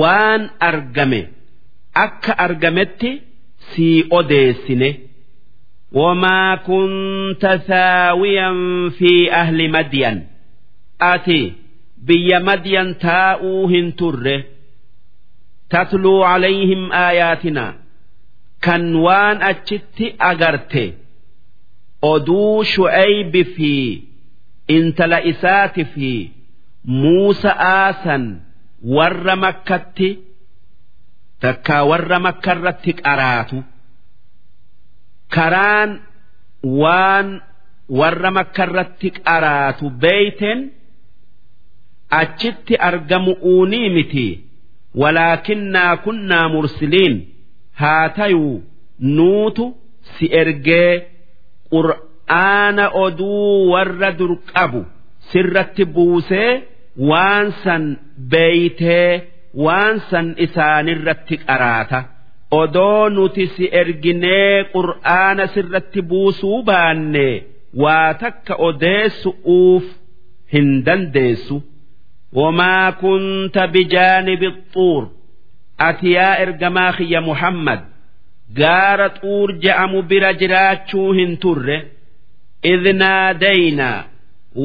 waan 0.00 0.42
argame. 0.68 1.20
akka 1.97 2.33
argametti 2.37 3.21
sii 3.71 4.05
odeessine 4.09 4.91
وما 5.93 6.55
كنت 6.55 7.61
ثاويا 7.67 8.49
في 8.89 9.31
أهل 9.31 9.71
مدين 9.71 10.27
أتي 11.01 11.53
بي 11.97 12.39
مدين 12.39 12.97
تاؤوهن 12.97 13.95
تره 13.95 14.43
تتلو 15.69 16.23
عليهم 16.23 16.91
آياتنا 16.91 17.75
كان 18.61 18.95
وان 18.95 19.41
أجت 19.41 20.15
أغرت 20.21 20.93
أدو 22.03 22.63
شعيب 22.63 23.41
في 23.41 24.01
انت 24.69 25.01
لإسات 25.01 25.79
في 25.79 26.29
موسى 26.85 27.47
آسا 27.57 28.39
ور 28.83 29.35
مكتي 29.35 30.17
takkaa 31.42 31.82
warra 31.90 32.18
makka 32.26 32.52
irratti 32.56 32.92
qaraatu 33.04 33.58
karaan 35.34 35.90
waan 36.80 37.28
warra 37.98 38.30
makka 38.38 38.62
irratti 38.68 39.08
qaraatu 39.26 39.84
beeyten 40.02 40.58
achitti 42.20 42.74
argamu 42.88 43.32
uunii 43.52 43.88
miti. 43.96 44.28
Walaakinnaa 45.00 45.96
kunnaa 46.04 46.48
mursiliin 46.52 47.14
haa 47.80 48.08
tayuu 48.16 48.62
nuutu 49.16 49.64
si 50.18 50.26
ergee 50.40 50.92
qur'aana 51.72 52.84
oduu 53.04 53.70
warra 53.72 54.10
dur 54.18 54.32
qabu 54.52 54.80
sirratti 55.30 55.84
buusee 55.94 56.50
waan 57.10 57.46
san 57.62 57.84
beeytee 58.32 59.12
waan 59.54 60.00
san 60.10 60.34
isaanirratti 60.44 61.36
qaraata. 61.46 62.00
Odoo 62.60 63.08
nuti 63.16 63.46
si 63.54 63.64
erginee 63.80 64.64
qur'aana 64.74 65.44
sirratti 65.54 66.00
buusuu 66.10 66.62
baanne 66.68 67.28
waa 67.82 68.14
takka 68.22 68.54
odeessu'uuf 68.68 69.84
hin 70.52 70.68
dandeessu. 70.86 71.56
Wamaa 72.38 72.92
kunta 73.00 73.62
bijaanibi 73.74 74.48
xuur 74.72 75.02
ati 75.88 76.12
yaa 76.16 76.34
ergamaa 76.44 76.92
kiyya 76.96 77.20
muhammad 77.28 77.80
gaara 78.58 79.08
xuur 79.20 79.48
je'amu 79.62 80.02
bira 80.10 80.30
jiraachuu 80.40 81.12
hin 81.18 81.32
turre. 81.42 81.78
Idh 82.72 82.86
naadaynaa 83.02 84.04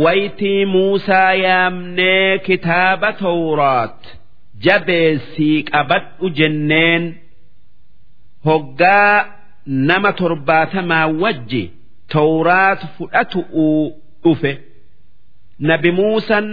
waytii 0.03 0.65
muusaa 0.65 1.33
yaamnee 1.45 2.37
kitaaba 2.45 3.09
tawraat 3.21 4.01
jabeessii 4.65 5.57
qabadhu 5.71 6.25
jenneen 6.37 7.03
hoggaa 8.45 9.25
nama 9.65 10.11
torbaatamaa 10.19 11.07
wajji 11.21 11.63
tawraat 12.13 12.81
fudhatu'uu 12.97 13.83
dhufe 14.23 14.51
nabi 15.69 15.91
muusan 15.99 16.47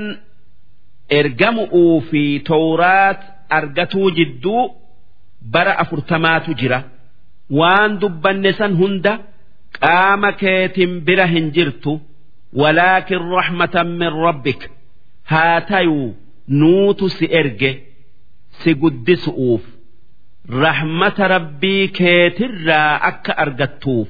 ergamu'uu 1.18 2.00
fi 2.10 2.22
tawraat 2.50 3.20
argatuu 3.58 4.10
jidduu 4.16 4.62
bara 5.52 5.72
afurtamaatu 5.82 6.54
jira. 6.60 6.80
Waan 7.58 7.98
dubbanne 8.00 8.52
san 8.58 8.72
hunda 8.80 9.12
qaama 9.80 10.30
keetin 10.40 10.92
bira 11.06 11.26
hin 11.26 11.46
jirtu. 11.54 11.92
Walaakin 12.60 13.22
rahmatan 13.36 13.88
min 14.00 14.12
rabbik. 14.24 14.60
Haa 15.30 15.60
tayuu 15.60 16.14
nuutu 16.48 17.08
si 17.16 17.24
erge 17.40 17.70
si 18.59 18.73
guddisu'uuf 18.81 19.63
rahmata 20.63 21.27
rabbii 21.35 21.87
keetirraa 21.99 22.93
akka 23.09 23.33
argattuuf 23.43 24.09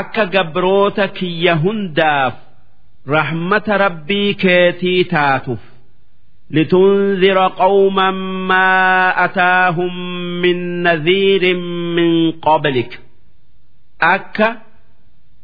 akka 0.00 0.24
gabroota 0.34 1.04
kiyya 1.18 1.54
hundaaf 1.64 2.34
rahmata 3.16 3.78
rabbii 3.84 4.30
keetii 4.46 5.04
taatuuf 5.16 5.62
لتنذر 6.50 7.38
قوما 7.48 8.10
ما 8.50 9.24
أتاهم 9.24 9.94
من 10.42 10.82
نذير 10.82 11.56
من 11.96 12.30
قبلك 12.32 13.00
أكا 14.02 14.62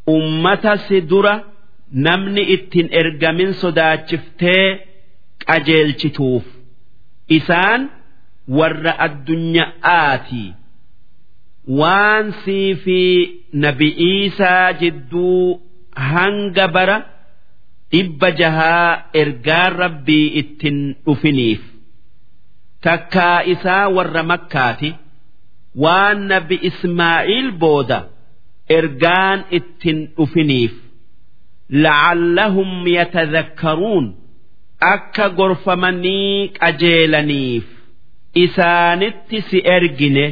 أمة 0.09 0.77
سدرة 0.77 1.45
نمني 1.93 2.55
اتن 2.55 2.89
إرجمين 2.99 3.53
صداتشفتي 3.53 4.79
أجيل 5.49 6.01
شتوف 6.01 6.45
isaan 7.38 7.82
warra 8.58 8.94
addunyaa'aati 9.06 10.46
waan 11.80 12.26
sii 12.46 12.76
fi 12.84 13.00
nabi'iisaa 13.66 14.74
jidduu 14.82 15.62
hanga 16.12 16.66
bara 16.76 16.98
dhibba 17.92 18.30
jahaa 18.40 18.92
ergaan 19.22 19.72
rabbii 19.84 20.28
ittiin 20.42 20.80
dhufiniif. 21.06 21.62
Takkaa 22.86 23.40
isaa 23.54 23.86
warra 23.96 24.24
makkaati 24.32 24.90
waan 25.84 26.18
nabi 26.32 26.56
Ismaa'iil 26.70 27.50
booda 27.62 28.00
ergaan 28.78 29.40
ittiin 29.58 30.00
dhufiniif. 30.18 30.74
La'allahum 31.84 32.72
yatadhakkaruun 32.98 34.06
akka 34.95 35.27
gorfamanii 35.39 36.49
qajeelaniif 36.61 37.65
isaanitti 38.45 39.39
si 39.49 39.59
ergine 39.77 40.27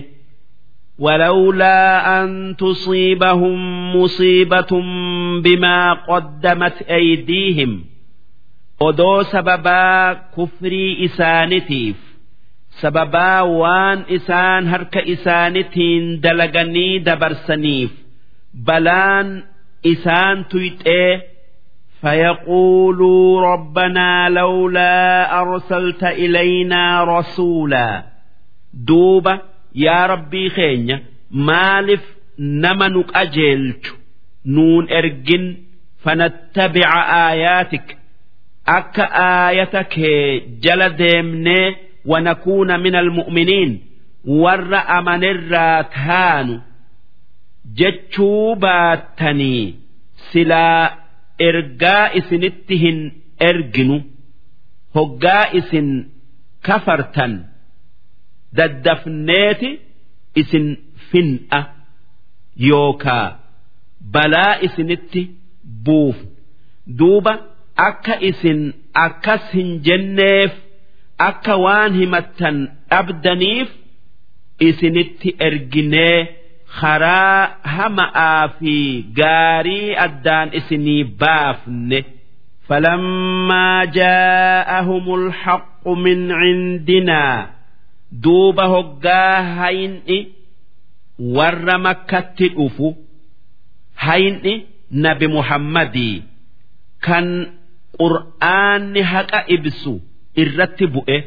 ولولا 0.98 2.22
أن 2.22 2.56
تصيبهم 2.58 3.58
مصيبة 3.96 4.72
بما 5.44 5.92
قدمت 5.92 6.82
أيديهم 6.82 7.84
odoo 8.80 9.24
sababaa 9.24 10.14
kufrii 10.34 10.92
isaanitiif 11.06 11.96
sababaa 12.80 13.42
waan 13.60 14.04
isaan 14.16 14.66
harka 14.72 15.00
isaanitiin 15.14 16.04
dalaganii 16.24 16.98
dabarsaniif 17.06 17.90
balaan 18.66 19.28
isaan 19.92 20.44
tuyxee 20.50 21.12
فيقولوا 22.00 23.40
ربنا 23.52 24.28
لولا 24.28 25.40
أرسلت 25.40 26.04
إلينا 26.04 27.04
رسولا 27.04 28.04
دوبة 28.74 29.40
yaa 29.84 30.06
rabbii 30.06 30.50
keenya 30.50 30.96
maaliif 31.30 32.00
nama 32.38 32.88
nu 32.88 33.00
qajeelchu 33.12 33.94
nuun 34.54 34.84
ergin 34.98 35.44
fanattabica 36.04 37.00
aayaatik 37.22 37.86
akka 38.76 39.04
aayata 39.24 39.82
kee 39.94 40.40
jala 40.64 40.88
deemnee 41.00 41.66
wanakuuna 42.12 42.78
min 42.84 42.94
almu'miniin 43.02 43.72
warra 44.42 44.80
amanirraa 44.96 45.82
taanu 45.96 46.54
jechuu 47.78 48.54
baattanii 48.64 49.64
silaa 50.32 50.82
ergaa 51.47 52.05
isinitti 52.19 52.75
hin 52.83 52.99
erginu 53.49 53.97
hoggaa 54.95 55.43
isin 55.59 55.89
kafartan 56.67 57.33
daddafneeti 58.57 59.69
isin 60.41 60.67
fin'a 61.11 61.59
yookaa 62.69 63.27
balaa 64.13 64.53
isinitti 64.67 65.21
buuf 65.85 66.17
duuba 66.99 67.33
akka 67.89 68.15
isin 68.29 68.59
akkas 69.05 69.43
hin 69.55 69.69
jenneef 69.87 70.51
akka 71.29 71.53
waan 71.65 71.91
himattan 71.99 72.57
dhabdaniif 72.91 73.69
isinitti 74.69 75.29
erginee 75.47 76.17
karaa 76.79 77.47
hama'aa 77.75 78.47
fi 78.59 78.75
gaarii 79.19 79.95
addaan 80.05 80.49
isinii 80.59 81.03
baafne. 81.21 81.99
Falammaa 82.67 83.85
jaa'ahumul 83.97 85.25
haqqu 85.43 85.95
min 86.03 86.19
cindinaa 86.41 87.39
duuba 88.23 88.65
hoggaa 88.73 89.35
hayin'i 89.57 90.19
warra 91.35 91.77
makkatti 91.87 92.47
dhufu. 92.55 92.87
Hayin'i 94.05 94.53
nabi 95.03 95.27
muhammadii 95.35 96.23
kan 97.05 97.27
qur'aanni 97.99 99.01
haqa 99.11 99.39
ibsu 99.55 99.93
irratti 100.43 100.85
bu'e. 100.95 101.17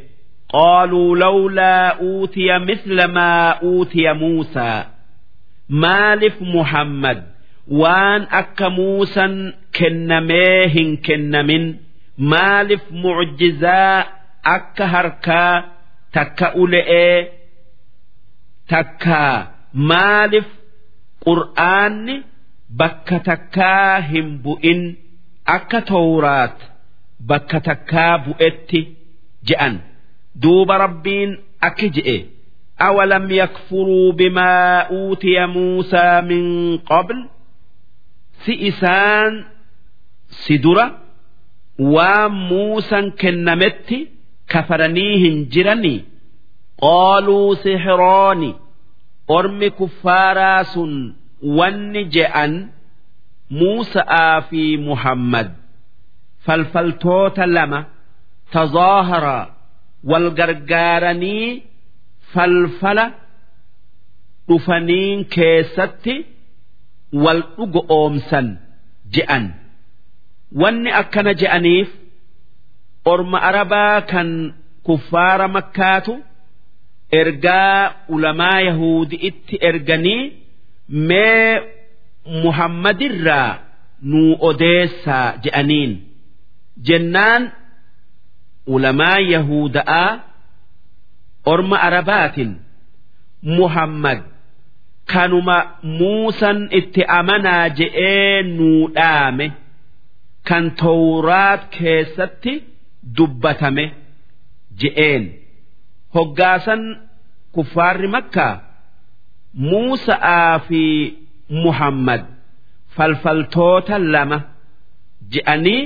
Qaaluu 0.54 1.14
lawlaa 1.22 1.96
uutiya 2.08 2.58
misla 2.68 3.08
maa 3.16 3.58
uutiya 3.70 4.12
muusaa. 4.20 4.93
Maaliif 5.68 6.40
muhammad? 6.40 7.18
Waan 7.80 8.26
akka 8.30 8.70
muusan 8.70 9.54
kennamee 9.72 10.68
hin 10.74 10.98
kennamin. 11.06 11.64
Maalif 12.16 12.82
mucjizaa 12.90 14.04
akka 14.42 14.86
harkaa 14.86 15.54
takka 16.12 16.52
ule'ee 16.62 17.32
takka. 18.68 19.46
Maalif 19.72 20.44
qur'aanni? 21.24 22.16
Bakka 22.80 23.18
takkaa 23.28 24.00
hin 24.10 24.28
bu'in. 24.44 24.80
Akka 25.56 25.80
tawraat? 25.90 26.58
Bakka 27.28 27.58
takkaa 27.60 28.18
bu'etti 28.24 28.80
je'an 29.48 29.74
duuba 30.42 30.78
rabbiin 30.84 31.30
akki 31.60 31.88
je'e 31.96 32.16
أولم 32.81 33.31
يكفروا 33.31 34.11
بما 34.11 34.79
أوتي 34.79 35.45
موسى 35.45 36.21
من 36.21 36.77
قبل 36.77 37.27
سئسان 38.45 39.45
سدرة 40.29 40.97
وموسى 41.79 43.09
كنمت 43.09 44.07
كفرنيهن 44.49 45.47
جرني 45.49 46.05
قالوا 46.81 47.55
سحران 47.55 48.53
أرم 49.29 49.67
كفاراس 49.67 50.79
ونجأن 51.43 52.69
موسى 53.51 54.41
في 54.49 54.77
محمد 54.77 55.53
فالفلتوت 56.39 57.39
لما 57.39 57.85
تظاهر 58.51 59.51
والغرغارني 60.03 61.63
falfala 62.34 63.04
dhufaniin 64.48 65.20
keessatti 65.34 66.14
wal 67.24 67.40
dhugo 67.56 67.80
oomsan 67.98 68.46
je'an. 69.14 69.44
Wanni 70.60 70.90
akkana 71.00 71.32
je'aniif 71.40 71.88
orma 73.12 73.38
arabaa 73.48 74.00
kan 74.10 74.28
kuffaara 74.86 75.46
makkaatu 75.56 76.14
ergaa 77.20 77.80
ulamaa 78.14 78.58
yahudi'itti 78.68 79.54
erganii 79.68 80.22
mee 81.08 81.60
muhammadirraa 82.42 83.50
nuu 84.10 84.32
odeessaa 84.48 85.26
je'aniin. 85.44 85.92
Jennaan 86.86 87.42
ulamaa 88.74 89.18
yahuda'aa 89.32 90.10
orma 91.52 91.76
arabaatiin 91.86 92.52
muhammad 93.58 94.20
kanuma 95.12 95.56
muusan 95.82 96.58
itti 96.78 97.02
amanaa 97.18 97.64
je'ee 97.78 98.42
nuudhaame 98.42 99.46
kan 100.48 100.64
tawraat 100.82 101.62
keessatti 101.78 102.52
dubbatame 103.16 103.84
je'een 104.80 105.24
hoggaasan 106.14 106.82
kuffaarri 107.54 108.08
makkaa 108.16 108.54
muusa'aa 109.70 110.58
fi 110.68 110.82
muhammad 111.64 112.22
falfaltoota 112.96 113.98
lama 114.14 114.38
je'anii 115.34 115.82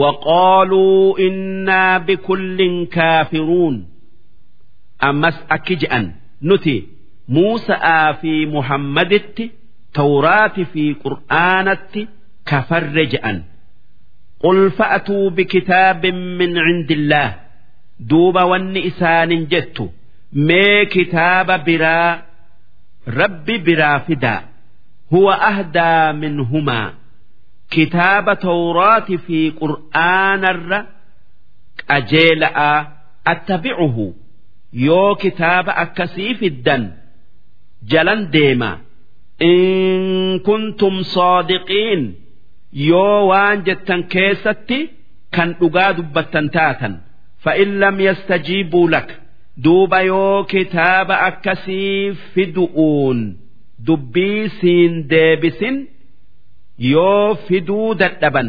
waqaaluu 0.00 1.16
innaa 1.26 2.00
bikulliin 2.06 2.76
kaafiruun. 2.96 3.76
ammas 4.99 5.35
akki 5.49 5.75
je'an 5.81 6.05
nuti 6.41 6.89
Muusa'aa 7.27 8.13
fi 8.21 8.45
Muhammaditti 8.45 9.51
Tawraati 9.93 10.65
fi 10.71 10.83
Qur'aanatti 11.03 12.07
kafarre 12.45 13.05
je'an. 13.13 13.43
قل 14.43 14.71
فأتوا 14.71 15.29
بكتاب 15.29 16.05
من 16.05 16.57
عند 16.57 16.91
الله 16.91 17.35
دوبا 17.99 18.43
وني 18.43 18.87
إسان 18.87 19.47
جت 19.47 19.91
مي 20.33 20.85
كتاب 20.85 21.63
برا 21.65 22.21
ربي 23.07 23.57
برا 23.57 23.97
فدا 23.97 24.41
هو 25.13 25.31
أهدى 25.31 26.17
منهما 26.19 26.93
كتاب 27.71 28.39
توراة 28.39 29.05
في 29.27 29.49
قرآن 29.49 30.45
الر 30.45 30.85
أجيلا 31.89 32.87
أتبعه 33.27 34.13
yoo 34.72 35.14
kitaaba 35.22 35.72
akkasii 35.84 36.34
fiddan 36.40 36.82
jalan 37.90 38.20
deema. 38.32 38.70
In 39.40 40.40
kuntum 40.46 40.96
soodiqiin 41.14 42.02
yoo 42.72 43.26
waan 43.30 43.58
jettan 43.66 44.02
keessatti 44.12 44.78
kan 45.34 45.50
dhugaa 45.60 45.92
dubbattan 45.96 46.46
taatan. 46.54 46.94
Fa'in 47.44 47.70
lam 47.80 47.96
yastajiibuu 48.06 48.88
lak 48.94 49.08
duuba 49.64 50.00
yoo 50.10 50.44
kitaaba 50.52 51.14
akkasii 51.28 52.14
fidu'uun 52.34 53.18
dubbii 53.86 54.48
siin 54.60 54.94
deebisin 55.10 55.76
yoo 56.92 57.34
fiduu 57.46 57.94
dadhaban 58.00 58.48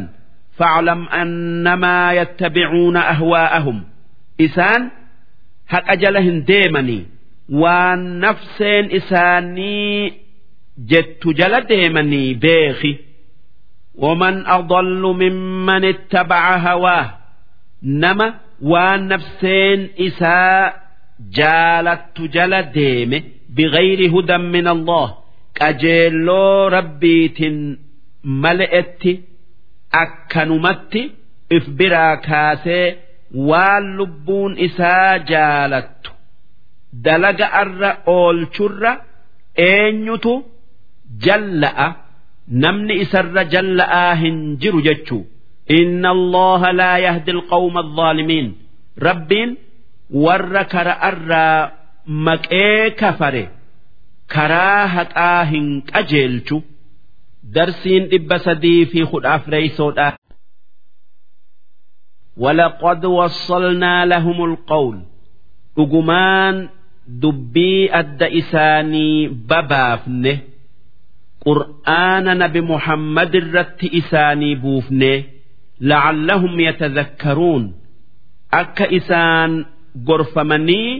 faclam 0.57 1.01
annamaa 1.21 2.13
yattabicuuna 2.19 3.01
ahwaa'ahum. 3.13 3.77
Isaan 4.45 4.83
haqa 5.72 5.96
jala 6.02 6.20
hin 6.26 6.38
deemanii 6.50 7.02
waan 7.62 8.04
nafseen 8.26 8.90
isaanii 9.00 10.12
jettu 10.92 11.32
jala 11.40 11.60
deemanii 11.72 12.28
beeki 12.46 12.92
ومن 13.94 14.46
أضل 14.46 15.02
ممن 15.02 15.84
اتبع 15.84 16.56
هواه 16.56 17.14
نما 17.82 18.34
والنفسين 18.62 19.88
إساء 20.00 20.82
جالت 21.30 22.20
جل 22.20 22.62
ديمه 22.62 23.22
بغير 23.48 24.00
هدى 24.18 24.38
من 24.38 24.68
الله 24.68 25.14
كجيلو 25.54 26.68
ربيت 26.68 27.38
ملئت 28.24 29.02
أكنمت 29.94 31.10
إفبرا 31.52 32.14
كاسي 32.14 32.96
waan 33.33 33.85
lubbuun 33.97 34.57
isaa 34.67 35.19
jaalattu 35.31 36.11
dalaga 37.05 37.47
arra 37.61 37.91
oolchurra 38.05 38.91
eenyutu 39.55 40.33
jalla'a? 41.25 41.87
Namni 42.63 42.95
isarra 43.03 43.43
jalla'aa 43.53 44.15
hin 44.15 44.57
jiru 44.61 44.81
jechuu. 44.81 45.23
Inna 45.79 46.09
allaha 46.17 46.73
laa 46.73 46.97
yahdi 46.97 47.31
alqawma 47.37 47.79
alzaalimiin 47.85 48.47
rabbiin 49.07 49.57
warra 50.23 50.63
kara 50.73 50.93
arraa 51.09 51.71
maqee 52.27 52.89
kafare 53.01 53.43
karaa 54.33 54.87
haqaa 54.95 55.43
hin 55.51 55.67
qajeelchu. 55.91 56.57
Darsiin 57.55 58.03
dhibba 58.11 58.37
sadii 58.39 58.85
fi 58.91 59.05
kudha 59.11 59.33
afreeysoodha 59.33 60.07
ولقد 62.38 63.04
وصلنا 63.04 64.06
لهم 64.06 64.44
القول 64.44 65.00
أجمان 65.78 66.68
دبي 67.08 67.94
أد 67.94 68.22
إساني 68.22 69.28
ببافنه 69.28 70.38
qur'aana 71.44 72.34
nabi 72.42 72.60
muhammad 72.72 73.34
irratti 73.40 73.88
isaanii 74.00 74.54
buufne 74.64 75.12
la'allahum 75.90 76.54
yatadhakkaruun 76.66 77.64
akka 78.60 78.86
isaan 78.98 79.52
gorfamanii 80.08 80.90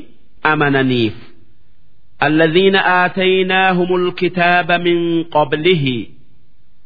amananiif 0.52 1.16
الذين 2.22 2.76
آتيناهم 2.76 3.96
الكتاب 3.96 4.72
من 4.72 5.22
قبله 5.24 6.06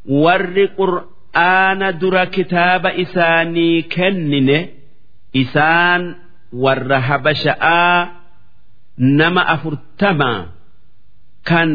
ور 0.05 0.65
قرآن 0.77 1.12
qur'aana 1.34 1.92
dura 2.00 2.26
kitaaba 2.26 2.90
isaanii 2.94 3.82
kennine 3.94 4.58
isaan 5.42 6.02
warra 6.52 7.00
habasha'aa 7.08 8.08
nama 8.98 9.42
afurtama 9.54 10.32
kan 11.48 11.70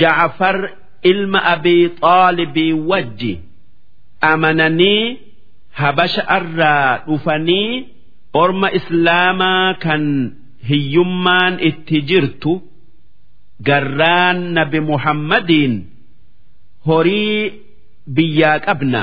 jacfar 0.00 0.56
ilma 1.10 1.40
abii 1.54 1.88
xaalibii 2.00 2.72
wajji 2.90 3.40
amananii 4.20 5.18
habasha'arraa 5.80 6.98
dhufanii 7.06 7.86
orma 8.42 8.68
islaamaa 8.78 9.74
kan 9.84 10.02
hiyyummaan 10.68 11.54
itti 11.68 12.02
jirtu 12.08 12.52
garraan 13.68 14.38
nabi 14.56 14.80
muhammadiin 14.80 15.74
horii 16.86 17.52
biyyaa 18.14 18.58
qabna. 18.66 19.02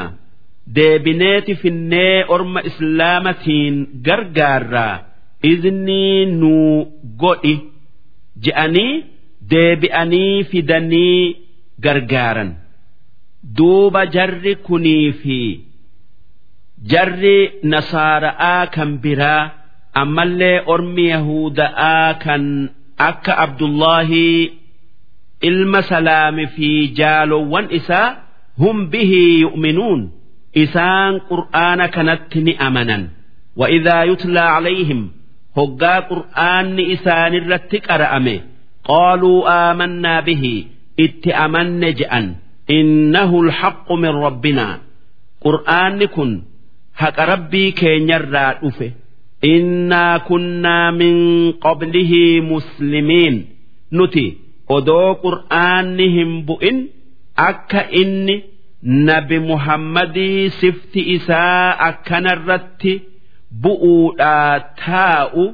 Deebineeti 0.76 1.54
finnee 1.62 2.26
orma 2.36 2.60
islaamatiin 2.70 3.76
gargaarraa 4.06 4.96
iznii 5.52 6.26
nuu 6.40 6.76
godhi. 7.22 7.56
Je'anii 8.44 8.94
deebi'anii 9.52 10.44
fidanii 10.52 11.36
gargaaran. 11.86 12.52
Duuba 13.58 14.02
jarri 14.16 14.54
kunii 14.68 15.12
fi 15.22 15.40
jarri 16.92 17.38
nasaara'aa 17.72 18.64
kan 18.76 18.92
biraa 19.04 19.44
ammallee 20.02 20.58
ormi 20.74 21.06
yahuda'aa 21.14 22.14
kan 22.24 22.44
akka 23.10 23.34
abdullaahii 23.46 24.42
ilma 25.49 25.83
salaami 25.83 26.47
fi 26.55 26.69
jaalowwan 26.99 27.67
isaa 27.79 28.17
hum 28.63 28.77
bihii 28.93 29.41
yu'minuun 29.45 30.01
isaan 30.65 31.21
qur'aana 31.31 31.89
kanatti 31.89 32.41
ni 32.47 32.55
amanan 32.69 33.03
وإذا 33.57 34.03
يتلى 34.05 34.41
عليهم 34.41 35.11
هقا 35.57 35.99
قرآن 36.01 36.81
إسان 36.93 37.35
الرت 37.35 37.73
قرأمه 37.89 38.41
قالوا 38.85 39.71
آمنا 39.71 40.21
به 40.21 40.65
اتأمن 41.01 41.95
جأن 41.95 42.35
إنه 42.71 43.41
الحق 43.43 43.93
من 43.93 44.09
ربنا 44.09 44.79
قرآن 45.41 46.05
كن 46.05 46.43
حق 46.95 47.21
ربي 47.21 47.71
كين 47.71 48.09
يرى 48.11 48.55
إنا 49.45 50.19
كنا 50.19 50.91
من 50.91 51.15
قبله 51.53 52.13
مسلمين 52.41 53.35
نتي 53.93 54.37
odoo 54.76 55.10
qur'aanni 55.24 56.08
hin 56.16 56.32
bu'in 56.48 56.78
akka 57.50 57.82
inni 58.02 58.36
nabi 59.08 59.38
muhammadii 59.50 60.50
sifti 60.60 61.02
isaa 61.16 61.78
akkanarratti 61.90 62.94
bu'uudhaa 63.64 64.60
taa'u 64.86 65.46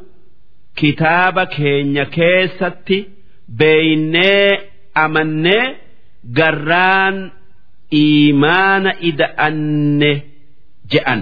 kitaaba 0.80 1.44
keenya 1.56 2.06
keessatti 2.16 2.98
beeynee 3.60 4.50
amannee 5.04 5.66
garraan 6.38 7.18
iimaana 8.02 8.92
ida'anne 9.10 10.12
je'an. 10.92 11.22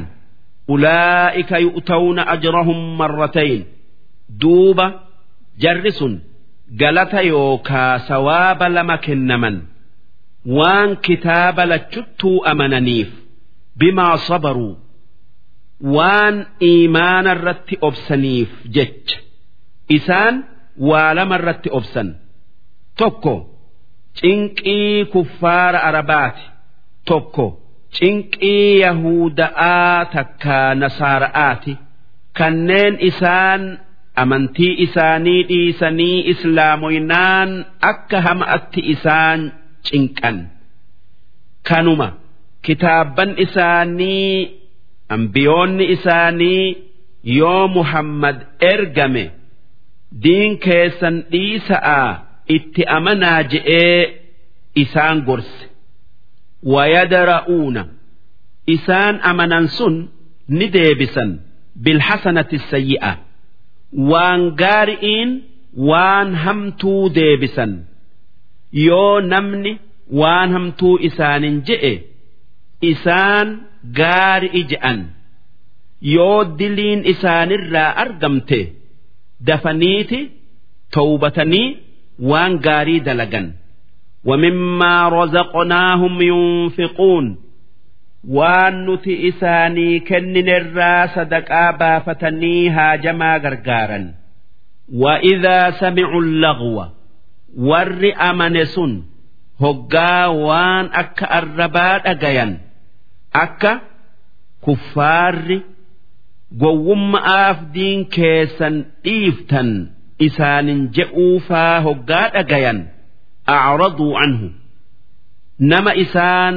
Ulaa'ika 0.73 1.57
yu'tawna 1.65 2.21
ajrahum 2.33 2.79
marratayn. 2.99 3.61
Duuba 4.41 4.85
jarri 5.63 5.91
sun 5.99 6.13
galata 6.79 7.21
yookaa 7.31 7.99
sawaaba 8.07 8.69
lama 8.75 8.97
kennaman 9.05 9.57
waan 10.57 10.89
kitaaba 11.05 11.63
lachuttuu 11.71 12.37
amananiif 12.51 13.09
bimaa 13.79 14.17
sabaruu 14.27 14.73
waan 15.95 16.35
iimaana 16.69 17.31
irratti 17.35 17.75
obsaniif 17.87 18.49
jecha. 18.75 19.17
Isaan 19.97 20.35
waa 20.89 21.13
lama 21.17 21.35
irratti 21.39 21.69
obsan. 21.77 22.07
Tokko 22.99 23.35
cinqii 24.19 25.05
kuffaara 25.13 25.79
arabaati. 25.89 26.43
Tokko 27.09 27.45
cinqii 27.97 28.79
yahuda'aa 28.83 30.05
takkaa 30.15 30.69
nasaara'aati. 30.81 31.73
Kanneen 32.37 32.93
isaan 33.09 33.61
amantii 34.21 34.73
isaanii 34.85 35.41
dhiisanii 35.49 36.17
islaamoynaan 36.33 37.51
akka 37.91 38.17
hama'atti 38.27 38.81
isaan 38.93 39.39
cinqan. 39.89 40.37
Kanuma 41.69 42.07
kitaabban 42.65 43.31
isaanii 43.45 44.35
ambiyoonni 45.15 45.85
isaanii 45.95 46.65
yoo 47.39 47.67
muhammad 47.75 48.37
ergame 48.73 49.25
diin 50.23 50.53
keessan 50.65 51.15
dhiisa'a 51.31 51.99
itti 52.55 52.81
amanaa 52.97 53.41
je'ee 53.51 53.99
isaan 54.83 55.17
gorse. 55.27 55.63
Wayadara'uuna 56.73 57.83
isaan 58.75 59.15
amanan 59.29 59.67
sun 59.77 59.95
ni 60.57 60.65
deebisan. 60.75 61.31
Bilhasanati 61.83 62.57
sayyi'a 62.71 63.11
waan 64.10 64.42
gaari'iin 64.62 65.30
waan 65.90 66.28
hamtuu 66.44 67.02
deebisan 67.18 67.72
yoo 68.86 69.14
namni 69.32 69.72
waan 70.20 70.48
hamtuu 70.56 70.94
isaanin 71.08 71.56
je'e 71.68 71.92
isaan 72.92 73.48
gaari'i 74.00 74.62
je'an 74.72 75.00
yoo 76.14 76.38
diliin 76.58 77.00
isaanirraa 77.12 77.90
argamte 78.04 78.60
dafaniiti 79.48 80.20
towbatanii 80.98 81.68
waan 82.30 82.52
gaarii 82.66 83.00
dalagan 83.10 83.48
ومما 84.30 85.08
رزقناهم 85.08 86.14
ينفقون 86.32 87.26
waan 88.36 88.74
nuti 88.86 89.14
isaanii 89.30 90.00
kenninerraa 90.08 91.02
sadaqaa 91.16 91.70
baafatanii 91.80 92.68
haajamaa 92.76 93.38
gargaaran 93.44 94.06
وإذا 95.02 95.70
سمعوا 95.82 96.20
اللغو 96.22 96.76
warri 97.70 98.10
amane 98.28 98.64
sun 98.74 98.92
hoggaa 99.62 100.28
waan 100.46 100.86
akka 101.00 101.26
arrabaa 101.38 101.98
dhagayan 102.04 102.52
akka 103.44 103.72
kuffaarri 104.64 105.58
gowwumma'aaf 106.62 107.58
diin 107.74 108.00
keessan 108.16 108.74
dhiiftan 109.04 109.70
isaanin 110.26 110.80
je'uufaa 110.96 111.74
hoggaa 111.86 112.28
dhagayan 112.36 112.78
acraduu 113.56 114.12
anhu 114.24 114.48
nama 115.72 115.92
isaan 116.04 116.54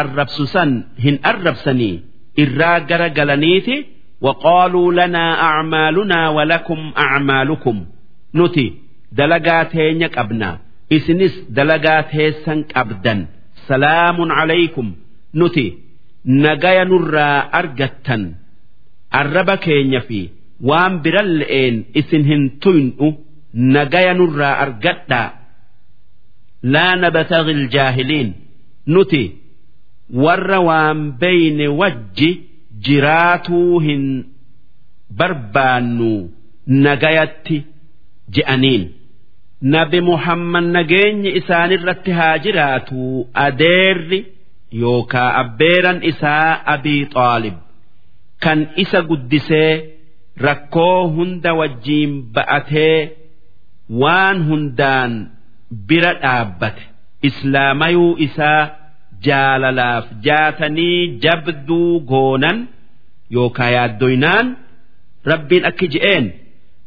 arrabsu 0.00 0.46
san 0.54 0.70
hin 1.04 1.16
arrabsanii 1.30 1.94
irraa 2.44 2.78
gara 2.88 3.08
galaniiti 3.18 3.76
waqaaluu 4.26 4.90
lanaa 4.98 5.32
acmaalunaa 5.48 6.30
walakum 6.36 6.80
acmaalukum 7.06 7.78
nuti 8.38 8.66
dalagaa 9.18 9.64
teenya 9.74 10.08
qabna 10.16 10.48
isinis 10.96 11.34
dalagaa 11.56 12.02
teessan 12.12 12.60
qabdan. 12.72 13.20
Salaamun 13.68 14.30
calaykum 14.38 14.88
nuti 15.40 15.66
nagaya 16.24 16.84
nurraa 16.90 17.38
argattan 17.60 18.22
arraba 19.20 19.56
keenya 19.64 20.00
fi 20.08 20.20
waan 20.68 20.94
biran 21.04 21.28
le'een 21.40 21.76
isin 22.00 22.24
hin 22.30 22.42
tuynu 22.62 23.08
nagaya 23.74 24.12
nurraa 24.20 24.54
argadhaa. 24.64 25.28
Laa 26.74 26.92
nabtaghi 27.02 27.52
iljaahiliin 27.58 28.28
nuti 28.94 29.22
warra 30.24 30.60
waan 30.68 31.00
beyne 31.20 31.68
wajji 31.80 32.30
jiraatuu 32.88 33.78
hin 33.86 34.04
barbaannu 35.18 36.12
nagayatti 36.66 37.58
je'aniin. 38.34 38.84
Nabi 39.74 40.00
muhammad 40.00 40.64
nageenyi 40.76 41.30
isaanirratti 41.40 42.10
haa 42.18 42.38
jiraatu 42.46 43.28
adeerri 43.44 44.20
yookaa 44.82 45.28
abbeeran 45.42 45.98
isaa 46.10 46.60
abii 46.74 47.04
xaalib 47.14 47.54
kan 48.44 48.66
isa 48.84 49.00
guddisee 49.10 49.70
rakkoo 50.46 51.08
hunda 51.16 51.54
wajjiin 51.60 52.12
ba'atee 52.34 52.98
waan 54.02 54.38
hundaan 54.48 55.12
bira 55.88 56.12
dhaabbate. 56.22 56.82
Islaamayuu 57.28 58.16
isaa 58.26 58.62
jaalalaaf 59.27 60.05
jaatanii 60.27 61.07
jabduu 61.23 61.99
goonan 62.11 62.67
yookaa 63.35 63.69
yaaddoynaan 63.77 64.57
rabbiin 65.31 65.65
akki 65.71 65.87
je'een 65.95 66.31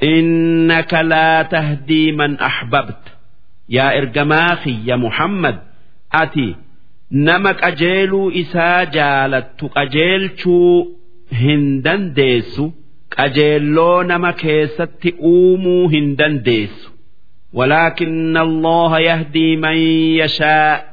إنك 0.03 0.95
لا 0.95 1.43
تهدي 1.43 2.13
من 2.13 2.39
أحببت 2.39 3.03
يا 3.69 3.99
إرجماخي 3.99 4.77
يا 4.85 4.97
محمد 4.97 5.59
أتي 6.13 6.55
نمك 7.13 7.65
أجيلو 7.65 8.31
إسا 8.31 8.85
جالت 8.85 9.71
أجيل 9.77 10.31
شو 10.37 10.87
هندن 11.33 12.13
ديسو 12.13 12.71
أجيلو 13.19 14.03
نمك 14.03 14.45
يست 14.45 15.07
أومو 15.21 15.89
هندن 15.89 16.43
ديسو 16.43 16.91
ولكن 17.53 18.37
الله 18.37 18.99
يهدي 18.99 19.57
من 19.57 19.77
يشاء 20.21 20.88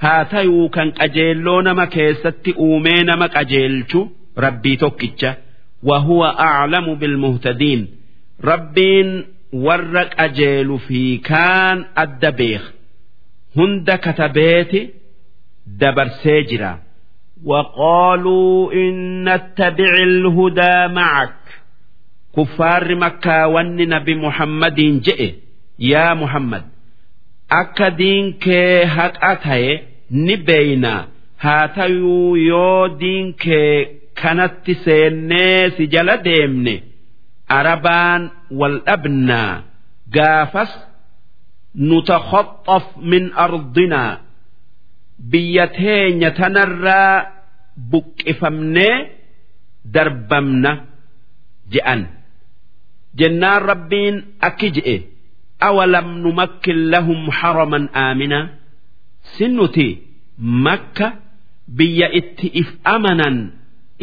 هاتيو 0.00 0.68
كان 0.68 0.92
أجيلو 1.00 1.60
نمك 1.60 1.96
يست 1.96 2.48
أومي 2.56 3.02
نمك 3.02 3.36
أجيلشو 3.36 4.08
ربي 4.38 4.76
توكيتش 4.76 5.26
وهو 5.82 6.24
أعلم 6.24 6.94
بالمهتدين 6.94 7.88
rabbiin 8.50 9.08
warra 9.64 10.04
qajeelu 10.16 10.76
fi 10.86 11.00
kaan 11.28 11.78
adda 12.02 12.30
beek 12.38 12.64
hunda 13.56 13.96
katabeeti 14.04 14.80
dabarsee 15.80 16.42
jira 16.50 16.72
وقالوا 17.44 18.72
إن 18.72 19.24
نتبع 19.28 19.92
الهدى 20.02 20.94
معك 20.94 21.34
كفار 22.36 22.94
مكة 22.94 23.46
ون 23.46 23.76
نبي 23.88 24.14
محمد 24.14 24.74
جئ 25.02 25.34
يا 25.78 26.14
محمد 26.14 26.62
أكدين 27.52 28.32
كي 28.32 28.86
ni 30.11 30.35
beeyna 30.47 30.93
haa 31.43 31.67
tayuu 31.75 32.35
yoo 32.49 32.87
diinkee 32.99 33.75
kanatti 34.21 34.73
seennee 34.85 35.69
si 35.77 35.87
jala 35.93 36.15
deemne 36.25 36.73
arabaan 37.57 38.21
wal 38.59 38.75
dhabnaa 38.87 39.63
gaafas 40.15 40.71
nutakhaxxaf 41.89 42.85
min 43.11 43.31
ardinaa 43.45 44.19
biyya 45.31 45.65
teenya 45.77 46.29
tanarraa 46.39 47.15
buqqifamnee 47.91 48.95
darbamna 49.93 50.71
je'an 51.73 52.01
jennaan 53.19 53.61
rabbiin 53.71 54.15
akki 54.47 54.67
je'e 54.75 54.95
awalam 55.67 56.07
numakkin 56.23 56.79
lahum 56.93 57.21
haraman 57.39 57.85
aaminaa 58.03 58.49
sin 59.37 59.51
nuti 59.55 59.87
makka 60.67 61.07
biyya 61.77 62.07
itti 62.19 62.47
if 62.61 62.69
amanan 62.95 63.37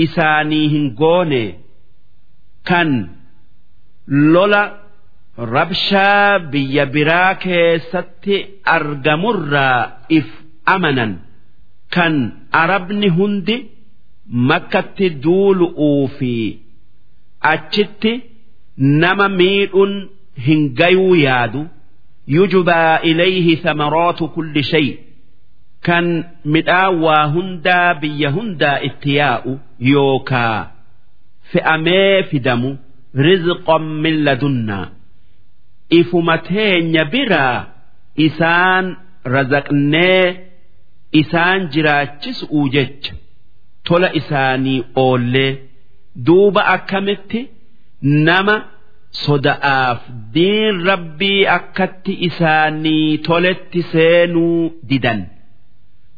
isaanii 0.05 0.67
hin 0.75 0.87
goone 1.01 1.43
kan 2.69 2.91
lola 4.35 4.63
rabshaa 5.55 6.39
biyya 6.53 6.85
biraa 6.95 7.35
keessatti 7.45 8.37
argamurraa 8.77 9.81
if 10.19 10.29
amanan 10.75 11.13
kan 11.97 12.15
arabni 12.63 13.09
hundi 13.19 13.57
makkatti 14.51 15.07
duulu'uu 15.25 16.09
fi 16.19 16.33
achitti 17.53 18.13
nama 19.03 19.29
miidhuun 19.29 19.93
hin 20.47 20.63
gayuu 20.81 21.15
yaadu. 21.27 21.63
Yujbaa 22.37 23.01
ilayhi 23.11 23.57
thamaraatu 23.65 24.29
kulli 24.35 24.63
shay 24.71 24.89
kan 25.87 26.07
midhaan 26.55 26.95
waa 27.05 27.25
hundaa 27.35 27.95
biyya 28.03 28.31
hundaa 28.37 28.79
itti 28.89 29.11
yaa'u 29.21 29.53
yookaa 29.93 30.59
fe'amee 31.53 32.23
fidamu 32.31 32.71
rizqan 33.27 33.85
min 34.07 34.17
ladunnaa 34.27 34.87
ifuma 36.01 36.37
teenya 36.49 37.05
biraa 37.15 37.59
isaan 38.27 38.87
razaqnee 39.35 40.25
isaan 41.21 41.61
jiraachisuu 41.73 42.65
jecha 42.75 43.15
tola 43.87 44.09
isaanii 44.21 44.81
oollee. 45.05 45.53
Duuba 46.27 46.63
akkamitti? 46.75 47.41
Nama 48.27 48.55
soda'aaf 49.25 50.01
diin 50.35 50.77
rabbii 50.89 51.47
akkatti 51.57 52.13
isaanii 52.29 53.19
toletti 53.29 53.81
seenuu 53.93 54.61
didan 54.91 55.21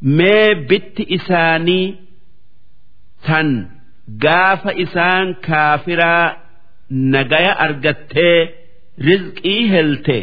mee 0.02 0.54
bitti 0.68 1.02
isaanii 1.16 1.86
tan 3.26 3.48
gaafa 4.24 4.72
isaan 4.84 5.28
kaafiraa 5.46 6.36
nagaya 6.90 7.52
argattee 7.66 8.38
rizqii 9.06 9.62
helte. 9.72 10.18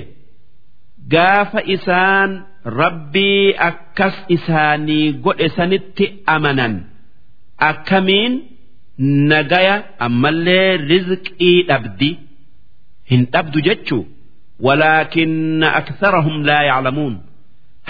Gaafa 1.14 1.62
isaan 1.76 2.32
rabbii 2.80 3.56
akkas 3.70 4.16
isaanii 4.36 5.06
godhe 5.24 5.48
sanitti 5.58 6.06
amanan. 6.36 6.76
Akkamiin? 7.70 8.34
Nagaya 9.32 9.76
ammallee 10.06 10.78
rizqii 10.92 11.58
dhabdi. 11.70 12.12
Hin 13.12 13.22
dhabdu 13.34 13.60
jechuu. 13.68 14.04
Walaakinna 14.66 15.68
aktharahum 15.80 16.38
laa 16.50 16.64
yaclamuun 16.70 17.16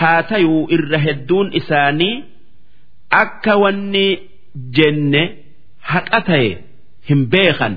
haa 0.01 0.21
tayuu 0.29 0.61
irra 0.77 0.99
hedduun 1.05 1.47
isaanii 1.59 2.15
akka 3.23 3.53
wanni 3.63 4.05
jenne 4.77 5.23
haqa 5.91 6.19
ta'e 6.29 6.49
hin 7.09 7.21
beekan. 7.33 7.75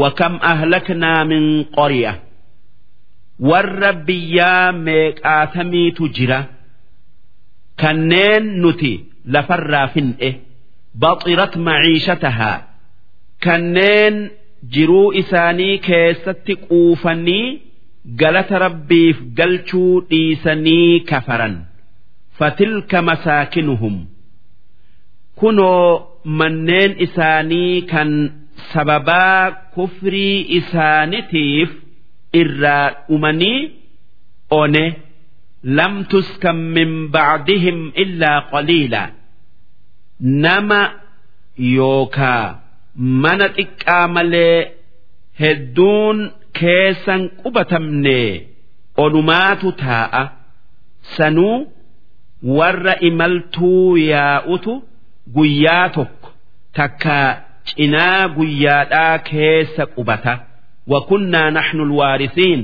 Wakam 0.00 0.34
ahlaknaa 0.52 1.24
min 1.30 1.44
qori'a? 1.76 2.12
Warra 3.50 3.92
biyyaa 4.06 4.72
meeqaatamiitu 4.86 6.08
jira? 6.16 6.40
Kanneen 7.80 8.44
nuti 8.62 8.92
lafarraa 9.34 9.86
fin'e 9.94 10.30
baxirat 11.02 11.56
maciishatahaa. 11.66 12.58
Kanneen 13.44 14.16
jiruu 14.74 15.12
isaanii 15.22 15.78
keessatti 15.88 16.54
quufanii 16.66 17.46
galata 18.16 18.58
rabbiif 18.58 19.16
galchuu 19.38 20.00
dhiisanii 20.10 21.00
kafaran. 21.00 21.64
Fatilka 22.38 23.02
masaakinuhum. 23.02 24.06
Kunoo 25.38 26.18
manneen 26.24 26.94
isaanii 27.06 27.82
kan 27.82 28.10
sababaa 28.72 29.50
kufrii 29.74 30.46
isaanitiif 30.58 31.70
irraa 32.40 32.86
dhumanii 33.08 33.70
one 34.50 34.84
lam 35.62 36.04
tuskan 36.10 36.56
min 36.56 36.90
bacdihim 37.14 37.92
illaa 37.94 38.40
qaliila. 38.50 39.02
Nama 40.20 40.80
yookaa 41.58 42.44
mana 43.22 43.46
xiqqaa 43.56 44.06
malee 44.14 44.56
hedduun 45.40 46.18
keessan 46.60 47.22
qubatamne 47.42 48.18
onumaatu 49.04 49.68
taa'a. 49.82 50.22
Sanuu 51.16 51.56
warra 52.58 52.94
imaltuu 53.08 53.96
yaa'utu 54.12 54.72
guyyaa 55.36 55.86
tokko 55.96 56.28
takka 56.76 57.16
cinaa 57.68 58.22
guyyaadhaa 58.36 59.16
keessa 59.30 59.84
qubata. 59.94 60.34
Wakunnaa 60.92 61.50
naxnu 61.56 61.82
lwaarisiin 61.90 62.60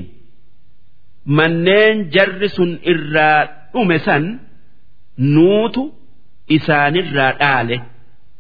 manneen 1.36 1.96
jarri 2.14 2.48
sun 2.56 2.72
irraa 2.92 3.40
dhume 3.72 3.98
san 4.06 4.24
nuutu 5.34 5.82
isaanirraa 6.56 7.32
dhaale. 7.40 7.76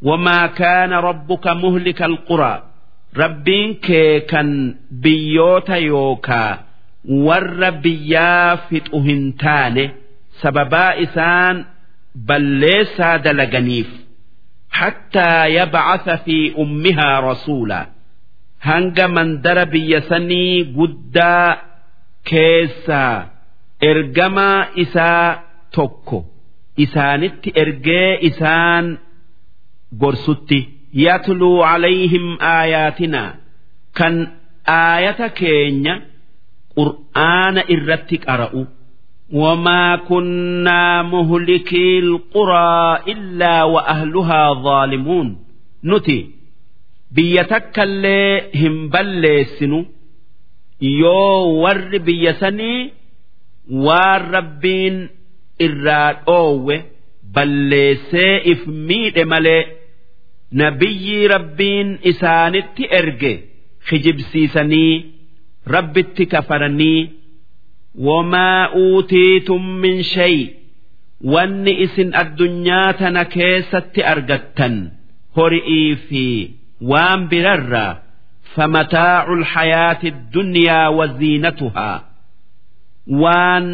Wamaa 0.08 0.48
kaana 0.58 0.96
rabbuka 1.06 1.50
muhlika 1.62 2.04
alquraa 2.10 2.58
rabbiin 3.22 3.70
kee 3.86 4.20
kan 4.30 4.48
biyyoota 5.02 5.76
yookaa 5.90 6.52
warra 7.26 7.70
biyyaa 7.84 8.56
fixu 8.68 9.00
hin 9.08 9.22
taane 9.42 9.84
sababaa 10.42 10.92
isaan 11.06 11.56
balleessaa 12.28 13.18
dalaganiif 13.24 13.90
hattaa 14.78 15.46
yabcasa 15.56 16.14
fi 16.24 16.38
ummihaa 16.64 17.20
rasuulaa 17.28 17.86
hanga 18.68 19.08
mandara 19.16 19.66
biyya 19.74 20.00
sanii 20.10 20.64
guddaa 20.78 21.48
keessaa 22.30 23.16
ergamaa 23.90 24.66
isaa 24.84 25.28
tokko 25.76 26.18
isaanitti 26.84 27.48
ergee 27.62 28.18
isaan 28.28 28.86
gorsutti. 30.00 30.60
yatluu 31.05 31.55
calayhim 31.67 32.25
aayaatinaa 32.53 33.31
kan 33.97 34.15
aayata 34.81 35.27
keenya 35.39 35.93
qur'aana 36.77 37.61
irratti 37.75 38.17
qara'u 38.27 38.61
وما 39.33 39.95
كنا 39.95 41.01
مهلكي 41.03 41.99
القرى 41.99 42.99
إلا 43.07 43.63
وأهلها 43.63 44.53
ظالمون 44.53 45.27
نتي 45.83 46.29
بيتك 47.11 47.79
اللي 47.79 48.41
هم 48.55 48.89
بلسنو 48.89 49.85
يو 50.81 51.43
ور 51.63 51.97
بيسني 51.97 52.91
والربين 53.71 55.09
إراد 55.61 56.15
أوه 56.27 56.83
بلسي 57.35 58.51
إفميد 58.51 59.19
ملئ 59.19 59.65
nabiyyi 60.61 61.17
rabbiin 61.33 61.89
isaanitti 62.11 62.83
erge 62.99 63.33
kijibsiisanii 63.89 64.93
rabbitti 65.75 66.25
kafaranii 66.33 67.01
wamaa 68.07 68.69
uutiitum 68.83 69.63
min 69.85 69.97
shay 70.13 70.35
wanni 71.33 71.73
isin 71.85 72.09
addunyaa 72.21 72.89
tana 72.99 73.23
keessatti 73.35 74.01
argattan 74.13 74.75
hori'ii 75.37 75.89
fi 76.07 76.25
waan 76.91 77.21
birarraa 77.31 77.91
فمتاع 78.55 79.33
الحياة 79.33 79.99
الدنيا 80.13 80.87
وزينتها 80.87 81.91
وان 83.07 83.65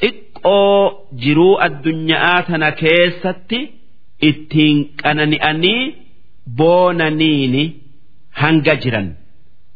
xiqqoo 0.00 0.92
jiruu 1.22 1.54
addunyaa 1.66 2.38
tana 2.48 2.70
keessatti 2.82 3.58
ittiin 4.28 4.78
qanani'anii 5.02 5.82
boonaniini 6.57 7.63
hanga 8.31 8.75
jiran. 8.75 9.07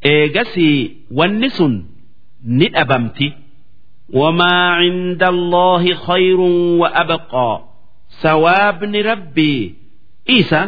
Eegasii 0.02 0.98
wanni 1.12 1.50
sun 1.50 1.74
ni 2.44 2.68
dhabamti. 2.70 3.28
Wamaa 4.14 4.80
cinda 4.82 5.28
allaahi 5.28 5.94
khayrun 6.06 6.80
wa 6.82 6.88
abqaa 7.04 7.58
sawaabni 8.22 9.00
rabbii 9.10 9.76
isa 10.26 10.62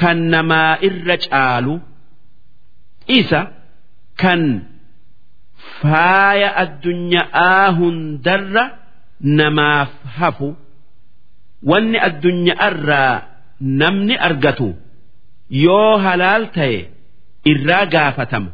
kan 0.00 0.18
namaa 0.32 0.78
irra 0.86 1.16
caalu. 1.26 1.74
Isa 3.18 3.40
kan 4.22 4.42
faaya 5.80 6.48
addunyaa 6.62 7.70
hundarra 7.78 8.64
namaaf 9.38 9.92
hafu. 10.18 10.48
Wanni 11.70 11.98
addunyaarraa 12.08 13.22
namni 13.60 14.14
argatu 14.28 14.68
yoo 15.65 15.93
halaal 16.05 16.43
ta'e 16.57 16.79
irraa 17.51 17.85
gaafatama 17.93 18.51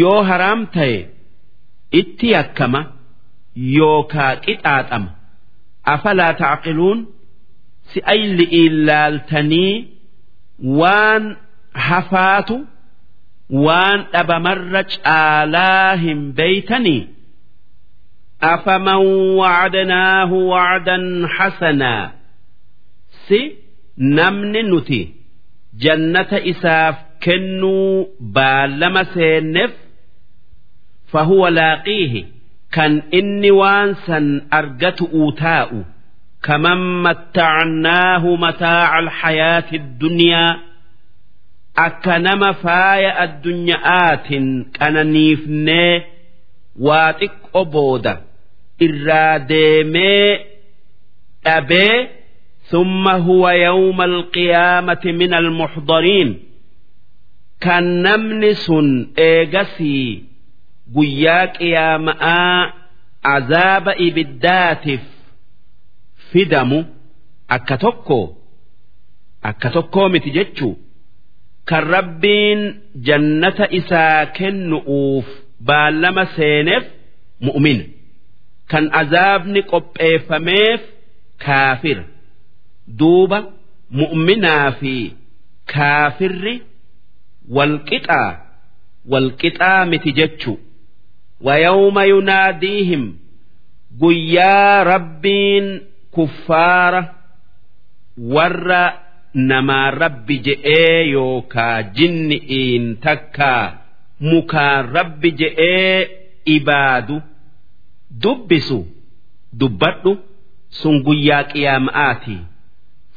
yoo 0.00 0.20
haraam 0.30 0.60
ta'e 0.76 0.98
itti 2.00 2.26
yakkama 2.36 2.80
yookaa 3.78 4.32
qixaaxama 4.46 5.10
afalaa 5.94 6.32
tacqiluun 6.42 6.98
si 7.90 7.98
ayli 8.14 8.44
ilaaltanii 8.62 9.74
waan 10.80 11.24
hafaatu 11.88 12.56
waan 13.66 13.98
dhabamarra 14.14 14.82
caalaa 14.94 15.90
hin 16.06 16.20
beeytanii 16.40 17.02
أفمن 18.42 19.00
وعدناه 19.40 20.32
وعدا 20.32 20.98
حسنا 21.28 22.12
سي 23.28 23.40
نمن 23.98 24.52
نتي 24.52 25.14
jannata 25.83 26.39
isaaf 26.51 26.95
kennuu 27.19 28.07
baalama 28.35 29.03
seenneef 29.13 29.71
fahuwa 31.11 31.49
laaqiihi 31.57 32.21
kan 32.75 32.93
inni 33.19 33.51
waan 33.61 33.95
san 34.05 34.27
argatu 34.59 35.05
uu 35.19 35.31
taa'u. 35.41 35.79
Kaman 36.47 36.81
mattacnaahu 37.05 38.29
mataaca 38.43 38.93
alxayaati 38.99 39.75
addunyaa 39.81 40.51
akka 41.85 42.15
nama 42.25 42.49
faaya 42.63 43.11
addunya'aatiin 43.25 44.47
qananiifnee 44.77 45.93
waa 46.87 47.11
xiqqo 47.19 47.61
booda 47.73 48.13
irraa 48.85 49.35
deemee 49.51 50.29
dhabee 51.45 51.95
ثم 52.70 53.08
هو 53.08 53.48
يوم 53.48 54.02
القيامة 54.02 55.00
من 55.04 55.34
المحضرين 55.34 56.42
كان 57.60 58.02
نمن 58.02 58.54
سن 58.54 59.08
إيغسي 59.18 60.24
قياك 60.96 61.60
يا 61.60 61.96
ماء 61.96 62.24
عذاب 63.24 63.88
إبداتف 63.88 65.00
فدمو 66.32 66.84
أكتوكو 67.50 68.36
أكتوكو 69.44 70.08
متجتشو 70.08 70.74
كان 71.66 71.82
ربين 71.82 72.80
جنة 72.96 73.54
إسا 73.60 74.24
كنؤوف 74.24 75.26
بالما 75.60 76.24
سينف 76.24 76.84
مؤمن 77.40 77.96
kan 78.72 78.90
azaabni 79.00 79.62
qopheeffameef 79.70 80.80
kaafir 81.44 81.98
duuba 82.87 83.39
mu'minaa 83.99 84.71
fi 84.79 85.13
kaafirri 85.73 86.55
wal 87.55 87.75
qixaa 87.89 88.31
wal 89.11 89.29
qixaa 89.41 89.85
miti 89.85 90.11
jechu 90.19 90.53
wayawma 91.45 92.03
yunaadiihim 92.05 93.03
guyyaa 94.01 94.83
rabbiin 94.83 95.67
kuffaara 96.11 97.01
warra 98.35 98.83
namaa 99.33 99.91
rabbi 99.91 100.35
je'ee 100.47 101.09
yookaa 101.11 101.83
jinni'iin 101.97 102.85
takkaa 103.05 103.65
mukaa 104.19 104.81
rabbi 104.81 105.31
je'ee 105.31 106.07
ibaadu 106.55 107.21
dubbisu 108.23 108.79
dubbadhu 109.59 110.11
sun 110.69 110.95
guyyaa 111.05 111.43
qiyaama'aatii. 111.51 112.39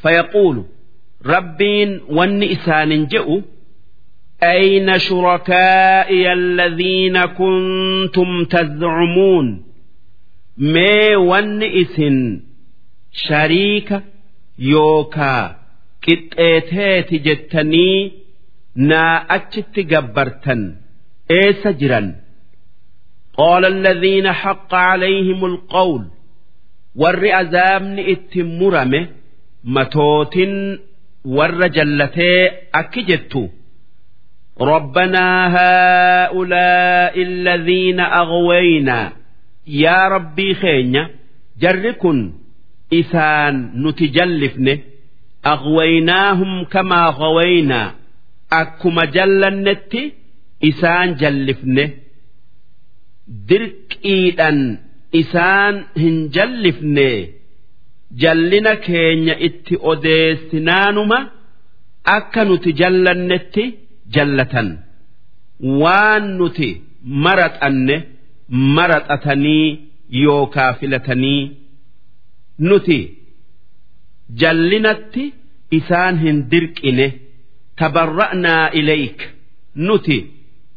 فيقول 0.03 0.65
ربين 1.25 2.01
ون 2.09 2.43
إسان 2.43 3.07
جئوا 3.07 3.41
أين 4.43 4.99
شركائي 4.99 6.33
الذين 6.33 7.25
كنتم 7.25 8.45
تزعمون 8.45 9.63
ما 10.57 11.17
ون 11.17 11.63
إسن 11.63 12.41
شريك 13.11 14.01
يوكا 14.59 15.59
قطعتات 16.07 17.13
جتني 17.13 18.11
نا 18.75 19.17
أجت 19.35 19.79
جبرتن 19.79 20.75
إيس 21.31 21.67
جرا 21.67 22.15
قال 23.37 23.65
الذين 23.65 24.31
حق 24.31 24.75
عليهم 24.75 25.45
القول 25.45 26.05
warri 26.95 27.31
azaabni 27.33 28.01
itti 28.13 28.43
murame 28.43 28.99
matootin 29.75 30.53
warra 31.37 31.67
jallatee 31.75 32.41
akki 32.81 33.03
jettu 33.11 33.43
ربنا 34.61 35.25
هؤلاء 35.55 37.15
الذين 37.21 37.99
أغوينا 37.99 39.13
يا 39.67 40.07
ربي 40.07 40.53
خينيا 40.53 41.09
جركن 41.61 42.33
إسان 42.93 43.55
نتجلفن 43.87 44.79
أغويناهم 45.45 46.63
كما 46.63 47.01
غوينا 47.09 47.95
أكما 48.51 49.05
جلنت 49.05 49.93
إسان 50.63 51.15
جلفن 51.15 51.89
درك 53.27 53.97
إيدان 54.05 54.77
isaan 55.21 55.75
hin 55.97 56.17
jallifne 56.35 57.09
jallina 58.22 58.72
keenya 58.86 59.34
itti 59.48 59.74
odeessinaanuma 59.92 61.18
akka 62.16 62.42
nuti 62.48 62.70
jallannetti 62.80 63.64
jallatan. 64.14 64.68
Waan 65.80 66.24
nuti 66.38 66.68
maraxanne 67.24 67.96
maraxatanii 68.76 69.66
yookaa 70.22 70.72
filatanii 70.80 71.42
nuti 72.68 72.98
jallinatti 74.40 75.24
isaan 75.78 76.14
hin 76.24 76.38
dirqine 76.50 77.06
tabarra'naa 77.78 78.64
ilayk. 78.80 79.18
Nuti 79.86 80.18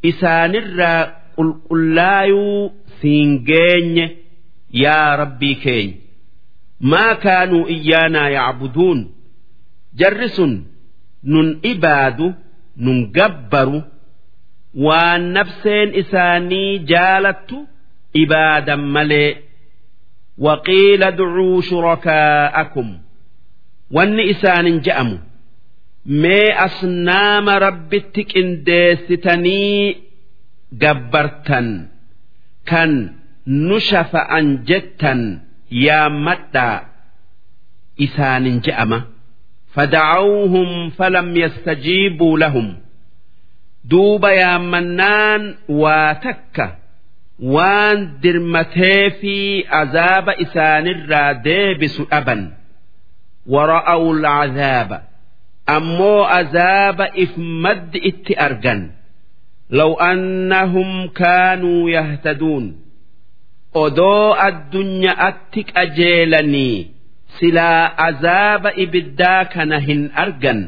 isaanirraa 0.09 1.01
qulqullaayuu 1.35 2.61
siin 3.01 3.29
geenye 3.49 4.05
yaa 4.83 5.15
rabbii 5.21 5.55
keenya 5.63 5.95
maa 6.79 7.15
kaanuu 7.15 7.67
iyyaanaa 7.75 8.29
yacbuduun 8.37 8.99
jarri 9.99 10.29
sun 10.29 10.53
nun 11.23 11.59
ibaadu 11.71 12.27
nun 12.85 12.99
gabbaru 13.17 13.79
waan 14.85 15.23
nafseen 15.37 15.89
isaanii 16.01 16.79
jaalattu 16.91 17.57
ibaadan 18.23 18.83
malee 18.95 19.31
waqiila 20.45 21.11
ducuu 21.17 21.61
shurakaa'akum 21.69 22.89
wanni 23.95 24.23
isaanin 24.33 24.77
je'amu 24.85 25.17
mee 26.21 26.49
asnaama 26.65 27.53
rabbitti 27.65 28.21
qindeessitanii 28.33 29.97
gabbartan 30.83 31.67
kan 32.69 32.91
nu 33.67 33.79
shafa'an 33.89 34.47
jettan 34.69 35.21
yaammadhaa 35.69 36.79
isaanin 38.05 38.61
je'ama. 38.65 38.99
Fadacawuhum 39.75 40.91
falam 40.97 41.27
yastajiibuu 41.43 42.37
lahum. 42.37 42.67
Duuba 43.89 44.33
yaammannaan 44.33 45.43
waa 45.81 46.13
takka. 46.25 46.67
Waan 47.53 47.99
dirmatee 48.21 49.09
fi 49.21 49.35
azaaba 49.81 50.33
isaanirraa 50.43 51.33
deebisu 51.45 52.03
dhaban. 52.11 52.41
Wara'awu 53.53 54.09
alcazaaba 54.17 54.97
ammoo 55.75 56.23
azaaba 56.39 57.05
if 57.23 57.31
maddi 57.63 57.99
itti 58.09 58.33
argan. 58.47 58.81
Law 59.69 59.91
annahum 60.09 60.91
kaanuu 61.19 61.89
yahtaduun. 61.95 62.65
odoo 63.84 64.34
addunyaatti 64.48 65.60
qajeelanii 65.72 66.76
silaa 67.38 67.82
azaaba 68.06 68.70
ibiddaa 68.84 69.44
kana 69.54 69.78
hin 69.86 70.02
argan 70.24 70.60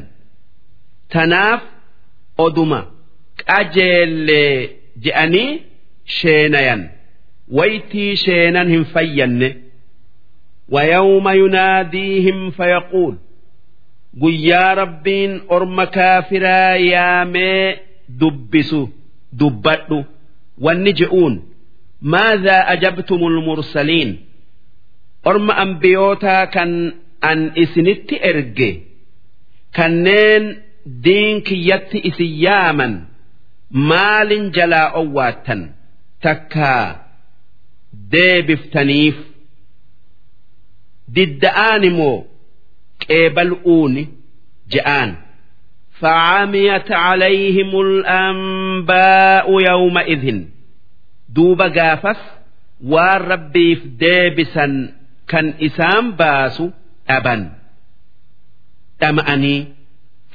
tanaaf 1.15 1.61
oduma 2.45 2.79
qajeellee 3.45 4.69
je'anii 5.05 5.51
sheenayan 6.17 6.81
waytii 7.59 8.15
sheenan 8.25 8.67
hin 8.75 8.85
fayyanne 8.95 9.49
ويوم 10.71 11.27
يناديهم 11.29 12.51
فيقول 12.51 13.15
guyyaa 14.21 14.75
rabbiin 14.75 15.41
orma 15.55 15.85
kaafiraa 15.85 16.75
yaamee 16.93 17.77
dubbisu 18.19 18.81
dubbadhu 19.39 19.97
wanni 20.65 20.93
je'uun 20.99 21.33
ماذا 22.01 22.57
أجبتم 22.71 23.15
المرسلين 23.15 24.25
أرم 25.27 25.51
أنبيوتا 25.51 26.45
كان 26.45 26.93
أن 27.23 27.51
إسنت 27.57 28.13
إرجي 28.13 28.81
كنين 29.75 30.61
دين 30.85 31.41
كيت 31.41 31.95
إسياما 31.95 33.05
مال 33.71 34.51
جلا 34.51 34.95
أواتا 34.95 35.71
تكا 36.21 37.05
ديبفتنيف 37.93 39.15
ضد 41.11 41.45
آنمو 41.45 42.25
كيبل 42.99 43.57
أوني 43.65 44.07
جآن 44.69 45.15
فعميت 45.99 46.91
عليهم 46.91 47.81
الأنباء 47.81 49.61
يومئذ 49.69 50.45
duuba 51.35 51.67
gaafas 51.77 52.21
waan 52.93 53.21
rabbiif 53.31 53.79
deebisan 54.01 54.73
kan 55.31 55.45
isaan 55.67 56.05
baasu 56.19 56.65
dhaban 57.07 57.41
dhama'anii 59.01 59.59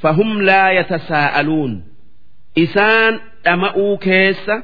fahum 0.02 0.30
laa 0.48 0.70
yatasaa'aluun 0.78 1.72
isaan 2.64 3.12
dhama'uu 3.44 3.94
keessa 4.06 4.56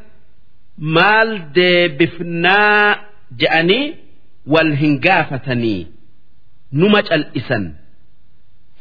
maal 0.96 1.30
deebifnaa 1.58 2.86
je'anii 3.40 3.84
wal 4.52 4.70
hin 4.82 4.94
gaafatanii 5.08 5.80
numa 6.78 7.00
cal'isan 7.10 7.64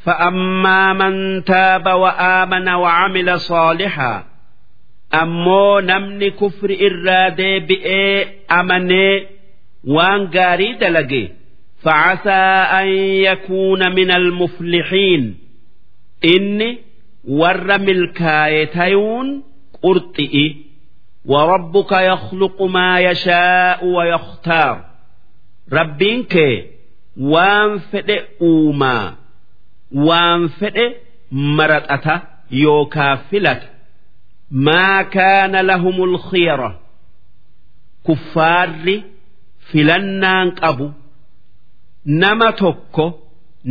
فأما 0.05 0.93
من 0.93 1.43
تاب 1.43 1.85
وآمن 1.87 2.67
وعمل 2.69 3.39
صالحا 3.39 4.13
ammoo 5.21 5.81
namni 5.81 6.31
kufri 6.39 6.75
irraa 6.87 7.29
deebi'ee 7.39 8.27
amanee 8.59 9.15
waan 9.95 10.21
gaarii 10.35 10.73
dalage 10.83 11.23
فعسى 11.85 12.43
أن 12.81 12.87
يكون 13.27 13.95
من 13.95 14.11
المفلحين 14.11 15.37
إني 16.25 16.77
ور 17.27 17.77
ملكايتيون 17.79 19.43
قرطئ 19.83 20.53
وربك 21.25 21.91
يخلق 21.91 22.61
ما 22.61 22.99
يشاء 22.99 23.85
ويختار 23.85 24.85
ربينك 25.73 26.35
وان 27.19 27.79
فدئ 27.79 28.23
أوما 28.41 29.15
وان 29.91 30.47
فدئ 30.47 30.95
مرتأة 31.31 32.21
يوكا 32.51 33.15
فلت 33.15 33.61
maa 34.50 35.04
kaana 35.14 35.58
lahumul 35.68 36.14
khiyara 36.28 36.70
kuffaarri 38.06 38.96
filannaan 39.70 40.48
qabu 40.60 40.86
nama 42.22 42.48
tokko 42.62 43.04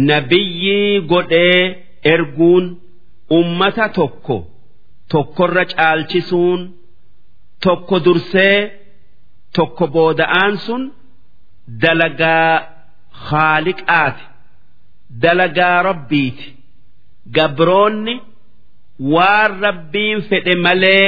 nabiyyii 0.10 1.01
godhee 1.11 1.64
erguun 2.14 2.65
ummata 3.39 3.85
tokko 3.97 4.38
tokkorra 5.11 5.64
caalchisuun 5.73 6.61
tokko 7.64 7.95
dursee 8.06 8.57
tokko 9.56 9.85
booda'aan 9.95 10.53
sun 10.65 10.84
dalagaa 11.81 12.53
haaliqaati 13.27 14.23
dalagaa 15.23 15.77
rabbiiti 15.89 16.47
gabroonni 17.35 18.15
waan 19.14 19.52
rabbiin 19.66 20.20
fedhe 20.31 20.55
malee 20.66 21.06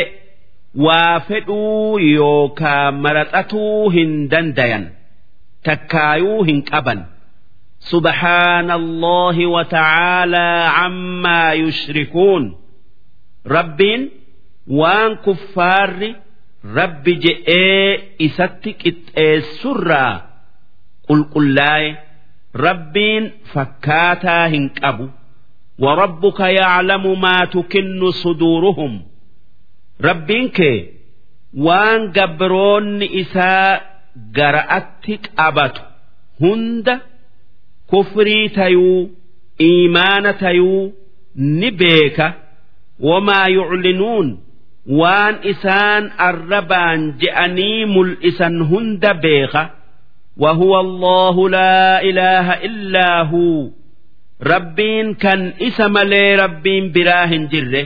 waa 0.86 1.20
fedhuu 1.28 1.98
yookaa 1.98 2.86
maraxatuu 3.05 3.90
hin 3.97 4.10
dandayan 4.32 4.85
takkaayuu 5.68 6.40
hin 6.51 6.62
qaban 6.73 7.01
سبحان 7.94 8.70
الله 8.70 9.47
وتعالى 9.47 10.48
عما 10.78 11.52
يشركون 11.52 12.43
ربين 13.47 14.10
وان 14.68 15.14
كفار 15.27 16.14
رب 16.64 17.05
جئ 17.05 17.48
إستك 18.27 18.82
السرى 19.18 20.23
قل 21.09 21.23
قل 21.35 21.55
لا 21.55 21.97
ربين 22.56 23.31
فكاتا 23.52 24.47
هنكبو 24.47 25.09
وربك 25.81 26.40
يعلم 26.40 27.20
ما 27.20 27.44
تكن 27.44 28.10
صدورهم 28.10 29.02
ربينك 30.05 30.60
وان 31.56 32.12
قبرون 32.12 33.02
إساء 33.02 34.01
قرأتك 34.36 35.31
أبت 35.39 35.77
هند 36.40 37.01
kufrii 37.90 38.48
tayuu 38.48 39.10
iimaana 39.60 40.32
tayuu 40.32 40.93
ni 41.35 41.70
beeka 41.70 42.35
wamaa 43.01 43.47
yuclinuun 43.48 44.39
waan 44.89 45.36
isaan 45.43 46.10
arrabaan 46.18 47.12
je'anii 47.20 47.85
mul'isan 47.86 48.62
hunda 48.70 49.14
beeka 49.14 49.70
وهو 50.36 50.81
الله 50.81 51.48
لا 51.48 52.02
إله 52.02 52.47
إلا 52.52 53.23
هو 53.23 53.68
rabbiin 54.41 55.15
kan 55.15 55.53
isa 55.59 55.89
malee 55.89 56.35
rabbiin 56.38 56.91
biraa 56.93 57.26
hin 57.27 57.49
jirre. 57.51 57.84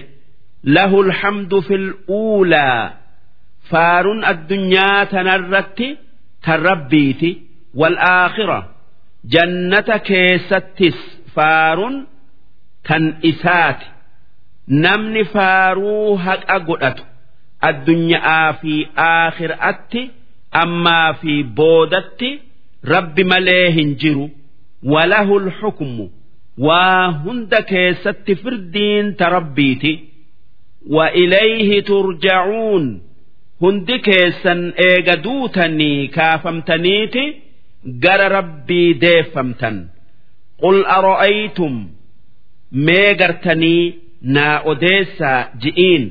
Lahul 0.64 1.12
hamdu 1.12 1.62
fil 1.68 1.94
uulaa 2.10 2.94
faarun 3.70 4.24
addunyaa 4.24 5.06
tanarratti 5.06 5.98
tan 6.46 6.62
rabbiiti. 6.70 7.32
Wal 7.76 7.98
aakhira. 8.00 8.60
Jannata 9.34 10.00
keessattis 10.00 10.96
faarun 11.36 12.08
kan 12.88 13.04
isaati. 13.22 13.86
Namni 14.68 15.24
faaruu 15.34 16.18
haqa 16.26 16.60
godhatu. 16.68 17.04
Addunyaa 17.70 18.54
fi 18.62 18.74
aakhiraatti 18.96 20.02
ammaa 20.64 21.14
fi 21.22 21.44
boodatti 21.44 22.30
rabbi 22.94 23.24
malee 23.24 23.72
hin 23.78 23.96
jiru. 24.02 24.30
Walahul 24.94 25.52
xukumu. 25.60 26.08
Waa 26.58 27.12
hunda 27.24 27.62
keessatti 27.72 28.36
firdiin 28.36 29.16
ta 29.16 29.30
rabbiiti 29.30 29.94
wa 30.90 31.12
ilayhi 31.12 31.82
turja'uun. 31.82 33.02
Hundi 33.62 34.00
keessan 34.00 34.62
eega 34.88 35.16
duutanii 35.24 36.08
kaafamtaniiti 36.08 37.24
gara 38.04 38.30
rabbii 38.30 38.94
deeffamtan. 39.02 39.78
Qul 40.62 40.84
ara'aytum? 40.98 41.76
Mee 42.72 43.16
naa 44.22 44.62
odeessaa 44.72 45.50
ji'iin. 45.62 46.04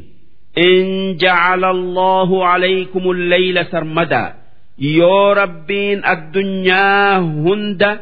In 0.56 1.18
jacala 1.18 1.68
allahu 1.76 2.40
calaykum 2.46 3.08
alleyla 3.10 3.64
sarmadaa 3.70 4.34
yoo 4.78 5.34
rabbiin 5.34 6.00
addunyaa 6.12 7.20
hunda 7.20 7.98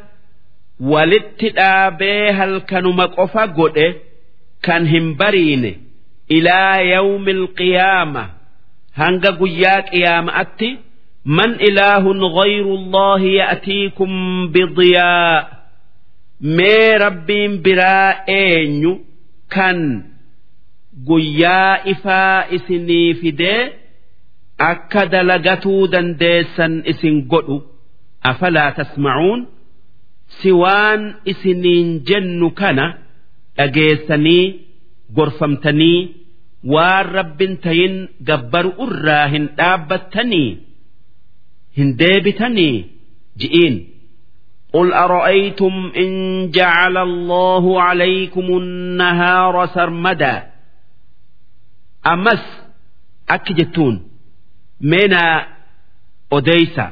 walitti 0.90 1.48
dhaabee 1.58 2.32
halkanuma 2.38 3.06
qofa 3.16 3.46
godhe 3.58 3.88
kan 4.66 4.86
hin 4.92 5.06
bariine 5.20 5.72
ilaa 6.36 6.76
yawmil 6.92 7.42
qiyaama 7.58 8.22
hanga 9.00 9.30
guyyaa 9.40 9.82
qiyaama 9.90 10.32
atti 10.42 10.70
man 11.38 11.52
ilaahun 11.68 12.20
ghayrullahi 12.38 13.30
ya'tiikum 13.40 14.12
bidiyaa 14.54 15.46
mee 16.56 16.98
rabbiin 17.04 17.52
biraa 17.64 18.10
eenyu 18.38 18.92
kan 19.54 19.78
guyyaa 21.08 21.74
ifaa 21.94 22.44
isinii 22.56 23.14
fidee 23.20 23.60
akka 24.70 25.02
dalagatuu 25.12 25.82
dandeessan 25.92 26.74
isin 26.92 27.16
godhu? 27.32 27.56
Afalaa 28.30 28.70
tasmacuun 28.78 29.40
تسمعون 30.31 30.37
سوان 30.43 31.13
إسنين 31.27 32.03
جن 32.03 32.49
كان 32.49 32.93
أجيسني 33.59 34.59
غرفمتني 35.17 36.11
والرب 36.63 37.37
تين 37.63 38.07
جبر 38.21 38.73
أراهن 38.79 39.49
دابتني 39.57 40.57
hin 41.77 41.93
deebitanii 41.97 42.85
ji'iin 43.37 43.97
قل 44.73 44.93
أرأيتم 44.93 45.91
إن 45.97 46.51
جعل 46.51 46.97
الله 46.97 47.81
عليكم 47.81 48.57
النهار 48.57 49.65
سرمدا 49.65 50.47
أمس 52.07 52.43
أكجتون 53.29 54.09
منا 54.81 55.47
أديسا 56.33 56.91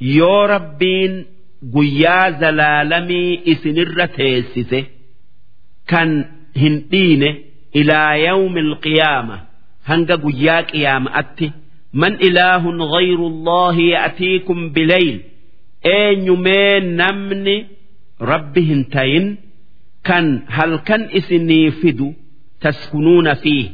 يو 0.00 0.44
ربين 0.44 1.26
guyyaa 1.75 2.31
zalaalamii 2.41 3.41
isinirra 3.51 4.07
teessise 4.17 4.79
kan 5.91 6.09
hin 6.61 6.75
dhiine 6.91 7.29
ilaa 7.81 8.15
yawmil 8.27 8.71
qiyaama 8.85 9.37
hanga 9.89 10.15
guyyaa 10.25 10.63
qiyaama'atti 10.71 11.47
man 12.01 12.13
ilaahun 12.27 12.79
ghayru 12.95 13.25
allahi 13.33 13.85
ya'tiikum 13.95 14.59
bileyl 14.75 15.17
eenyumee 15.97 16.79
namni 17.01 17.55
rabbi 18.31 18.61
hin 18.69 18.81
tayin 18.95 19.27
kan 20.09 20.25
halkan 20.57 21.03
isinii 21.19 21.71
fidu 21.81 22.07
taskunuuna 22.63 23.33
fiih 23.43 23.67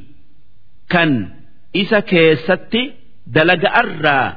kan 0.93 1.11
isa 1.81 1.99
keessatti 2.11 2.81
dalaga 3.35 3.69
arraa 3.81 4.27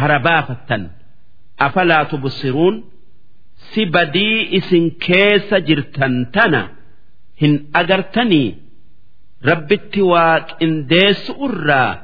harabaafattan 0.00 0.82
هربافة 1.59 1.81
أفلا 1.81 2.03
تبصرون 2.03 2.83
سبدي 3.55 4.57
إسن 4.57 4.89
كيس 4.89 5.53
جرتن 5.53 6.31
تنا 6.31 6.69
هن 7.41 7.65
أجرتني 7.75 8.55
رب 9.45 9.71
التواك 9.71 10.63
إن 10.63 10.87
ديس 10.87 11.31
أرى 11.31 12.01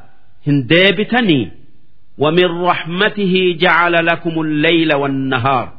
هنديبتني 0.47 1.51
ومن 2.17 2.45
رحمته 2.45 3.55
جعل 3.59 4.05
لكم 4.05 4.41
الليل 4.41 4.93
والنهار 4.95 5.73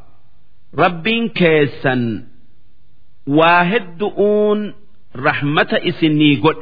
رب 0.78 1.08
كيسا 1.34 2.24
واحد 3.26 3.98
دؤون 3.98 4.74
رحمة 5.16 5.80
إسني 5.88 6.36
قد 6.36 6.56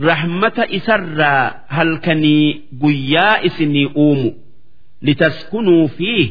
رحمة 0.00 0.66
إسرى 0.76 1.54
هل 1.68 1.96
كني 1.96 2.60
قيا 2.82 3.46
إسني 3.46 3.86
أوم 3.96 4.34
لتسكنوا 5.02 5.86
فيه 5.88 6.30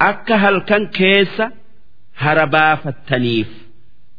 أك 0.00 0.32
هل 0.32 0.58
كان 0.60 0.86
كيس 0.86 1.42
هربا 2.16 2.74
فالتنيف 2.74 3.48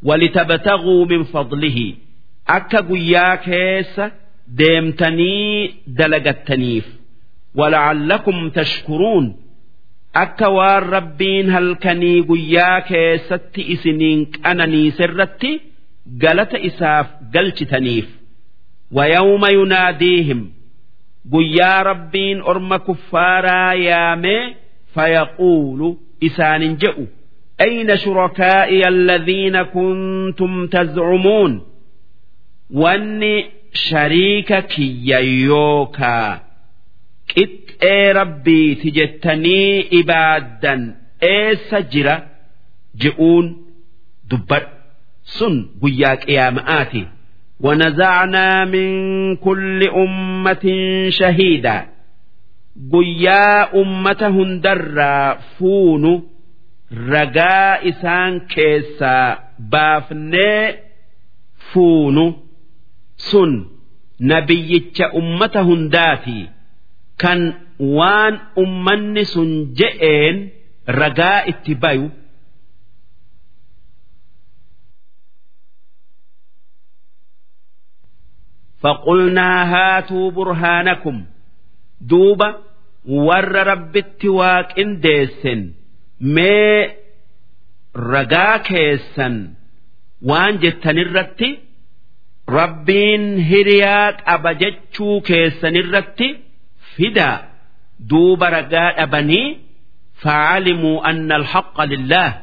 ولتبتغوا 0.04 1.06
من 1.06 1.24
فضله 1.24 1.94
أك 2.50 2.76
قيا 2.76 3.36
كيس 3.36 4.02
deemtanii 4.60 5.84
dalagattaniif 6.00 6.86
wala'allakum 7.60 8.40
tashkuruun 8.58 9.26
akka 10.24 10.50
waan 10.58 10.84
rabbiin 10.96 11.48
halkanii 11.56 12.20
guyyaa 12.30 12.82
keessatti 12.90 13.62
isiniin 13.76 14.20
qananiiserratti 14.36 15.52
galata 16.24 16.58
isaaf 16.70 17.08
galchitaniif 17.36 18.08
wayawma 18.98 19.50
yunaadiihim 19.58 20.42
guyyaa 21.34 21.84
rabbiin 21.90 22.40
orma 22.52 22.78
kuffaaraa 22.88 23.74
yaamee 23.88 24.44
fayaquulu 24.96 25.88
isaanin 26.28 26.76
je'u 26.86 27.06
أين 27.62 27.96
شركائي 27.98 28.88
الذين 28.88 29.64
كنتم 29.64 30.68
تزعمون 30.68 31.62
واني 32.74 33.46
shariika 33.74 34.62
kiyya 34.72 35.20
yookaa 35.20 36.40
qixxee 37.32 38.14
rabbiiti 38.20 38.90
jettanii 38.98 39.80
ibaaddan 40.00 40.82
eessa 41.34 41.80
jira 41.92 42.16
je'uun 43.02 43.46
dubbadhu 44.30 44.72
sun 45.38 45.56
guyyaa 45.82 46.16
qiyaama'aati 46.26 47.02
ونزعنا 47.64 48.66
من 48.66 48.90
كل 49.36 49.80
أمة 49.88 50.66
شهيدا 51.10 51.86
guyyaa 52.92 53.70
ummata 53.82 54.28
hundarraa 54.36 55.36
fuunu 55.58 56.12
ragaa 57.10 57.78
isaan 57.92 58.42
keessaa 58.54 59.38
baafnee 59.72 60.76
fuunu 61.74 62.26
sun 63.16 63.52
nabiyyicha 64.20 65.12
ummata 65.22 65.62
hundaati 65.70 66.40
kan 67.22 67.40
waan 67.98 68.40
ummanni 68.64 69.26
sun 69.34 69.52
je'een 69.80 70.38
ragaa 71.00 71.40
itti 71.52 71.76
فقلنا 78.82 79.50
هاتوا 79.74 80.32
برهانكم 80.32 81.26
دوبا 82.02 82.56
ور 83.06 83.52
ربت 83.68 84.26
واك 84.26 84.80
انديسن 84.80 85.72
مي 86.22 86.90
رقا 87.98 88.58
كيسن 88.58 89.50
وان 90.22 90.58
جتن 90.60 90.98
الرتي 90.98 91.60
ربين 92.50 93.40
هرياك 93.40 94.24
أبجتشو 94.28 95.22
كيسن 95.22 95.76
الرتي 95.76 96.38
فدا 96.98 97.50
دوب 98.00 98.44
رقا 98.44 99.04
أبني 99.04 99.58
فعلموا 100.22 101.10
أن 101.10 101.32
الحق 101.32 101.82
لله 101.82 102.42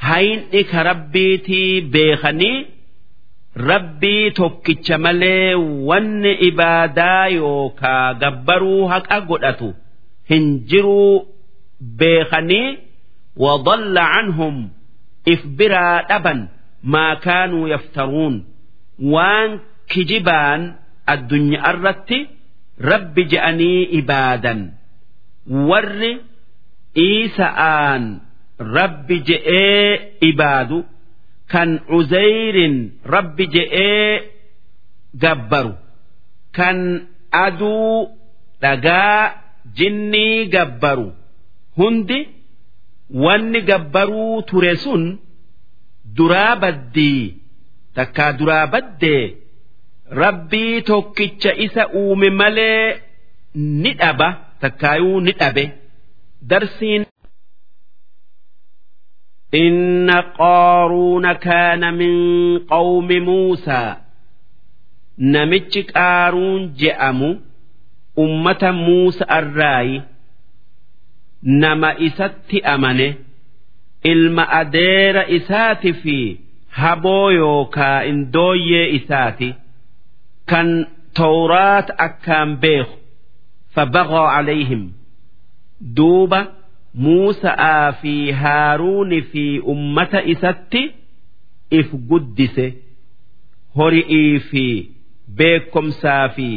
هين 0.00 0.44
إك 0.54 0.74
ربيتي 0.74 1.80
بيخني 1.80 2.66
rabbii 3.69 4.31
tokkicha 4.39 4.97
malee 4.97 5.55
wanni 5.89 6.31
ibaadaa 6.49 7.27
yookaa 7.37 8.13
gabbaruu 8.21 8.87
haqa 8.93 9.17
godhatu 9.29 9.69
hin 10.29 10.45
jiruu 10.69 11.25
beekanii 11.99 12.77
wadalla 13.45 14.03
canhum 14.15 14.55
if 15.33 15.41
biraa 15.57 16.01
dhaban 16.09 16.39
maa 16.93 17.15
kaanuu 17.25 17.67
yaftaruun. 17.73 18.35
Waan 19.13 19.51
kijibaan 19.93 20.61
addunyaa 21.13 21.71
irratti 21.73 22.19
rabbi 22.91 23.23
je'anii 23.31 23.83
ibaadan. 23.99 24.59
Warri 25.69 26.11
iisa'aan 27.05 28.03
rabbi 28.77 29.15
je'ee 29.27 29.91
ibaadu 30.29 30.77
kan 31.51 31.69
cuzayrin 31.89 32.75
rabbi 33.13 33.45
je'ee 33.53 34.21
gabbaru. 35.23 35.73
Kan 36.57 36.77
aduu 37.31 38.09
dhagaa 38.61 39.31
jinnii 39.77 40.45
gabbaru. 40.55 41.07
Hundi 41.77 42.19
wanni 43.23 43.61
gabbaruu 43.69 44.41
ture 44.49 44.75
sun 44.83 45.03
duraa 46.15 46.55
baddii. 46.61 47.23
Takkaa 47.95 48.31
duraa 48.39 48.67
baddee 48.73 49.23
rabbii 50.21 50.81
tokkicha 50.81 51.51
isa 51.65 51.83
uume 51.99 52.29
malee 52.29 53.01
ni 53.53 53.91
dhaba. 53.99 54.29
Takkaayuu 54.61 55.19
ni 55.25 55.31
dhabe. 55.39 55.63
Darsiin 56.49 57.03
إن 59.54 60.10
قارون 60.38 61.32
كان 61.32 61.94
من 61.94 62.14
قوم 62.58 63.08
موسى 63.12 63.96
نمتش 65.18 65.78
قارون 65.78 66.72
جأمو 66.78 67.36
أمة 68.18 68.70
موسى 68.70 69.24
الراي 69.24 70.02
نما 71.42 72.06
إسات 72.06 72.54
أمنه 72.54 73.14
ilma 74.04 74.48
adeera 74.50 75.28
isaati 75.28 75.92
fi 75.92 76.40
haboo 76.68 77.30
yookaa 77.30 78.02
indooyyee 78.10 78.88
isaati 78.98 79.54
kan 80.50 80.68
tawraat 81.18 81.88
akkaan 82.06 82.56
beeku 82.62 82.96
fabaqaa 83.74 84.26
calayhim 84.34 84.82
duuba 85.96 86.40
muusa'aa 87.04 87.92
fi 88.00 88.14
haaruuni 88.42 89.20
fi 89.32 89.44
ummata 89.74 90.20
isatti 90.34 90.82
if 91.80 91.88
guddise 92.10 92.66
hori'ii 93.78 94.38
fi 94.50 94.64
beekomsaa 95.38 96.24
fi 96.36 96.48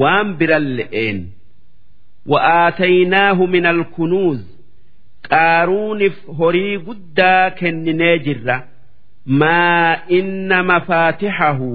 waan 0.00 0.28
biran 0.38 0.66
le'een 0.78 1.20
وآتيناه 2.26 3.46
من 3.46 3.66
الكنوز 3.66 4.40
qaaruunif 5.30 6.16
horii 6.38 6.76
guddaa 6.86 7.50
kenninee 7.58 8.18
jirra 8.26 8.56
maa 9.40 9.96
inna 10.18 10.58
mafaatixahu 10.70 11.70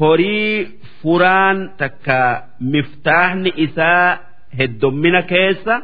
horii 0.00 0.68
furaan 1.02 1.58
takka 1.80 2.18
miftaahni 2.74 3.50
isaa 3.66 4.18
heddommina 4.58 5.22
keessa 5.32 5.74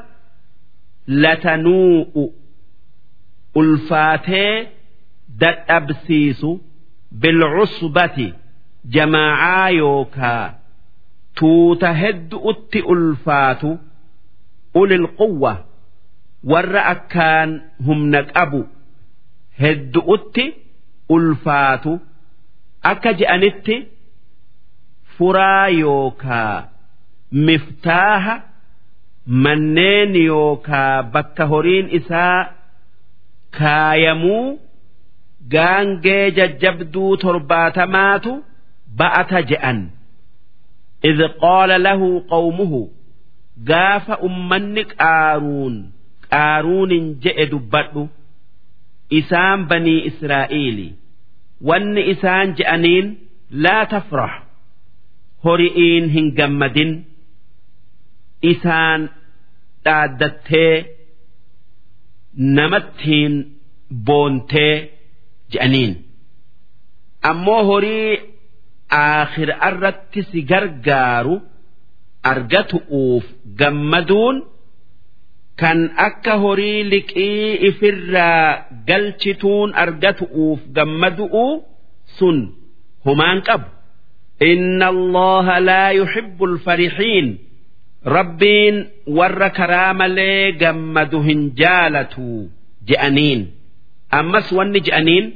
latanuu'u 1.07 2.23
ulfaatee 3.55 4.67
dadhabsiisu 5.39 6.51
bilcusbati 7.21 8.33
jamaacaa 8.95 9.69
yookaa 9.69 10.53
tuuta 11.39 11.93
heddu'utti 11.93 12.81
ulfaatu 12.93 13.79
ulil 14.81 15.07
quwwa 15.07 15.53
warra 16.51 16.81
akkaan 16.93 17.49
humna 17.87 18.23
qabu 18.33 18.61
heddu'utti 19.61 20.45
ulfaatu 21.15 21.91
akka 22.91 23.11
je'anitti 23.19 23.75
furaa 25.17 25.67
yookaa 25.67 26.69
miftaaha 27.31 28.35
manneen 29.27 30.15
yookaa 30.15 31.03
bakka 31.03 31.45
horiin 31.45 31.89
isaa 31.99 32.53
kaayamuu 33.57 34.59
gaangee 35.53 36.31
jajjabduu 36.31 37.17
torbaatamaatu 37.17 38.43
ba'ata 38.97 39.41
je'an. 39.51 39.79
Idh 41.09 41.21
qaala 41.43 41.77
lahu 41.77 42.21
qawmuhu 42.33 42.81
gaafa 43.69 44.17
ummanni 44.29 44.83
qaaruun 44.85 45.75
qaaruunin 46.29 47.05
je'e 47.23 47.45
dubbadhu. 47.51 48.09
Isaan 49.19 49.67
banii 49.69 50.01
israa'iili 50.09 50.87
wanni 51.61 52.01
isaan 52.13 52.55
je'aniin 52.57 53.07
laa 53.51 53.85
tafrah 53.85 54.33
hori'iin 55.43 56.09
hin 56.09 56.35
gammadin. 56.35 57.10
isaan 58.52 59.00
dhaaddattee 59.84 60.74
namattiin 62.56 63.34
boontee 64.06 64.74
je'aniin 65.52 65.92
ammoo 67.30 67.62
horii 67.70 68.12
aakhira 69.02 69.54
irratti 69.68 70.20
si 70.30 70.40
gargaaru 70.50 71.34
argatu'uuf 72.32 73.24
gammaduun 73.60 74.36
kan 75.60 75.78
akka 76.06 76.34
horii 76.44 76.80
liqii 76.92 77.48
ifirraa 77.68 78.44
galchituun 78.88 79.68
argatu'uuf 79.84 80.60
gammadu'u 80.76 81.46
sun 82.18 82.38
humaan 83.06 83.40
qabu. 83.48 83.68
إن 84.52 84.82
الله 84.82 85.58
لا 85.58 85.84
يحب 86.00 86.38
الفرحين 86.44 87.26
ربين 88.06 88.88
ور 89.06 89.48
كرام 89.48 90.02
لي 90.02 90.52
جمدهن 90.52 91.52
جالتو 91.54 92.46
جأنين 92.86 93.50
أمس 94.14 94.52
ون 94.52 94.72
جأنين 94.72 95.34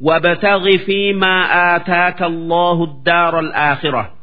وابتغ 0.00 0.76
فيما 0.76 1.34
آتاك 1.76 2.22
الله 2.22 2.84
الدار 2.84 3.40
الآخرة 3.40 4.14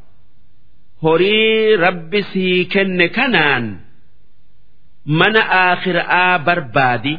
هري 1.03 1.75
رب 1.75 2.21
سيكن 2.21 3.05
كنان 3.07 3.79
mana 5.19 5.41
aakhiraa 5.59 6.39
barbaadi 6.47 7.13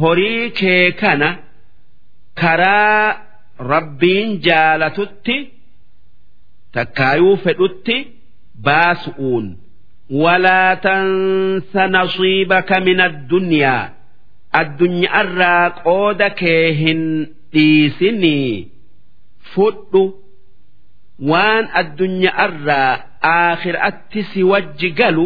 horii 0.00 0.50
kee 0.60 0.92
kana 1.00 1.28
karaa 2.40 3.16
rabbiin 3.72 4.30
jaalatutti 4.46 5.36
takkaayuu 6.76 7.36
fedhutti 7.44 7.96
baasu'uun 8.65 9.45
walaa 10.23 10.75
tansa 10.85 11.87
nasiibaka 11.95 12.75
min 12.87 12.99
addunyaa 13.07 13.83
addunyaarraa 14.61 15.69
qooda 15.85 16.29
kee 16.41 16.65
hin 16.81 17.01
dhiisinii 17.53 18.67
fudhu 19.53 20.03
waan 21.31 21.65
addunyaarraa 21.81 22.91
aakhiraatti 23.31 24.21
si 24.33 24.43
wajji 24.51 24.89
galu 24.99 25.25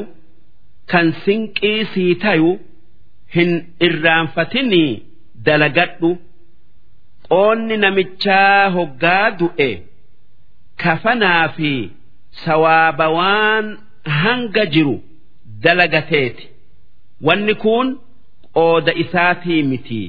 kan 0.91 1.07
sinqii 1.25 1.79
sii 1.93 2.13
tayu 2.23 2.51
hin 3.35 3.51
irraanfatinii 3.87 4.91
dalagadhu 5.45 6.09
qoonni 7.29 7.77
namichaa 7.83 8.69
hoggaa 8.75 9.25
du'e 9.39 9.69
kafanaa 10.83 11.45
fi 11.57 11.71
sawaaba 12.45 13.09
waan 13.17 13.65
hanga 14.21 14.65
jiru 14.73 14.95
dalagateeti 15.63 16.45
wanni 17.27 17.55
kun 17.63 17.87
qooda 18.53 18.93
isaatii 19.03 19.63
miti. 19.63 20.01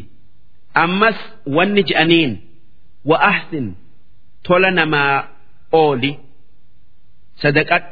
Ammas 0.74 1.18
wanni 1.56 1.82
je'aniin 1.88 2.32
wa 3.04 3.16
ahsin 3.30 3.66
tola 4.46 4.70
namaa 4.70 5.16
ooli. 5.72 6.12
Sadaqadhu 7.42 7.90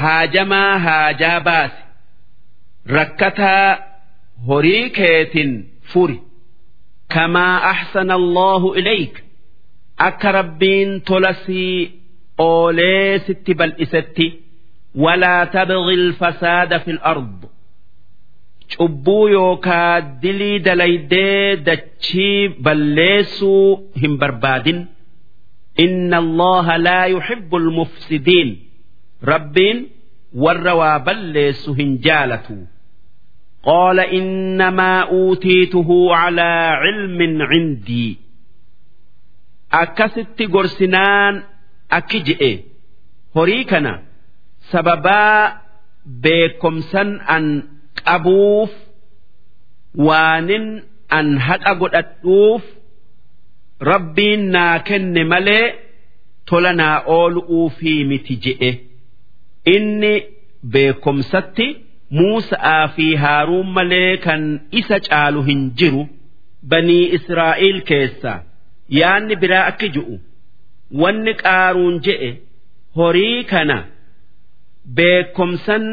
haajamaa 0.00 0.78
haajaa 0.86 1.40
baase 1.40 1.80
rakkataa 2.86 3.78
horii 4.46 4.90
keetin 4.90 5.50
furi. 5.92 6.18
Kamaa 7.14 7.56
ahsana 7.72 8.14
allahu 8.14 8.74
ilayk. 8.74 9.14
Akka 9.96 10.32
rabbiin 10.32 11.00
tola 11.00 11.34
sii 11.46 11.97
oolee 12.46 13.18
sitti 13.26 13.52
bal'isetti 13.60 14.26
walaa 15.04 15.42
tabghi 15.54 15.94
alfasaada 16.02 16.76
fi 16.84 16.92
alard 17.10 17.40
cubbuu 18.76 19.24
yookaa 19.36 19.94
dilii 20.22 20.58
dalaydee 20.66 21.56
dachii 21.66 22.48
balleessuu 22.64 23.90
hin 24.00 24.14
barbaadin. 24.22 24.80
Inna 25.84 26.16
allaha 26.24 26.74
laa 26.86 27.06
yuhibbu 27.14 27.56
almufsidiin 27.62 28.50
rabbiin 29.30 29.78
warra 30.44 30.74
waa 30.80 30.98
balleessu 31.06 31.70
hin 31.78 31.90
jaalatu. 32.06 32.56
Qaala 33.68 34.04
innamaa 34.18 35.00
uutiituhu 35.20 35.96
calaa 36.14 36.80
cilmin 36.82 37.34
cindii. 37.52 38.10
Akkasitti 39.82 40.44
gorsinaan 40.54 41.34
akki 41.96 42.18
je'e. 42.26 42.52
Horii 43.34 43.64
kana 43.70 43.92
sababaa 44.70 45.60
beekomsan 46.22 47.10
an 47.34 47.44
qabuuf 48.04 48.70
waanin 50.06 50.66
an 51.18 51.26
haqa 51.46 51.72
godhadhuuf 51.80 52.62
rabbiin 53.90 54.42
naa 54.54 54.78
kenne 54.88 55.22
malee 55.32 55.66
tola 56.48 56.72
naa 56.80 56.96
oolu'uufii 57.16 58.00
miti 58.10 58.34
je'e. 58.44 58.70
Inni 59.74 60.14
beekomsatti 60.72 61.68
Muusa'aa 62.18 62.88
fi 62.96 63.06
Haaruun 63.22 63.68
malee 63.76 64.16
kan 64.26 64.42
isa 64.80 64.96
caalu 65.08 65.40
hin 65.48 65.62
jiru 65.78 66.02
banii 66.70 67.04
Israa'el 67.16 67.78
keessa. 67.90 68.32
Yaanni 68.98 69.34
biraa 69.42 69.64
akki 69.70 69.88
ji'u 69.96 70.14
wanni 71.02 71.32
qaaruun 71.42 71.96
je'e 72.06 72.30
horii 72.96 73.44
kana 73.50 73.78
beekomsan 74.96 75.84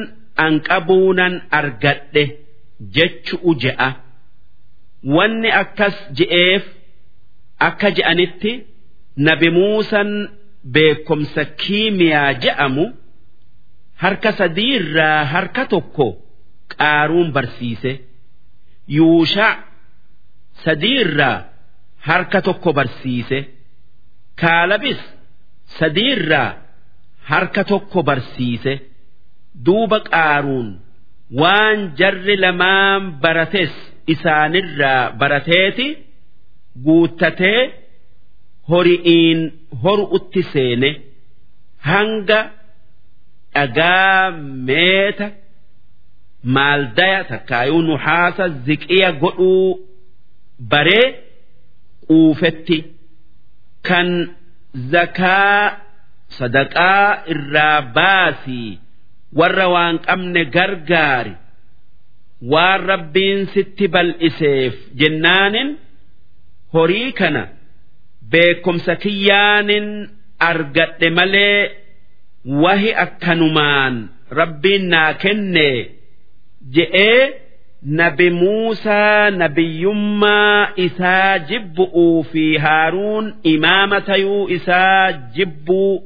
an 0.46 0.54
qabuunan 0.68 1.34
argadhe 1.60 2.24
jechu'u 2.96 3.52
je'a 3.64 3.90
wanni 5.16 5.50
akkas 5.62 5.96
je'eef 6.18 6.64
akka 7.68 7.88
je'anitti 7.98 8.52
nabi 9.28 9.50
Muusan 9.58 10.10
beekomsa 10.76 11.44
kiimiyaa 11.62 12.34
je'amu. 12.44 12.86
harka 14.04 14.32
sadiirraa 14.40 15.20
harka 15.34 15.64
tokko 15.74 16.08
qaaruun 16.78 17.30
barsiise 17.36 17.92
yuushaa 18.98 19.54
sadiirraa 20.64 21.38
harka 22.08 22.40
tokko 22.48 22.70
barsiise 22.80 23.40
kaalabis 24.42 25.02
sadiirraa 25.80 26.50
harka 27.32 27.62
tokko 27.72 28.00
barsiise 28.10 28.74
duuba 29.66 30.00
qaaruun 30.10 30.68
waan 31.42 31.80
jarri 32.00 32.36
lamaan 32.44 33.02
barates 33.24 33.74
isaanirraa 34.14 35.02
barateeti 35.22 35.88
guuttatee 36.86 37.62
hori'iin 38.70 39.40
horu'utti 39.84 40.42
seene 40.54 40.90
hanga. 41.90 42.42
dhagaa 43.56 44.32
meeta 44.68 45.28
maaldaya 46.56 47.20
takkaayuu 47.32 47.82
nuhaasa 47.90 48.46
ziqiya 48.66 49.10
godhuu 49.22 49.70
baree 50.72 51.06
quufetti 52.08 52.78
kan 53.88 54.10
zakaa 54.94 55.62
sadaqaa 56.38 57.10
irraa 57.34 57.82
baasii 57.98 58.72
warra 59.40 59.68
waan 59.76 59.96
qabne 60.08 60.42
gargaari 60.56 61.34
waan 62.52 62.82
rabbiin 62.92 63.42
sitti 63.54 63.86
bal'iseef 63.94 64.74
jennaanin 65.00 65.70
horii 66.74 67.12
kana 67.20 67.44
beekumsa 68.32 68.94
kiyyaanin 69.04 69.88
argadhe 70.50 71.10
malee 71.18 71.60
wahi 72.64 72.92
akkanumaan 73.06 73.96
rabbiin 74.40 74.84
naa 74.94 75.12
kenne 75.24 75.68
je'ee 76.76 77.22
nabi 77.85 78.31
Muusaa 78.31 79.31
nabiyyummaa 79.31 80.69
isaa 80.77 81.39
jibbu'uu 81.39 82.23
fi 82.33 82.57
Haaruun 82.65 83.35
imaama 83.43 84.01
tayuu 84.01 84.49
isaa 84.49 85.13
jibbuu 85.13 86.03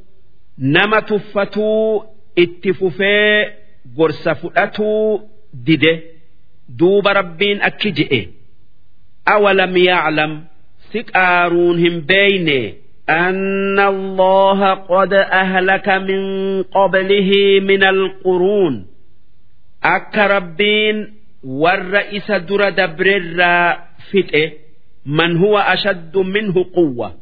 nama 0.59 1.03
tuffatuu 1.03 2.05
itti 2.37 2.73
fufee 2.75 3.53
gorsa 3.97 4.35
fudhatuu 4.35 5.21
dide 5.67 5.93
duuba 6.79 7.13
rabbiin 7.13 7.63
akki 7.69 7.91
je'e 7.99 8.21
awalam 9.35 9.77
ya'lam 9.77 10.33
si 10.93 10.99
qaaruun 11.13 11.79
hin 11.85 12.01
beeyne 12.09 12.61
أن 13.09 13.79
الله 13.79 14.75
قد 14.75 15.13
أهلك 15.15 15.89
من 15.89 16.23
قبله 16.63 17.31
من 17.61 17.83
القرون 17.85 18.87
أك 19.85 20.19
ربين 20.19 21.15
warra 21.44 22.02
isa 22.12 22.40
dura 22.40 22.72
dabreerraa 22.72 23.78
fixe 24.12 24.44
man 25.06 25.38
huwa 25.38 25.68
ashaddu 25.68 26.24
minhu 26.24 26.66
quwwa. 26.66 27.14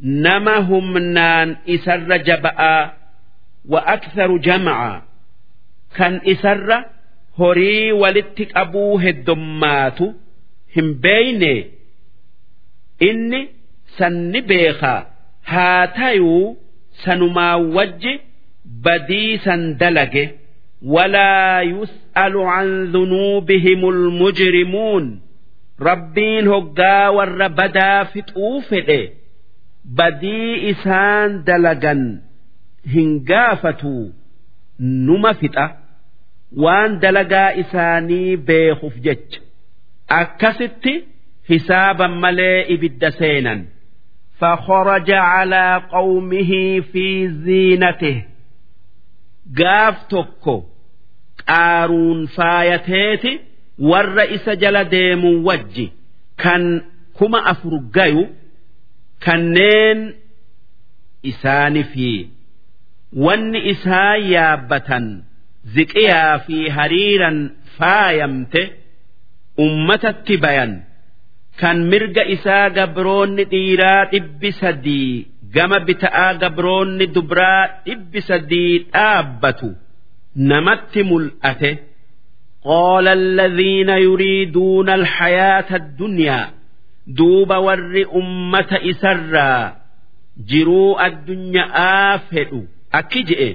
Nama 0.00 0.56
humnaan 0.68 1.56
isarra 1.66 2.18
jaba'aa 2.18 2.92
wa 3.72 3.80
aktharu 3.94 4.38
jam'aa. 4.38 5.02
Kan 5.96 6.20
isarra 6.24 6.78
horii 7.38 7.92
walitti 7.92 8.44
qabuu 8.46 8.98
heddommaatu 9.04 10.06
hin 10.74 10.88
beeyne. 11.02 11.54
Inni 13.08 13.40
sanni 13.98 14.40
beekaa 14.42 15.06
haa 15.42 15.86
tayuu 15.86 16.56
sanumaa 17.04 17.56
wajji 17.56 18.20
badii 18.84 19.38
san 19.44 19.78
dalage 19.78 20.24
walaa 20.82 21.62
yus 21.62 21.90
can 22.17 22.69
dhunuubihimul 22.93 24.01
mujrimuun 24.21 25.05
rabbiin 25.89 26.47
hoggaa 26.53 27.11
warra 27.17 27.49
badaa 27.59 28.05
fixuu 28.13 28.61
fedhe 28.69 28.99
badii 29.97 30.51
isaan 30.71 31.43
dalagan 31.47 32.03
hin 32.95 33.11
gaafatuu 33.29 34.03
numa 34.79 35.33
fixa 35.41 35.65
waan 36.65 36.99
dalagaa 37.05 37.49
isaanii 37.63 38.37
beekuuf 38.47 38.95
jecha 39.05 39.39
akkasitti 40.21 40.93
hisaaban 41.49 42.13
malee 42.25 42.65
ibidda 42.75 43.11
seenan. 43.11 43.61
فخرج 44.39 45.11
على 45.11 45.81
قومه 45.91 46.79
في 46.79 47.27
زينته 47.27 48.23
قاف 49.57 49.95
dhaaruun 51.48 52.20
faayateeti 52.36 53.32
warra 53.90 54.24
isa 54.36 54.52
jala 54.62 54.82
deemu 54.94 55.30
wajji 55.48 55.86
kan 56.42 56.64
kuma 57.18 57.40
afur 57.52 57.74
gayu 57.96 58.24
kanneen 59.26 60.00
isaanii 61.30 61.84
fi 61.92 62.10
wanni 63.26 63.60
isaa 63.72 64.16
yaabbatan 64.34 65.06
ziqiyaa 65.76 66.34
fi 66.46 66.58
hariiran 66.76 67.38
faayamte 67.78 68.62
ummatatti 69.64 70.36
bayan 70.44 70.72
kan 71.60 71.78
mirga 71.92 72.24
isaa 72.36 72.66
gabroonni 72.78 73.44
dhiiraa 73.52 74.00
dhibbi 74.12 74.50
sadii 74.60 75.10
gama 75.56 75.78
bita'aa 75.88 76.30
gabroonni 76.42 77.06
dubraa 77.16 77.62
dhibbi 77.86 78.20
sadii 78.30 78.72
dhaabbatu. 78.94 79.68
namatti 80.36 81.02
mul'ate 81.10 81.70
qaala 82.68 83.10
alladhiina 83.18 83.94
yuriiduuna 84.06 84.92
alxayaata 85.00 85.74
addunyaa 85.80 86.44
duuba 87.18 87.56
warri 87.66 88.04
ummata 88.20 88.78
isarraa 88.92 89.64
jiruu 90.50 90.90
addunyaa 91.06 92.18
fedhu 92.30 92.60
akki 93.00 93.20
je'e 93.30 93.50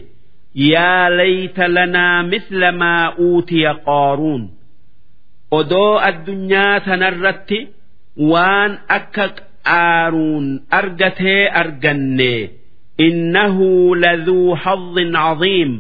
yaa 0.72 1.10
layta 1.20 1.68
lanaa 1.76 2.24
misla 2.32 2.70
maa 2.82 3.06
uutiya 3.28 3.72
qaaruun 3.88 4.44
odoo 5.60 5.94
addunyaa 6.10 6.80
tanarratti 6.88 7.60
waan 8.32 8.72
akka 8.98 9.26
qaaruun 9.38 10.46
argatee 10.80 11.42
arganne 11.62 12.34
innahu 13.08 13.70
laduu 14.04 14.56
hazzin 14.64 15.12
caziim 15.24 15.72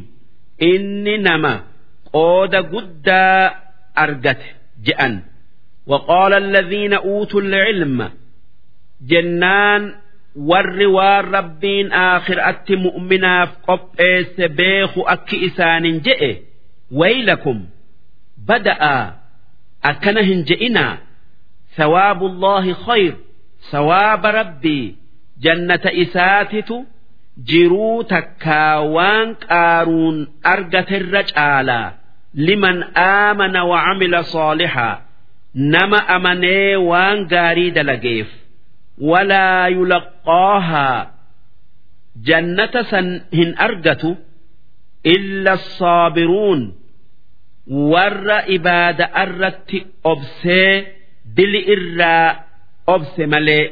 inni 0.71 1.15
nama 1.27 1.53
qooda 2.13 2.61
guddaa 2.73 3.43
argate 4.05 4.49
je'an 4.87 5.15
وقال 5.93 6.33
الذين 6.35 6.93
أوتوا 6.95 7.41
العلم 7.41 8.11
jennaan 9.11 9.83
warri 10.49 10.87
waan 10.97 11.25
rabbiin 11.37 11.89
aakhiraatti 11.93 12.75
mu'minaaf 12.85 13.51
qopheesse 13.67 14.45
beeku 14.59 15.01
akki 15.15 15.37
isaanin 15.49 15.97
je'e 16.07 16.31
waylakum 17.01 17.59
bada'aa 18.49 19.05
akkana 19.91 20.23
hin 20.29 20.41
je'inaa 20.51 20.95
thawaabullaahi 21.77 22.73
khayr 22.87 23.15
sawaaba 23.71 24.29
rabbii 24.41 24.85
jannata 25.45 25.91
isaatitu 26.05 26.77
jiruu 27.50 28.04
takkaa 28.04 28.82
waan 28.96 29.30
qaaruun 29.48 30.18
argaterra 30.54 31.22
caalaa. 31.34 31.94
Liman 32.46 32.78
aamana 32.96 33.62
wa 33.72 33.78
camila 33.86 34.24
saalixaa 34.34 35.02
nama 35.74 36.00
amanee 36.16 36.76
waan 36.90 37.20
gaarii 37.34 37.72
dalageef. 37.78 38.30
Walaa 39.10 39.68
yulaqqaahaa 39.78 41.08
jannata 42.28 42.82
san 42.92 43.08
hin 43.38 43.52
argatu 43.68 44.12
illa 45.16 45.58
saabiruun. 45.78 46.62
Warra 47.92 48.40
ibaada 48.56 49.06
irratti 49.24 49.80
obsee 50.12 50.74
dili 51.36 51.60
irraa 51.76 52.30
obse 52.96 53.24
malee 53.34 53.64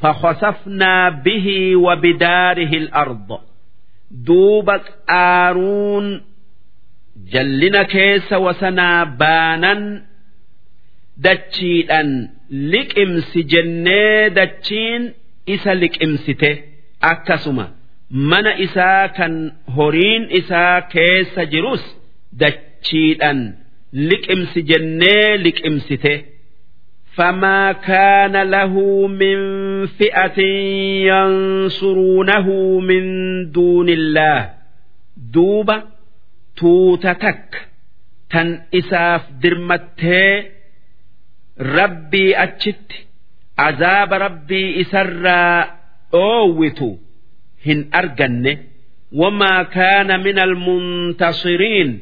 فخسفنا 0.00 1.08
به 1.24 1.76
وبداره 1.76 2.72
الأرض 2.82 3.40
duuba 4.26 4.76
qaaruun 5.10 6.06
jallina 7.32 7.82
keessa 7.94 8.36
wasanaa 8.46 9.04
baanan 9.20 9.80
dachiidhan 11.24 12.10
liqimsi 12.72 13.40
jennee 13.52 14.30
dachiin 14.38 15.02
isa 15.54 15.72
liqimsite 15.82 16.50
akkasuma 17.12 17.66
mana 18.30 18.52
isaa 18.66 19.08
kan 19.16 19.34
horiin 19.76 20.24
isaa 20.40 20.76
keessa 20.94 21.42
jirus 21.52 21.84
dachiidhan 22.42 23.38
liqimsi 24.10 24.60
jennee 24.70 25.28
liqimsite. 25.46 26.14
فما 27.14 27.72
كان 27.72 28.42
له 28.50 29.06
من 29.06 29.36
فئة 29.86 30.40
ينصرونه 31.10 32.48
من 32.80 33.04
دون 33.52 33.88
الله 33.88 34.50
دوبا 35.16 35.82
توتتك 36.56 37.68
تن 38.30 38.62
إساف 38.74 39.30
درمته 39.42 40.44
ربي 41.60 42.42
أتشت 42.42 42.92
عذاب 43.58 44.12
ربي 44.12 44.80
إسرى 44.80 45.70
أووتو 46.14 46.96
هن 47.66 47.88
أرجن 47.94 48.58
وما 49.12 49.62
كان 49.62 50.20
من 50.20 50.38
المنتصرين 50.38 52.00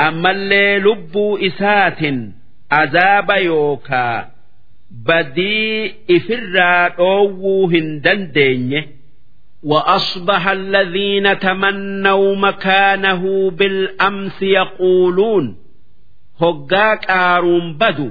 أما 0.00 0.30
اللي 0.30 0.78
لبوا 0.78 1.46
إسات 1.46 1.98
azaaba 2.80 3.36
yookaa 3.48 4.26
badii 5.06 5.94
ifirraa 6.16 6.88
dhoowwuu 6.88 7.66
hin 7.68 8.00
dandeenye 8.04 8.88
وأصبح 9.64 10.48
الذين 10.48 11.38
تمنوا 11.38 12.36
مكانه 12.36 13.50
بالأمس 13.50 14.42
يقولون 14.42 15.56
hoggaa 16.40 16.96
qaaruun 16.96 17.66
badu 17.80 18.08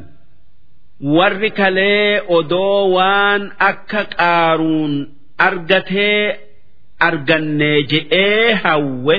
warri 1.16 1.50
kalee 1.60 2.22
odoo 2.38 2.91
waan 2.96 3.44
akka 3.70 4.04
qaaruun 4.18 4.94
argatee 5.48 6.38
argannee 7.08 7.80
je'ee 7.91 8.54
hawwe 8.64 9.16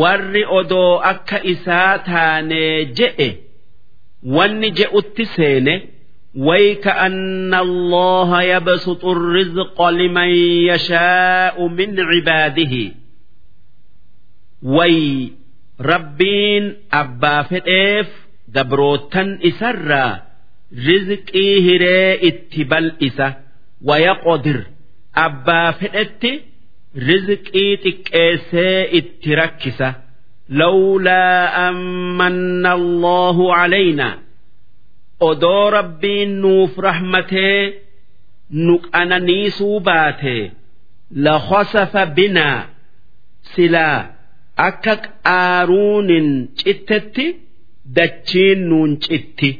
warri 0.00 0.44
odoo 0.58 0.94
akka 1.12 1.38
isaa 1.52 1.98
taanee 2.08 2.84
je'e 2.98 3.28
wanni 4.22 4.70
je'utti 4.78 5.24
seene 5.36 5.76
ويكأن 6.34 7.54
الله 7.54 8.42
يبسط 8.42 9.04
الرزق 9.04 9.82
لمن 9.88 10.28
يشاء 10.70 11.66
من 11.68 12.00
عباده 12.00 12.74
وي 14.62 15.32
ربين 15.80 16.76
أبا 16.92 17.42
فتيف 17.42 18.08
قبروتن 18.56 19.38
إسرا 19.44 20.22
رزقي 20.88 21.48
هري 21.66 22.28
اتبال 22.28 23.04
إسا 23.06 23.34
ويقدر 23.84 24.66
أبا 25.16 25.70
فتت 25.70 26.40
رزقي 26.96 27.76
تكيسي 27.76 28.98
اتركسه 28.98 29.94
لولا 30.48 31.68
أمن 31.68 32.66
الله 32.66 33.54
علينا 33.54 34.18
odoo 35.20 35.70
rabbiin 35.70 36.30
nuuf 36.42 36.72
rahmatee 36.78 37.72
nu 38.50 38.74
qananiisuu 38.92 39.80
baate 39.88 40.36
lakhasafa 41.24 42.02
binaa 42.16 42.60
silaa 43.52 43.98
akka 44.68 44.94
qaaruunin 45.04 46.28
cittetti 46.60 47.26
dachiin 47.96 48.60
nuun 48.70 48.92
citti 49.06 49.50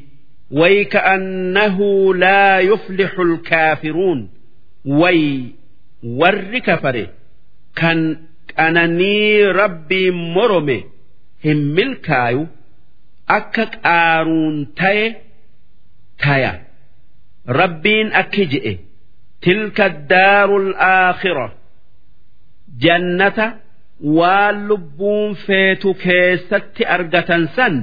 ويكأنه 0.51 1.79
لا 2.15 2.59
يفلح 2.59 3.19
الكافرون 3.19 4.29
وي 4.85 5.47
ور 6.05 6.59
كفره 6.59 7.07
كان 7.77 8.17
qananii 8.57 9.53
rabbii 9.61 10.11
morome 10.35 10.79
hin 11.45 11.61
milkaayu 11.77 12.43
akka 13.39 13.67
qaaruun 13.77 14.57
taye 14.81 15.07
taya 16.23 16.53
rabbiin 17.61 18.09
akki 18.23 18.45
je'e 18.53 18.75
tilka 19.47 19.89
daaru 20.13 20.57
alaakhira 20.65 21.47
jannata 22.85 23.47
waan 24.19 24.57
lubbuun 24.69 25.35
feetu 25.47 25.95
keessatti 26.05 26.83
argatan 26.97 27.49
san 27.57 27.77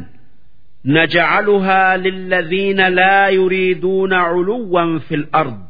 نجعلها 0.88 1.98
للذين 1.98 2.88
لا 2.88 3.30
يريدون 3.30 4.14
علوا 4.14 5.00
في 5.00 5.16
الأرض 5.16 5.62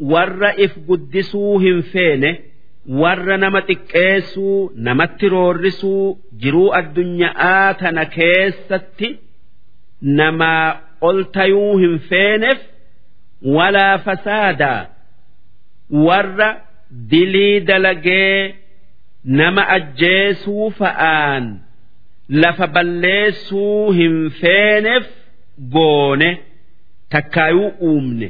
ور 0.00 0.50
إف 0.64 0.78
قدسوهم 0.88 1.80
فينه 1.80 2.38
warra 2.87 3.37
nama 3.37 3.61
xiqqeessuu 3.67 4.71
namatti 4.87 5.29
roorrisuu 5.33 6.17
jiruu 6.41 6.69
addunyaa 6.79 7.73
tana 7.81 8.05
keessatti 8.15 9.09
nama 10.19 10.51
ol 11.09 11.19
tayuu 11.37 11.77
hin 11.83 11.95
feeneef 12.09 12.59
walaa 13.57 13.97
fasaadaa 14.07 14.81
warra 16.07 16.49
dilii 17.11 17.59
dalagee 17.69 18.55
nama 19.23 19.63
ajjeesuu 19.77 20.69
fa'aan 20.79 21.45
lafa 22.43 22.67
balleessuu 22.67 23.91
hin 23.99 24.15
feeneef 24.41 25.05
goone 25.73 26.29
takkaayuu 27.09 27.71
uumne. 27.89 28.29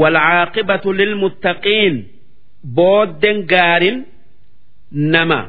Walcaaqibatu 0.00 0.92
lilmuttaqiin. 0.92 1.96
booddeen 2.77 3.39
gaarin 3.51 3.97
nama 5.13 5.39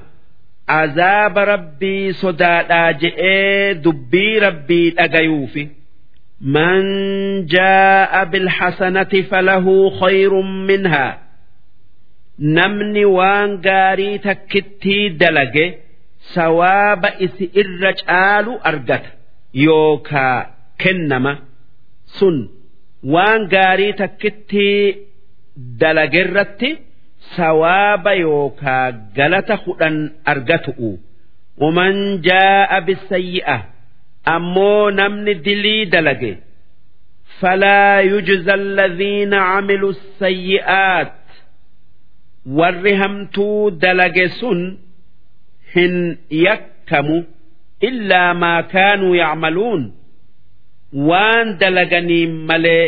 azaaba 0.80 1.42
rabbii 1.52 2.12
sodaadhaa 2.22 2.88
je'ee 3.02 3.74
dubbii 3.84 4.34
rabbii 4.46 4.86
dhagayuufi 4.98 5.64
من 6.56 6.82
جاء 7.46 8.24
بالحسنة 8.24 9.12
فله 9.30 9.66
خير 10.00 10.32
منها 10.68 11.08
namni 12.56 13.04
waan 13.16 13.50
gaarii 13.66 14.18
takkittii 14.26 15.04
dalage 15.20 15.66
sawaaba 16.34 17.08
isi 17.26 17.44
irra 17.62 17.92
caalu 18.02 18.52
argata 18.70 19.10
yookaa 19.66 20.38
kennama 20.82 21.32
sun 22.18 22.36
waan 23.14 23.42
gaarii 23.54 23.92
takkitti 24.02 24.66
dalagerratti 25.80 26.70
sawaaba 27.35 28.13
yookaa 28.23 28.91
galata 29.17 29.55
hudhan 29.63 29.97
argatu'u. 30.31 30.91
Waman 31.61 31.97
jaa'a 32.27 32.77
bisayyi'a 32.87 33.57
ammoo 34.35 34.91
namni 34.97 35.33
dilii 35.45 35.85
dalage. 35.93 36.33
Falaa 37.39 37.99
yujza 38.11 38.53
alladhiina 38.59 39.37
camilu 39.51 39.89
sayyi'aat. 40.19 41.13
Warri 42.57 42.93
hamtuu 43.01 43.71
dalage 43.83 44.27
sun 44.39 44.59
hin 45.75 45.95
yakkamu 46.45 47.17
illaa 47.87 48.33
maa 48.41 48.61
kaanuu 48.73 49.15
yacmaluun. 49.21 49.83
Waan 51.09 51.47
dalaganiin 51.59 52.33
malee 52.49 52.83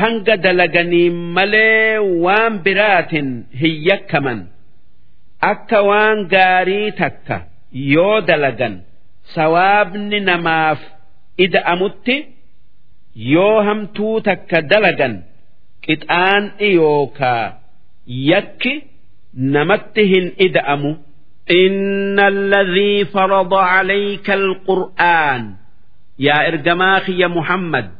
hanga 0.00 0.36
dalaganiin 0.44 1.16
malee 1.36 1.98
waan 2.24 2.54
biraatin 2.64 3.28
hin 3.62 3.74
yakkaman 3.88 4.40
akka 5.52 5.80
waan 5.90 6.18
gaarii 6.34 6.90
takka 7.02 7.36
yoo 7.94 8.20
dalagan 8.30 8.74
sawaabni 9.34 10.20
namaaf 10.30 10.80
ida'amutti 11.46 12.16
yoo 13.34 13.56
hamtuu 13.68 14.16
takka 14.28 14.58
dalagan 14.74 15.14
qixaan'i 15.86 16.74
yookaa 16.80 17.44
yakki 18.30 18.74
namatti 19.54 20.02
hin 20.12 20.26
ida'amu. 20.48 20.92
إن 21.50 22.20
الذي 22.20 23.04
فرض 23.04 23.54
عليك 23.54 24.30
القرآن 24.30 25.54
يا 26.18 26.48
إرجماخ 26.48 27.10
يا 27.10 27.26
محمد 27.26 27.90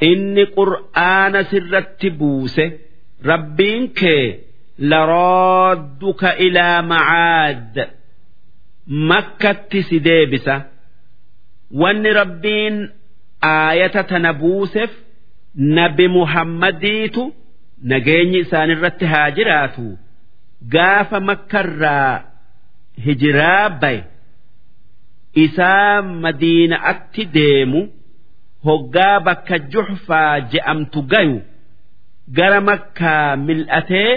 inni 0.00 0.44
qur'aana 0.56 1.40
sirratti 1.50 2.10
buuse 2.18 2.64
rabbiin 3.30 3.84
kee 3.98 4.24
laroodduka 4.90 6.30
ilaa 6.46 6.82
macaad. 6.82 7.74
Makkatti 9.10 9.82
si 9.88 9.98
deebisa. 10.04 10.56
Wanni 11.80 12.12
rabbiin 12.20 12.76
aayata 13.42 14.02
tana 14.10 14.32
buuseef 14.40 14.90
nabi 15.76 16.06
muhammadiitu 16.08 17.22
nageenyi 17.90 18.38
isaan 18.44 18.70
irratti 18.74 19.04
haa 19.12 19.30
jiraatu. 19.36 19.86
Gaafa 20.72 21.20
makkarraa 21.20 22.22
hijiraa 23.04 23.68
baye 23.80 24.04
isaa 25.44 26.02
madiina 26.02 26.76
atti 26.92 27.24
deemu 27.36 27.80
hoggaa 28.66 29.16
bakka 29.26 29.56
juxfaa 29.72 30.32
je'amtu 30.52 31.00
gayu 31.12 31.38
gara 32.36 32.60
makkaa 32.68 33.36
mil'atee 33.46 34.12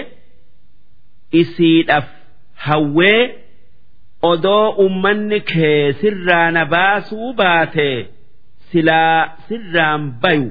isiidhaaf 1.40 2.08
hawwee 2.64 3.20
odoo 4.30 4.66
ummanni 4.84 5.38
kee 5.50 5.92
sirraa 6.00 6.48
na 6.56 6.62
baasuu 6.74 7.28
baatee 7.40 7.96
silaa 8.70 9.18
sirraan 9.48 10.02
bayu 10.22 10.48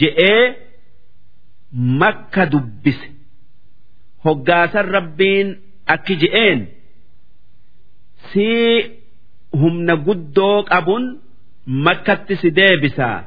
je'ee 0.00 0.42
makka 2.00 2.42
dubbise 2.52 3.06
hoggaasan 4.24 4.86
rabbiin 4.96 5.48
akki 5.94 6.14
je'een. 6.22 6.60
sii 8.32 8.70
humna 9.60 9.94
guddoo 10.06 10.56
qabuun 10.70 11.04
makkatti 11.86 12.36
si 12.42 12.50
deebisaa 12.58 13.18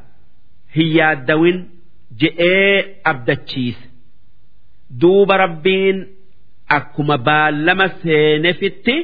hin 0.76 0.90
yaaddawin 0.98 1.58
je'ee 2.22 2.76
abdachiise 3.12 3.86
duuba 5.02 5.38
rabbiin 5.44 5.98
akkuma 6.78 7.18
baallama 7.30 7.88
seenefitti 8.04 8.96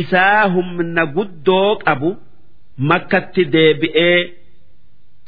isaa 0.00 0.48
humna 0.54 1.02
guddoo 1.16 1.70
qabu 1.84 2.10
makkatti 2.92 3.42
deebi'ee 3.54 4.18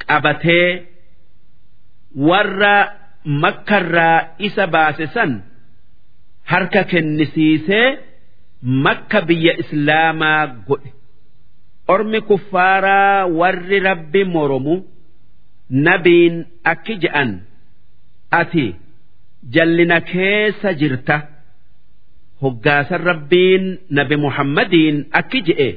qabatee 0.06 0.68
warra 2.28 2.74
makkarraa 3.44 4.18
isa 4.48 4.64
baase 4.74 5.06
san 5.14 5.32
harka 6.50 6.82
kennisiisee. 6.90 7.88
makka 8.84 9.18
biyya 9.28 9.52
islaamaa 9.62 10.46
godhe 10.68 10.90
ormi 11.94 12.20
kuffaaraa 12.28 13.26
warri 13.40 13.78
rabbi 13.88 14.22
moromu 14.34 14.74
nabiin 15.86 16.36
akki 16.72 16.94
je'an 17.02 17.30
ati 18.40 18.66
jallina 19.54 19.98
keessa 20.10 20.70
jirta 20.80 21.16
hoggaasan 22.42 23.02
rabbiin 23.10 23.64
nabi 23.98 24.16
muhammadiin 24.24 24.96
akki 25.20 25.40
je'e 25.48 25.68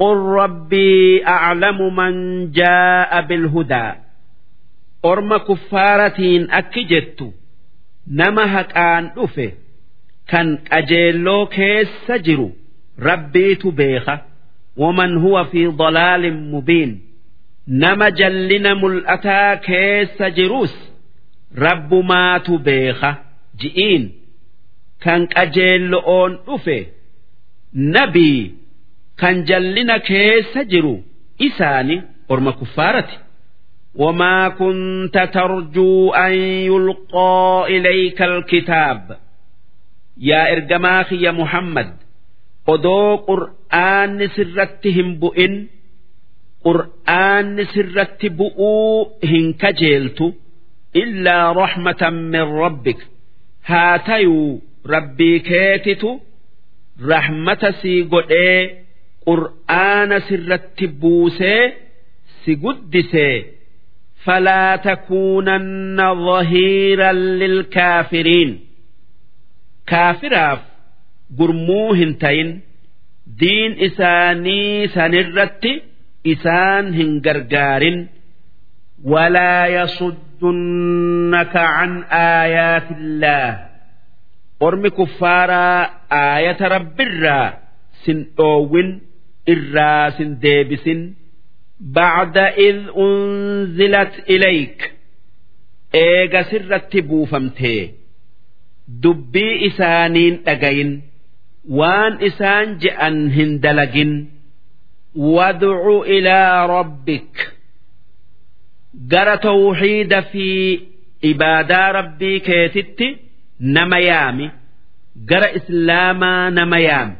qul 0.00 0.18
rabbii 0.38 1.22
aclamu 1.34 1.86
man 1.98 2.14
jaa'a 2.58 3.18
bilhudaa 3.28 3.92
orma 5.10 5.38
kuffaaratiin 5.48 6.44
akki 6.60 6.82
jettu 6.92 7.26
nama 8.20 8.44
haqaan 8.54 9.04
dhufe 9.16 9.46
kan 10.30 10.48
qajeelloo 10.70 11.42
keessa 11.56 12.14
jiru 12.26 12.48
rabbiitu 13.08 13.68
beeka. 13.78 14.14
waman 14.81 15.13
huwa 15.23 15.45
fi 15.51 15.61
dalaalin 15.81 16.37
mubiin 16.51 16.91
nama 17.83 18.07
jallina 18.19 18.71
mul'ataa 18.81 19.55
keessa 19.67 20.29
jirus 20.37 20.73
rabbumaatu 21.65 22.53
beeka 22.67 23.11
ji'iin 23.61 24.03
kan 25.03 25.21
qajeello'oon 25.35 26.31
dhufe 26.45 26.77
nabii 27.73 28.41
kan 29.21 29.35
jallina 29.49 29.95
keessa 30.09 30.63
jiru 30.71 30.95
isaani 31.47 32.01
orma 32.29 32.51
kuffaarati 32.61 33.17
وما 33.95 34.49
كنت 34.49 35.17
ترجو 35.33 36.13
أن 36.13 36.33
يلقى 36.71 37.63
إليك 37.67 38.21
الكتاب 38.21 39.17
yaa 40.17 40.47
ergamaa 40.49 41.03
kiyya 41.03 41.31
Muhammad 41.33 41.87
odoo 42.73 43.11
qur'aanni 43.29 44.27
sirratti 44.35 44.89
hin 44.97 45.09
bu'in 45.21 45.53
qur'aanni 46.65 47.63
sirratti 47.73 48.27
bu'uu 48.39 48.95
hin 49.31 49.47
kajeeltu 49.61 50.25
illaa 51.03 51.45
rahmatan 51.61 52.15
min 52.33 52.45
rabbik 52.63 52.99
haa 53.69 53.95
tayuu 54.09 54.51
rabbii 54.93 55.37
keetitu 55.49 56.09
rahmata 57.11 57.69
sii 57.81 57.99
godhee 58.13 58.59
qur'aana 59.27 60.17
sirratti 60.29 60.85
buusee 61.01 61.63
si 62.43 62.51
guddisee 62.63 63.37
فلا 64.25 64.75
تكونن 64.75 65.97
ظهيرا 66.25 67.11
للكافرين 67.11 68.49
kaafiraaf 69.91 70.59
gurmuu 71.38 71.92
hin 72.00 72.12
tayin 72.22 72.50
diin 73.40 73.72
isaanii 73.88 74.88
sanirratti 74.94 75.72
isaan 76.34 76.92
hin 76.98 77.10
gargaarin. 77.26 77.98
walaa 79.12 79.66
yasuddunaka 79.76 81.64
can 81.76 81.92
aayaati 82.18 82.94
illaah 83.06 83.52
ormi 84.66 84.90
kuffaaraa 84.98 85.80
aayata 86.20 86.66
rabbirraa 86.74 87.46
sin 88.04 88.18
dhoowwin 88.36 88.88
irraa 89.52 90.06
sin 90.16 90.30
deebisin. 90.44 91.00
Bacda 91.96 92.46
id 92.68 92.78
unzilat 93.04 94.12
ilayk. 94.34 94.78
Eega 96.04 96.40
sirratti 96.50 96.98
buufamtee. 97.08 97.82
Dubbii 99.02 99.54
isaaniin 99.68 100.34
dhagayin 100.46 100.92
waan 101.78 102.14
isaan 102.28 102.78
je'an 102.82 103.16
hin 103.36 103.60
dalagin. 103.62 104.12
Wadcu 105.34 105.96
ilaa 106.16 106.66
rabbik. 106.66 107.32
Gara 109.10 109.36
tawxiida 109.44 110.20
fi 110.32 110.46
ibaadaa 111.30 111.88
rabbii 111.98 112.40
keetitti 112.46 113.08
nama 113.76 113.98
yaami. 114.08 114.46
Gara 115.28 115.48
islaamaa 115.58 116.50
nama 116.50 116.78
yaami. 116.88 117.14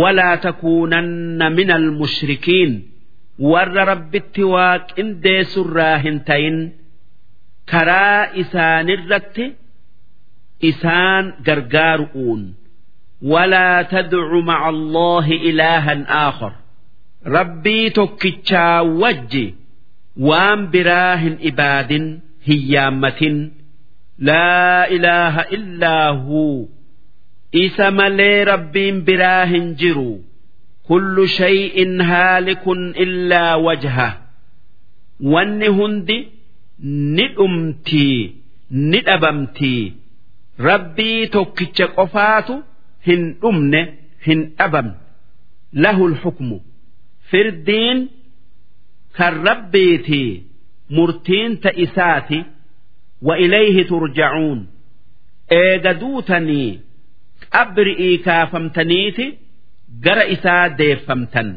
Walaa 0.00 0.36
takuunanna 0.44 1.50
min 1.56 1.68
almushrikiin 1.76 2.72
warra 3.50 3.84
rabbitti 3.90 4.42
waaqindeessurraa 4.54 5.96
hin 6.04 6.16
tayin 6.28 6.58
karaa 7.70 8.22
isaanirratti 8.42 9.46
isaan 10.70 11.24
gargaaru'uun 11.46 12.42
ولا 13.21 13.81
تدع 13.81 14.39
مع 14.39 14.69
الله 14.69 15.31
إلها 15.31 16.27
آخر 16.29 16.53
ربي 17.27 17.89
تكتشا 17.89 18.79
وجي 18.79 19.55
وام 20.17 20.71
براه 20.71 21.37
إباد 21.41 22.19
هيامة 22.45 23.49
لا 24.19 24.91
إله 24.91 25.41
إلا 25.41 26.07
هو 26.09 26.65
إسا 27.55 27.89
ملي 27.89 28.43
ربي 28.43 28.91
براه 28.91 29.57
جرو 29.57 30.21
كل 30.87 31.29
شيء 31.29 32.01
هالك 32.01 32.67
إلا 32.97 33.55
وجهه 33.55 34.21
وان 35.21 35.63
هندي 35.63 36.27
ندمتي 36.83 38.35
ندبمتي 38.71 39.93
hin 43.06 43.22
dhumne 43.42 43.80
hin 44.26 44.40
dhabamne 44.58 44.96
lahul 45.84 46.14
hukmu. 46.24 46.58
Firdiin 47.30 47.98
kan 49.16 49.34
rabbiitii 49.48 50.30
murtiinta 50.96 51.70
isaati 51.84 52.38
wa 53.26 53.34
ilayhi 53.44 53.84
turjacuun 53.90 54.60
eega 55.60 55.92
duutanii 56.00 56.70
qabri'ii 57.54 58.16
kaafamtaniiti 58.26 59.26
gara 60.04 60.24
isaa 60.34 60.64
deeffamtan. 60.78 61.48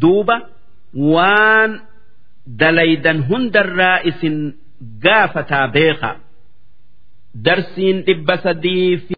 Duuba 0.00 0.36
waan 1.12 1.72
dalaydan 2.60 3.18
hundarraa 3.28 3.98
isin 4.10 4.36
gaafataa 5.04 5.66
beeka 5.76 6.10
darsiin 7.44 7.96
dhibba 8.06 8.36
sadii 8.44 9.08